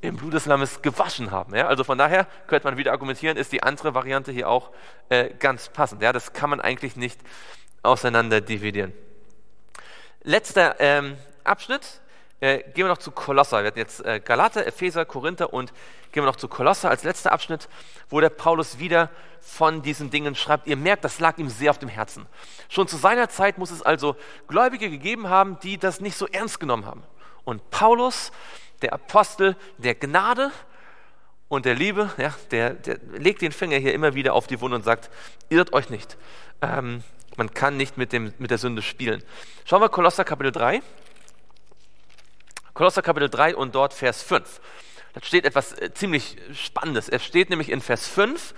im 0.00 0.16
Blut 0.16 0.34
des 0.34 0.46
Lammes 0.46 0.82
gewaschen 0.82 1.30
haben. 1.30 1.54
Ja? 1.54 1.66
Also 1.66 1.84
von 1.84 1.96
daher 1.96 2.26
könnte 2.46 2.66
man 2.66 2.76
wieder 2.76 2.92
argumentieren, 2.92 3.36
ist 3.36 3.52
die 3.52 3.62
andere 3.62 3.94
Variante 3.94 4.32
hier 4.32 4.48
auch 4.48 4.70
äh, 5.08 5.30
ganz 5.38 5.68
passend. 5.68 6.02
Ja? 6.02 6.12
Das 6.12 6.32
kann 6.32 6.50
man 6.50 6.60
eigentlich 6.60 6.96
nicht 6.96 7.20
auseinander 7.82 8.40
dividieren. 8.40 8.92
Letzter 10.22 10.76
ähm, 10.78 11.16
Abschnitt, 11.44 12.00
äh, 12.40 12.58
gehen 12.58 12.84
wir 12.84 12.88
noch 12.88 12.98
zu 12.98 13.10
Kolosser. 13.10 13.62
Wir 13.62 13.68
hatten 13.68 13.78
jetzt 13.78 14.04
äh, 14.04 14.20
Galater, 14.20 14.66
Epheser, 14.66 15.04
Korinther 15.04 15.52
und 15.52 15.72
gehen 16.12 16.22
wir 16.22 16.26
noch 16.26 16.36
zu 16.36 16.48
Kolosser 16.48 16.90
als 16.90 17.04
letzter 17.04 17.32
Abschnitt, 17.32 17.68
wo 18.10 18.20
der 18.20 18.30
Paulus 18.30 18.78
wieder 18.78 19.10
von 19.40 19.82
diesen 19.82 20.10
Dingen 20.10 20.34
schreibt. 20.34 20.66
Ihr 20.66 20.76
merkt, 20.76 21.04
das 21.04 21.20
lag 21.20 21.38
ihm 21.38 21.48
sehr 21.48 21.70
auf 21.70 21.78
dem 21.78 21.88
Herzen. 21.88 22.26
Schon 22.68 22.88
zu 22.88 22.96
seiner 22.96 23.28
Zeit 23.28 23.58
muss 23.58 23.70
es 23.70 23.82
also 23.82 24.16
Gläubige 24.48 24.90
gegeben 24.90 25.28
haben, 25.28 25.58
die 25.60 25.78
das 25.78 26.00
nicht 26.00 26.16
so 26.16 26.26
ernst 26.26 26.60
genommen 26.60 26.86
haben. 26.86 27.02
Und 27.44 27.70
Paulus 27.70 28.32
der 28.82 28.92
Apostel 28.92 29.56
der 29.78 29.94
Gnade 29.94 30.50
und 31.48 31.64
der 31.64 31.74
Liebe, 31.74 32.10
ja, 32.16 32.34
der, 32.50 32.74
der 32.74 32.98
legt 33.12 33.42
den 33.42 33.52
Finger 33.52 33.76
hier 33.76 33.94
immer 33.94 34.14
wieder 34.14 34.34
auf 34.34 34.46
die 34.46 34.60
Wunde 34.60 34.76
und 34.76 34.84
sagt, 34.84 35.10
irrt 35.48 35.72
euch 35.72 35.90
nicht. 35.90 36.16
Ähm, 36.60 37.02
man 37.36 37.52
kann 37.54 37.76
nicht 37.76 37.96
mit, 37.96 38.12
dem, 38.12 38.32
mit 38.38 38.50
der 38.50 38.58
Sünde 38.58 38.82
spielen. 38.82 39.22
Schauen 39.64 39.80
wir 39.80 39.88
Kolosser 39.88 40.24
Kapitel 40.24 40.52
3. 40.52 40.82
Kolosser 42.74 43.02
Kapitel 43.02 43.28
3 43.28 43.56
und 43.56 43.74
dort 43.74 43.94
Vers 43.94 44.22
5. 44.22 44.60
Da 45.12 45.20
steht 45.22 45.44
etwas 45.44 45.72
äh, 45.72 45.92
ziemlich 45.92 46.36
Spannendes. 46.54 47.08
Es 47.08 47.24
steht 47.24 47.50
nämlich 47.50 47.70
in 47.70 47.80
Vers 47.80 48.08
5, 48.08 48.54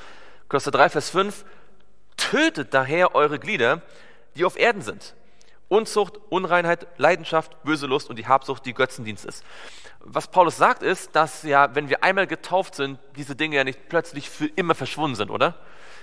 Kolosser 0.49 0.71
3, 0.71 0.89
Vers 0.89 1.11
5, 1.11 1.45
tötet 2.17 2.75
daher 2.75 3.15
eure 3.15 3.39
Glieder, 3.39 3.83
die 4.37 4.45
auf 4.45 4.57
Erden 4.57 4.83
sind. 4.83 5.15
Unzucht, 5.69 6.19
Unreinheit, 6.29 6.87
Leidenschaft, 6.99 7.63
böse 7.65 7.87
Lust 7.87 8.11
und 8.11 8.19
die 8.19 8.27
Habsucht, 8.27 8.67
die 8.67 8.75
Götzendienst 8.75 9.25
ist. 9.25 9.45
Was 10.01 10.31
Paulus 10.31 10.57
sagt 10.57 10.83
ist, 10.83 11.17
dass 11.17 11.43
ja, 11.43 11.75
wenn 11.75 11.89
wir 11.89 12.05
einmal 12.05 12.27
getauft 12.27 12.75
sind, 12.75 12.99
diese 13.17 13.35
Dinge 13.35 13.57
ja 13.57 13.65
nicht 13.65 13.89
plötzlich 13.89 14.29
für 14.29 14.47
immer 14.47 14.75
verschwunden 14.75 15.17
sind, 15.17 15.31
oder? 15.31 15.55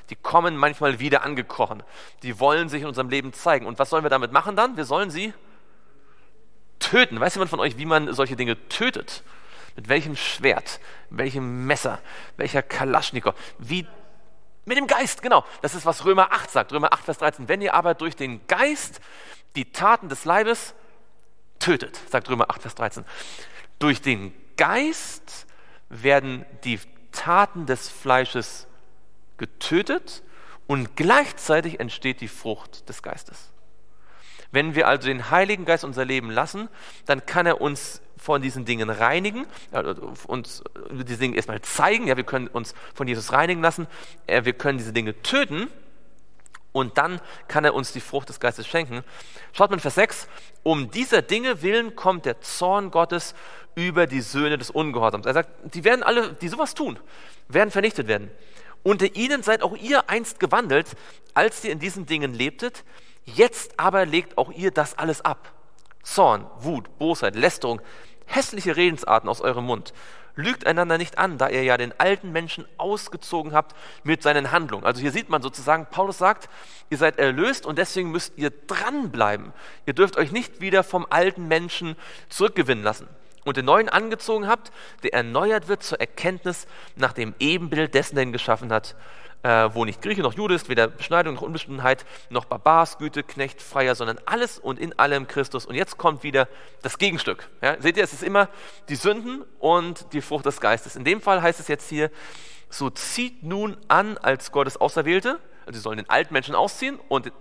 Die 0.09 0.15
kommen 0.15 0.57
manchmal 0.57 0.99
wieder 0.99 1.23
angekrochen. 1.23 1.83
Die 2.23 2.39
wollen 2.39 2.69
sich 2.69 2.81
in 2.81 2.87
unserem 2.87 3.09
Leben 3.09 3.33
zeigen. 3.33 3.65
Und 3.65 3.79
was 3.79 3.89
sollen 3.89 4.03
wir 4.03 4.09
damit 4.09 4.31
machen 4.31 4.55
dann? 4.55 4.77
Wir 4.77 4.85
sollen 4.85 5.09
sie 5.09 5.33
töten. 6.79 7.19
Weiß 7.19 7.35
jemand 7.35 7.49
von 7.49 7.59
euch, 7.59 7.77
wie 7.77 7.85
man 7.85 8.13
solche 8.13 8.35
Dinge 8.35 8.57
tötet? 8.67 9.23
Mit 9.75 9.87
welchem 9.87 10.17
Schwert, 10.17 10.81
welchem 11.09 11.65
Messer, 11.65 11.99
welcher 12.35 12.61
Kalaschnikow? 12.61 13.35
Wie 13.57 13.87
mit 14.65 14.77
dem 14.77 14.87
Geist, 14.87 15.21
genau. 15.21 15.43
Das 15.61 15.73
ist, 15.73 15.85
was 15.85 16.05
Römer 16.05 16.31
8 16.31 16.51
sagt. 16.51 16.71
Römer 16.71 16.93
8, 16.93 17.05
Vers 17.05 17.17
13. 17.17 17.47
Wenn 17.47 17.61
ihr 17.61 17.73
aber 17.73 17.93
durch 17.93 18.15
den 18.15 18.45
Geist 18.47 19.01
die 19.55 19.71
Taten 19.71 20.07
des 20.07 20.25
Leibes 20.25 20.75
tötet, 21.59 21.99
sagt 22.09 22.29
Römer 22.29 22.49
8, 22.49 22.61
Vers 22.61 22.75
13. 22.75 23.05
Durch 23.79 24.01
den 24.01 24.33
Geist 24.57 25.47
werden 25.89 26.45
die 26.63 26.79
Taten 27.11 27.65
des 27.65 27.89
Fleisches 27.89 28.67
getötet 29.41 30.23
und 30.67 30.95
gleichzeitig 30.95 31.81
entsteht 31.81 32.21
die 32.21 32.29
Frucht 32.29 32.87
des 32.87 33.01
Geistes. 33.01 33.49
Wenn 34.51 34.75
wir 34.75 34.87
also 34.87 35.07
den 35.07 35.31
Heiligen 35.31 35.65
Geist 35.65 35.83
unser 35.83 36.05
Leben 36.05 36.29
lassen, 36.29 36.69
dann 37.05 37.25
kann 37.25 37.45
er 37.45 37.59
uns 37.59 38.01
von 38.17 38.41
diesen 38.41 38.65
Dingen 38.65 38.89
reinigen, 38.89 39.47
uns 40.27 40.63
diese 40.91 41.17
Dinge 41.17 41.35
erstmal 41.35 41.61
zeigen, 41.61 42.07
ja, 42.07 42.17
wir 42.17 42.23
können 42.23 42.47
uns 42.47 42.75
von 42.93 43.07
Jesus 43.07 43.33
reinigen 43.33 43.61
lassen, 43.61 43.87
wir 44.27 44.53
können 44.53 44.77
diese 44.77 44.93
Dinge 44.93 45.19
töten 45.23 45.67
und 46.71 46.97
dann 46.97 47.19
kann 47.47 47.65
er 47.65 47.73
uns 47.73 47.93
die 47.93 47.99
Frucht 47.99 48.29
des 48.29 48.39
Geistes 48.39 48.67
schenken. 48.67 49.03
Schaut 49.53 49.71
mal 49.71 49.77
in 49.77 49.81
Vers 49.81 49.95
6, 49.95 50.27
um 50.63 50.91
dieser 50.91 51.23
Dinge 51.23 51.63
willen 51.63 51.95
kommt 51.95 52.25
der 52.25 52.41
Zorn 52.41 52.91
Gottes 52.91 53.33
über 53.73 54.05
die 54.05 54.21
Söhne 54.21 54.57
des 54.57 54.69
Ungehorsams. 54.69 55.25
Er 55.25 55.33
sagt, 55.33 55.49
die 55.73 55.83
werden 55.83 56.03
alle, 56.03 56.33
die 56.33 56.49
sowas 56.49 56.75
tun, 56.75 56.99
werden 57.47 57.71
vernichtet 57.71 58.07
werden. 58.07 58.29
Unter 58.83 59.15
ihnen 59.15 59.43
seid 59.43 59.61
auch 59.61 59.75
ihr 59.77 60.09
einst 60.09 60.39
gewandelt, 60.39 60.87
als 61.33 61.63
ihr 61.63 61.71
in 61.71 61.79
diesen 61.79 62.05
Dingen 62.05 62.33
lebtet, 62.33 62.83
Jetzt 63.25 63.79
aber 63.79 64.05
legt 64.05 64.37
auch 64.37 64.51
ihr 64.51 64.71
das 64.71 64.97
alles 64.97 65.21
ab. 65.21 65.53
Zorn, 66.03 66.47
Wut, 66.59 66.97
Bosheit, 66.97 67.35
Lästerung, 67.35 67.81
hässliche 68.25 68.75
Redensarten 68.75 69.29
aus 69.29 69.41
eurem 69.41 69.65
Mund. 69.65 69.93
Lügt 70.35 70.65
einander 70.65 70.97
nicht 70.97 71.17
an, 71.17 71.37
da 71.37 71.49
ihr 71.49 71.63
ja 71.63 71.77
den 71.77 71.93
alten 71.99 72.31
Menschen 72.31 72.65
ausgezogen 72.77 73.53
habt 73.53 73.75
mit 74.03 74.23
seinen 74.23 74.51
Handlungen. 74.51 74.85
Also 74.85 75.01
hier 75.01 75.11
sieht 75.11 75.29
man 75.29 75.41
sozusagen, 75.41 75.87
Paulus 75.87 76.17
sagt, 76.17 76.49
ihr 76.89 76.97
seid 76.97 77.19
erlöst 77.19 77.65
und 77.65 77.77
deswegen 77.77 78.11
müsst 78.11 78.37
ihr 78.37 78.49
dranbleiben. 78.49 79.53
Ihr 79.85 79.93
dürft 79.93 80.17
euch 80.17 80.31
nicht 80.31 80.61
wieder 80.61 80.83
vom 80.83 81.05
alten 81.09 81.47
Menschen 81.47 81.95
zurückgewinnen 82.29 82.83
lassen. 82.83 83.07
Und 83.43 83.57
den 83.57 83.65
neuen 83.65 83.89
angezogen 83.89 84.47
habt, 84.47 84.71
der 85.03 85.13
erneuert 85.13 85.67
wird 85.67 85.81
zur 85.83 85.99
Erkenntnis 85.99 86.67
nach 86.95 87.13
dem 87.13 87.33
Ebenbild 87.39 87.93
dessen, 87.95 88.15
der 88.15 88.23
ihn 88.23 88.33
geschaffen 88.33 88.71
hat 88.71 88.95
äh, 89.43 89.69
wo 89.73 89.85
nicht 89.85 90.01
Grieche 90.01 90.21
noch 90.21 90.33
Jude 90.33 90.55
ist, 90.55 90.69
weder 90.69 90.87
Beschneidung 90.87 91.35
noch 91.35 91.41
Unbestimmtheit, 91.41 92.05
noch 92.29 92.45
Barbars, 92.45 92.97
Güte, 92.97 93.23
Knecht, 93.23 93.61
Freier, 93.61 93.95
sondern 93.95 94.19
alles 94.25 94.59
und 94.59 94.79
in 94.79 94.97
allem 94.99 95.27
Christus. 95.27 95.65
Und 95.65 95.75
jetzt 95.75 95.97
kommt 95.97 96.23
wieder 96.23 96.47
das 96.81 96.97
Gegenstück. 96.97 97.49
Ja, 97.61 97.81
seht 97.81 97.97
ihr, 97.97 98.03
es 98.03 98.13
ist 98.13 98.23
immer 98.23 98.49
die 98.89 98.95
Sünden 98.95 99.43
und 99.59 100.13
die 100.13 100.21
Frucht 100.21 100.45
des 100.45 100.61
Geistes. 100.61 100.95
In 100.95 101.03
dem 101.03 101.21
Fall 101.21 101.41
heißt 101.41 101.59
es 101.59 101.67
jetzt 101.67 101.89
hier, 101.89 102.11
so 102.69 102.89
zieht 102.89 103.43
nun 103.43 103.77
an 103.87 104.17
als 104.17 104.51
Gottes 104.51 104.79
Auserwählte, 104.79 105.39
also 105.65 105.77
sie 105.77 105.83
sollen 105.83 105.97
den 105.97 106.09
alten 106.09 106.33
Menschen 106.33 106.55
ausziehen 106.55 106.99
und 107.09 107.31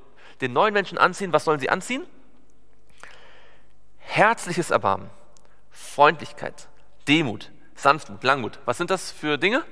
den 0.41 0.53
neuen 0.53 0.75
Menschen 0.75 0.99
anziehen. 0.99 1.33
Was 1.33 1.45
sollen 1.45 1.61
sie 1.61 1.71
anziehen? 1.71 2.05
Herzliches 3.99 4.71
Erbarmen, 4.71 5.09
Freundlichkeit, 5.81 6.69
Demut, 7.09 7.51
Sanftmut, 7.75 8.23
Langmut. 8.23 8.59
Was 8.67 8.77
sind 8.77 8.91
das 8.91 9.11
für 9.11 9.39
Dinge? 9.39 9.65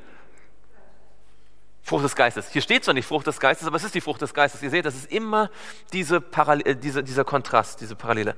Frucht 1.82 2.04
des 2.04 2.16
Geistes. 2.16 2.50
Hier 2.50 2.62
steht 2.62 2.84
zwar 2.84 2.94
nicht 2.94 3.06
Frucht 3.06 3.26
des 3.26 3.38
Geistes, 3.38 3.66
aber 3.66 3.76
es 3.76 3.84
ist 3.84 3.94
die 3.94 4.00
Frucht 4.00 4.20
des 4.22 4.34
Geistes. 4.34 4.62
Ihr 4.62 4.70
seht, 4.70 4.84
das 4.84 4.96
ist 4.96 5.12
immer 5.12 5.50
diese 5.92 6.20
Parallel, 6.20 6.66
äh, 6.66 6.76
diese, 6.76 7.04
dieser 7.04 7.24
Kontrast, 7.24 7.80
diese 7.80 7.94
Parallele. 7.94 8.34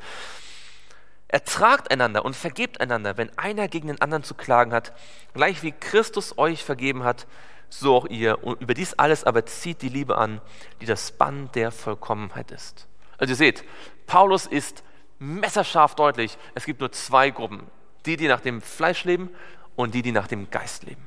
Ertragt 1.29 1.91
einander 1.91 2.25
und 2.25 2.35
vergebt 2.35 2.81
einander, 2.81 3.17
wenn 3.17 3.37
einer 3.39 3.69
gegen 3.69 3.87
den 3.87 4.01
anderen 4.01 4.25
zu 4.25 4.35
klagen 4.35 4.73
hat, 4.73 4.93
gleich 5.33 5.63
wie 5.63 5.73
Christus 5.73 6.39
euch 6.39 6.65
vergeben 6.65 7.05
hat, 7.05 7.27
so 7.69 7.97
auch 7.97 8.07
ihr. 8.07 8.43
Und 8.43 8.61
über 8.61 8.75
dies 8.75 8.95
alles 8.95 9.25
aber 9.25 9.47
zieht 9.47 9.81
die 9.81 9.89
Liebe 9.89 10.19
an, 10.19 10.41
die 10.81 10.87
das 10.87 11.13
Band 11.13 11.55
der 11.55 11.71
Vollkommenheit 11.71 12.51
ist. 12.51 12.89
Also 13.17 13.33
ihr 13.33 13.37
seht, 13.37 13.65
Paulus 14.07 14.47
ist 14.47 14.83
messerscharf 15.21 15.95
deutlich. 15.95 16.37
Es 16.55 16.65
gibt 16.65 16.81
nur 16.81 16.91
zwei 16.91 17.31
Gruppen. 17.31 17.63
Die, 18.07 18.17
die 18.17 18.27
nach 18.27 18.41
dem 18.41 18.61
Fleisch 18.61 19.05
leben 19.05 19.31
und 19.77 19.95
die, 19.95 20.03
die 20.03 20.13
nach 20.13 20.27
dem 20.27 20.51
Geist 20.51 20.83
leben. 20.83 21.07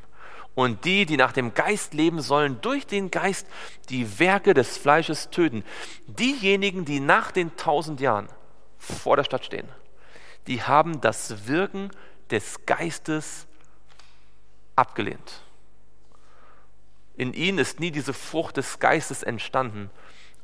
Und 0.55 0.85
die, 0.85 1.05
die 1.05 1.17
nach 1.17 1.31
dem 1.31 1.55
Geist 1.55 1.95
leben, 1.95 2.21
sollen 2.21 2.61
durch 2.61 2.85
den 2.85 3.09
Geist 3.09 3.47
die 3.89 4.19
Werke 4.19 4.53
des 4.53 4.77
Fleisches 4.77 5.31
töten. 5.31 5.63
Diejenigen, 6.05 6.85
die 6.85 6.99
nach 6.99 7.31
den 7.31 7.55
tausend 7.57 7.99
Jahren 7.99 8.29
vor 8.77 9.17
der 9.17 9.23
Stadt 9.23 9.45
stehen, 9.45 9.67
die 10.45 10.61
haben 10.61 11.01
das 11.01 11.47
Wirken 11.47 11.89
des 12.29 12.65
Geistes 12.67 13.47
abgelehnt. 14.75 15.41
In 17.15 17.33
ihnen 17.33 17.57
ist 17.57 17.79
nie 17.79 17.91
diese 17.91 18.13
Frucht 18.13 18.57
des 18.57 18.79
Geistes 18.79 19.23
entstanden 19.23 19.89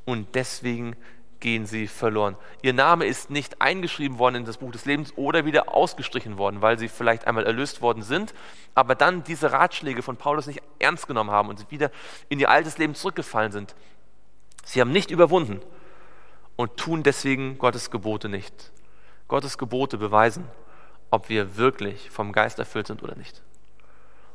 und 0.05 0.35
deswegen 0.35 0.95
gehen 1.39 1.65
sie 1.65 1.87
verloren. 1.87 2.35
Ihr 2.61 2.73
Name 2.73 3.05
ist 3.05 3.29
nicht 3.29 3.61
eingeschrieben 3.61 4.19
worden 4.19 4.35
in 4.35 4.45
das 4.45 4.57
Buch 4.57 4.71
des 4.71 4.85
Lebens 4.85 5.13
oder 5.15 5.45
wieder 5.45 5.73
ausgestrichen 5.73 6.37
worden, 6.37 6.61
weil 6.61 6.77
sie 6.77 6.89
vielleicht 6.89 7.27
einmal 7.27 7.45
erlöst 7.45 7.81
worden 7.81 8.03
sind, 8.03 8.33
aber 8.75 8.95
dann 8.95 9.23
diese 9.23 9.51
Ratschläge 9.51 10.01
von 10.01 10.17
Paulus 10.17 10.47
nicht 10.47 10.61
ernst 10.79 11.07
genommen 11.07 11.31
haben 11.31 11.49
und 11.49 11.71
wieder 11.71 11.91
in 12.27 12.39
ihr 12.39 12.49
altes 12.49 12.77
Leben 12.77 12.95
zurückgefallen 12.95 13.51
sind. 13.51 13.75
Sie 14.65 14.81
haben 14.81 14.91
nicht 14.91 15.11
überwunden 15.11 15.61
und 16.55 16.77
tun 16.77 17.03
deswegen 17.03 17.57
Gottes 17.57 17.89
Gebote 17.89 18.29
nicht. 18.29 18.71
Gottes 19.27 19.57
Gebote 19.57 19.97
beweisen, 19.97 20.45
ob 21.11 21.29
wir 21.29 21.55
wirklich 21.57 22.09
vom 22.09 22.33
Geist 22.33 22.59
erfüllt 22.59 22.87
sind 22.87 23.01
oder 23.03 23.15
nicht. 23.15 23.41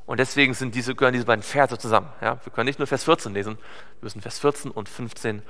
Und 0.07 0.21
deswegen 0.21 0.55
sind 0.55 0.75
diese, 0.75 0.95
gehören 0.95 1.15
diese 1.15 1.25
beiden 1.25 1.43
Verse 1.43 1.79
zusammen. 1.79 2.09
Ja? 2.21 2.39
Wir 2.45 2.53
können 2.53 2.67
nicht 2.67 2.79
nur 2.79 2.87
Vers 2.87 3.05
14 3.05 3.33
lesen, 3.33 3.57
wir 3.57 4.07
müssen 4.07 4.21
Vers 4.21 4.39
14 4.39 4.71
und 4.71 4.89
15 4.89 5.43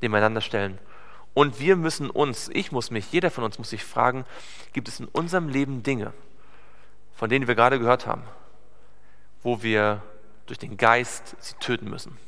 nebeneinander 0.00 0.40
stellen. 0.40 0.78
Und 1.34 1.60
wir 1.60 1.76
müssen 1.76 2.10
uns, 2.10 2.50
ich 2.52 2.72
muss 2.72 2.90
mich, 2.90 3.10
jeder 3.12 3.30
von 3.30 3.44
uns 3.44 3.58
muss 3.58 3.70
sich 3.70 3.84
fragen, 3.84 4.24
gibt 4.72 4.88
es 4.88 5.00
in 5.00 5.06
unserem 5.06 5.48
Leben 5.48 5.82
Dinge, 5.82 6.12
von 7.14 7.30
denen 7.30 7.46
wir 7.46 7.54
gerade 7.54 7.78
gehört 7.78 8.06
haben, 8.06 8.22
wo 9.42 9.62
wir 9.62 10.02
durch 10.46 10.58
den 10.58 10.76
Geist 10.76 11.36
sie 11.40 11.54
töten 11.54 11.88
müssen? 11.88 12.18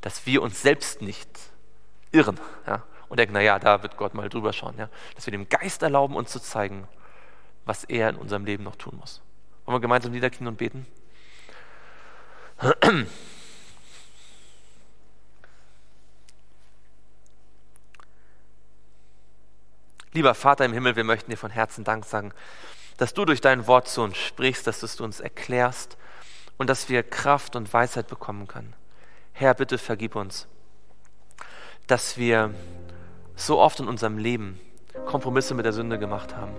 Dass 0.00 0.24
wir 0.24 0.40
uns 0.40 0.62
selbst 0.62 1.02
nicht 1.02 1.28
irren 2.12 2.40
ja? 2.66 2.82
und 3.08 3.18
denken, 3.20 3.34
naja, 3.34 3.58
da 3.58 3.82
wird 3.82 3.98
Gott 3.98 4.14
mal 4.14 4.30
drüber 4.30 4.54
schauen. 4.54 4.74
Ja? 4.78 4.88
Dass 5.14 5.26
wir 5.26 5.32
dem 5.32 5.48
Geist 5.48 5.82
erlauben, 5.82 6.16
uns 6.16 6.30
zu 6.30 6.40
zeigen, 6.40 6.88
was 7.66 7.84
er 7.84 8.08
in 8.08 8.16
unserem 8.16 8.46
Leben 8.46 8.64
noch 8.64 8.76
tun 8.76 8.96
muss. 8.98 9.20
Wollen 9.66 9.76
wir 9.76 9.80
gemeinsam 9.80 10.12
niederknien 10.12 10.48
und 10.48 10.56
beten? 10.56 10.86
Lieber 20.12 20.34
Vater 20.34 20.64
im 20.64 20.72
Himmel, 20.72 20.96
wir 20.96 21.04
möchten 21.04 21.30
dir 21.30 21.36
von 21.36 21.52
Herzen 21.52 21.84
Dank 21.84 22.04
sagen, 22.04 22.32
dass 22.96 23.14
du 23.14 23.24
durch 23.24 23.40
dein 23.40 23.68
Wort 23.68 23.86
zu 23.86 24.02
uns 24.02 24.16
sprichst, 24.16 24.66
dass 24.66 24.80
du 24.80 24.86
es 24.86 25.00
uns 25.00 25.20
erklärst 25.20 25.96
und 26.58 26.68
dass 26.68 26.88
wir 26.88 27.04
Kraft 27.04 27.54
und 27.54 27.72
Weisheit 27.72 28.08
bekommen 28.08 28.48
können. 28.48 28.74
Herr, 29.32 29.54
bitte 29.54 29.78
vergib 29.78 30.16
uns, 30.16 30.48
dass 31.86 32.16
wir 32.16 32.52
so 33.36 33.60
oft 33.60 33.78
in 33.78 33.86
unserem 33.86 34.18
Leben 34.18 34.60
Kompromisse 35.06 35.54
mit 35.54 35.64
der 35.64 35.72
Sünde 35.72 35.98
gemacht 35.98 36.36
haben, 36.36 36.52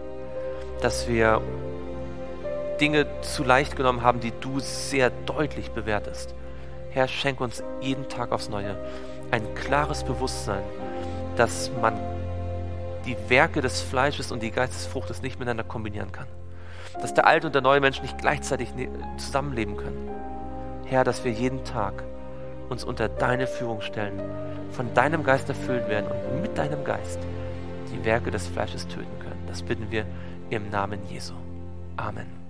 dass 0.82 1.10
wir 1.10 1.41
Dinge 2.80 3.06
zu 3.22 3.43
leicht 3.43 3.76
genommen 3.76 4.02
haben, 4.02 4.22
die 4.22 4.32
du 4.39 4.60
sehr 4.62 5.10
deutlich 5.10 5.72
bewertest. 5.72 6.34
Herr, 6.89 7.10
schenk 7.10 7.41
uns 7.41 7.62
jeden 7.82 8.08
Tag 8.08 8.32
aufs 8.32 8.49
Neue 8.49 8.78
ein 9.30 9.54
klares 9.56 10.04
Bewusstsein, 10.04 10.64
dass 11.36 11.70
man 11.82 11.99
die 13.06 13.18
Werke 13.30 13.62
des 13.62 13.82
Fleisches 13.82 14.32
und 14.32 14.43
die 14.43 14.52
Geistesfruchtes 14.52 15.22
nicht 15.22 15.39
miteinander 15.39 15.64
kombinieren 15.64 16.12
kann. 16.12 16.28
dass 17.02 17.14
der 17.14 17.26
alte 17.26 17.47
und 17.47 17.56
der 17.56 17.62
neue 17.62 17.80
Mensch 17.80 18.02
nicht 18.02 18.18
gleichzeitig 18.18 18.76
ne-, 18.76 18.89
zusammenleben 19.18 19.78
können. 19.78 20.10
Herr, 20.86 21.04
dass 21.04 21.24
wir 21.24 21.32
jeden 21.32 21.64
Tag 21.64 22.04
uns 22.70 22.84
unter 22.84 23.08
deine 23.10 23.47
Führung 23.47 23.82
stellen, 23.82 24.20
von 24.72 24.93
deinem 24.93 25.24
Geist 25.24 25.49
erfüllt 25.49 25.88
werden 25.88 26.08
und 26.12 26.41
mit 26.41 26.58
deinem 26.58 26.84
Geist 26.84 27.20
die 27.91 28.06
Werke 28.06 28.32
des 28.32 28.47
Fleisches 28.47 28.88
töten 28.88 29.20
können. 29.20 29.43
Das 29.47 29.64
bitten 29.64 29.89
wir 29.89 30.06
im 30.49 30.70
Namen 30.70 30.99
Jesu. 31.10 31.34
Amen. 31.97 32.41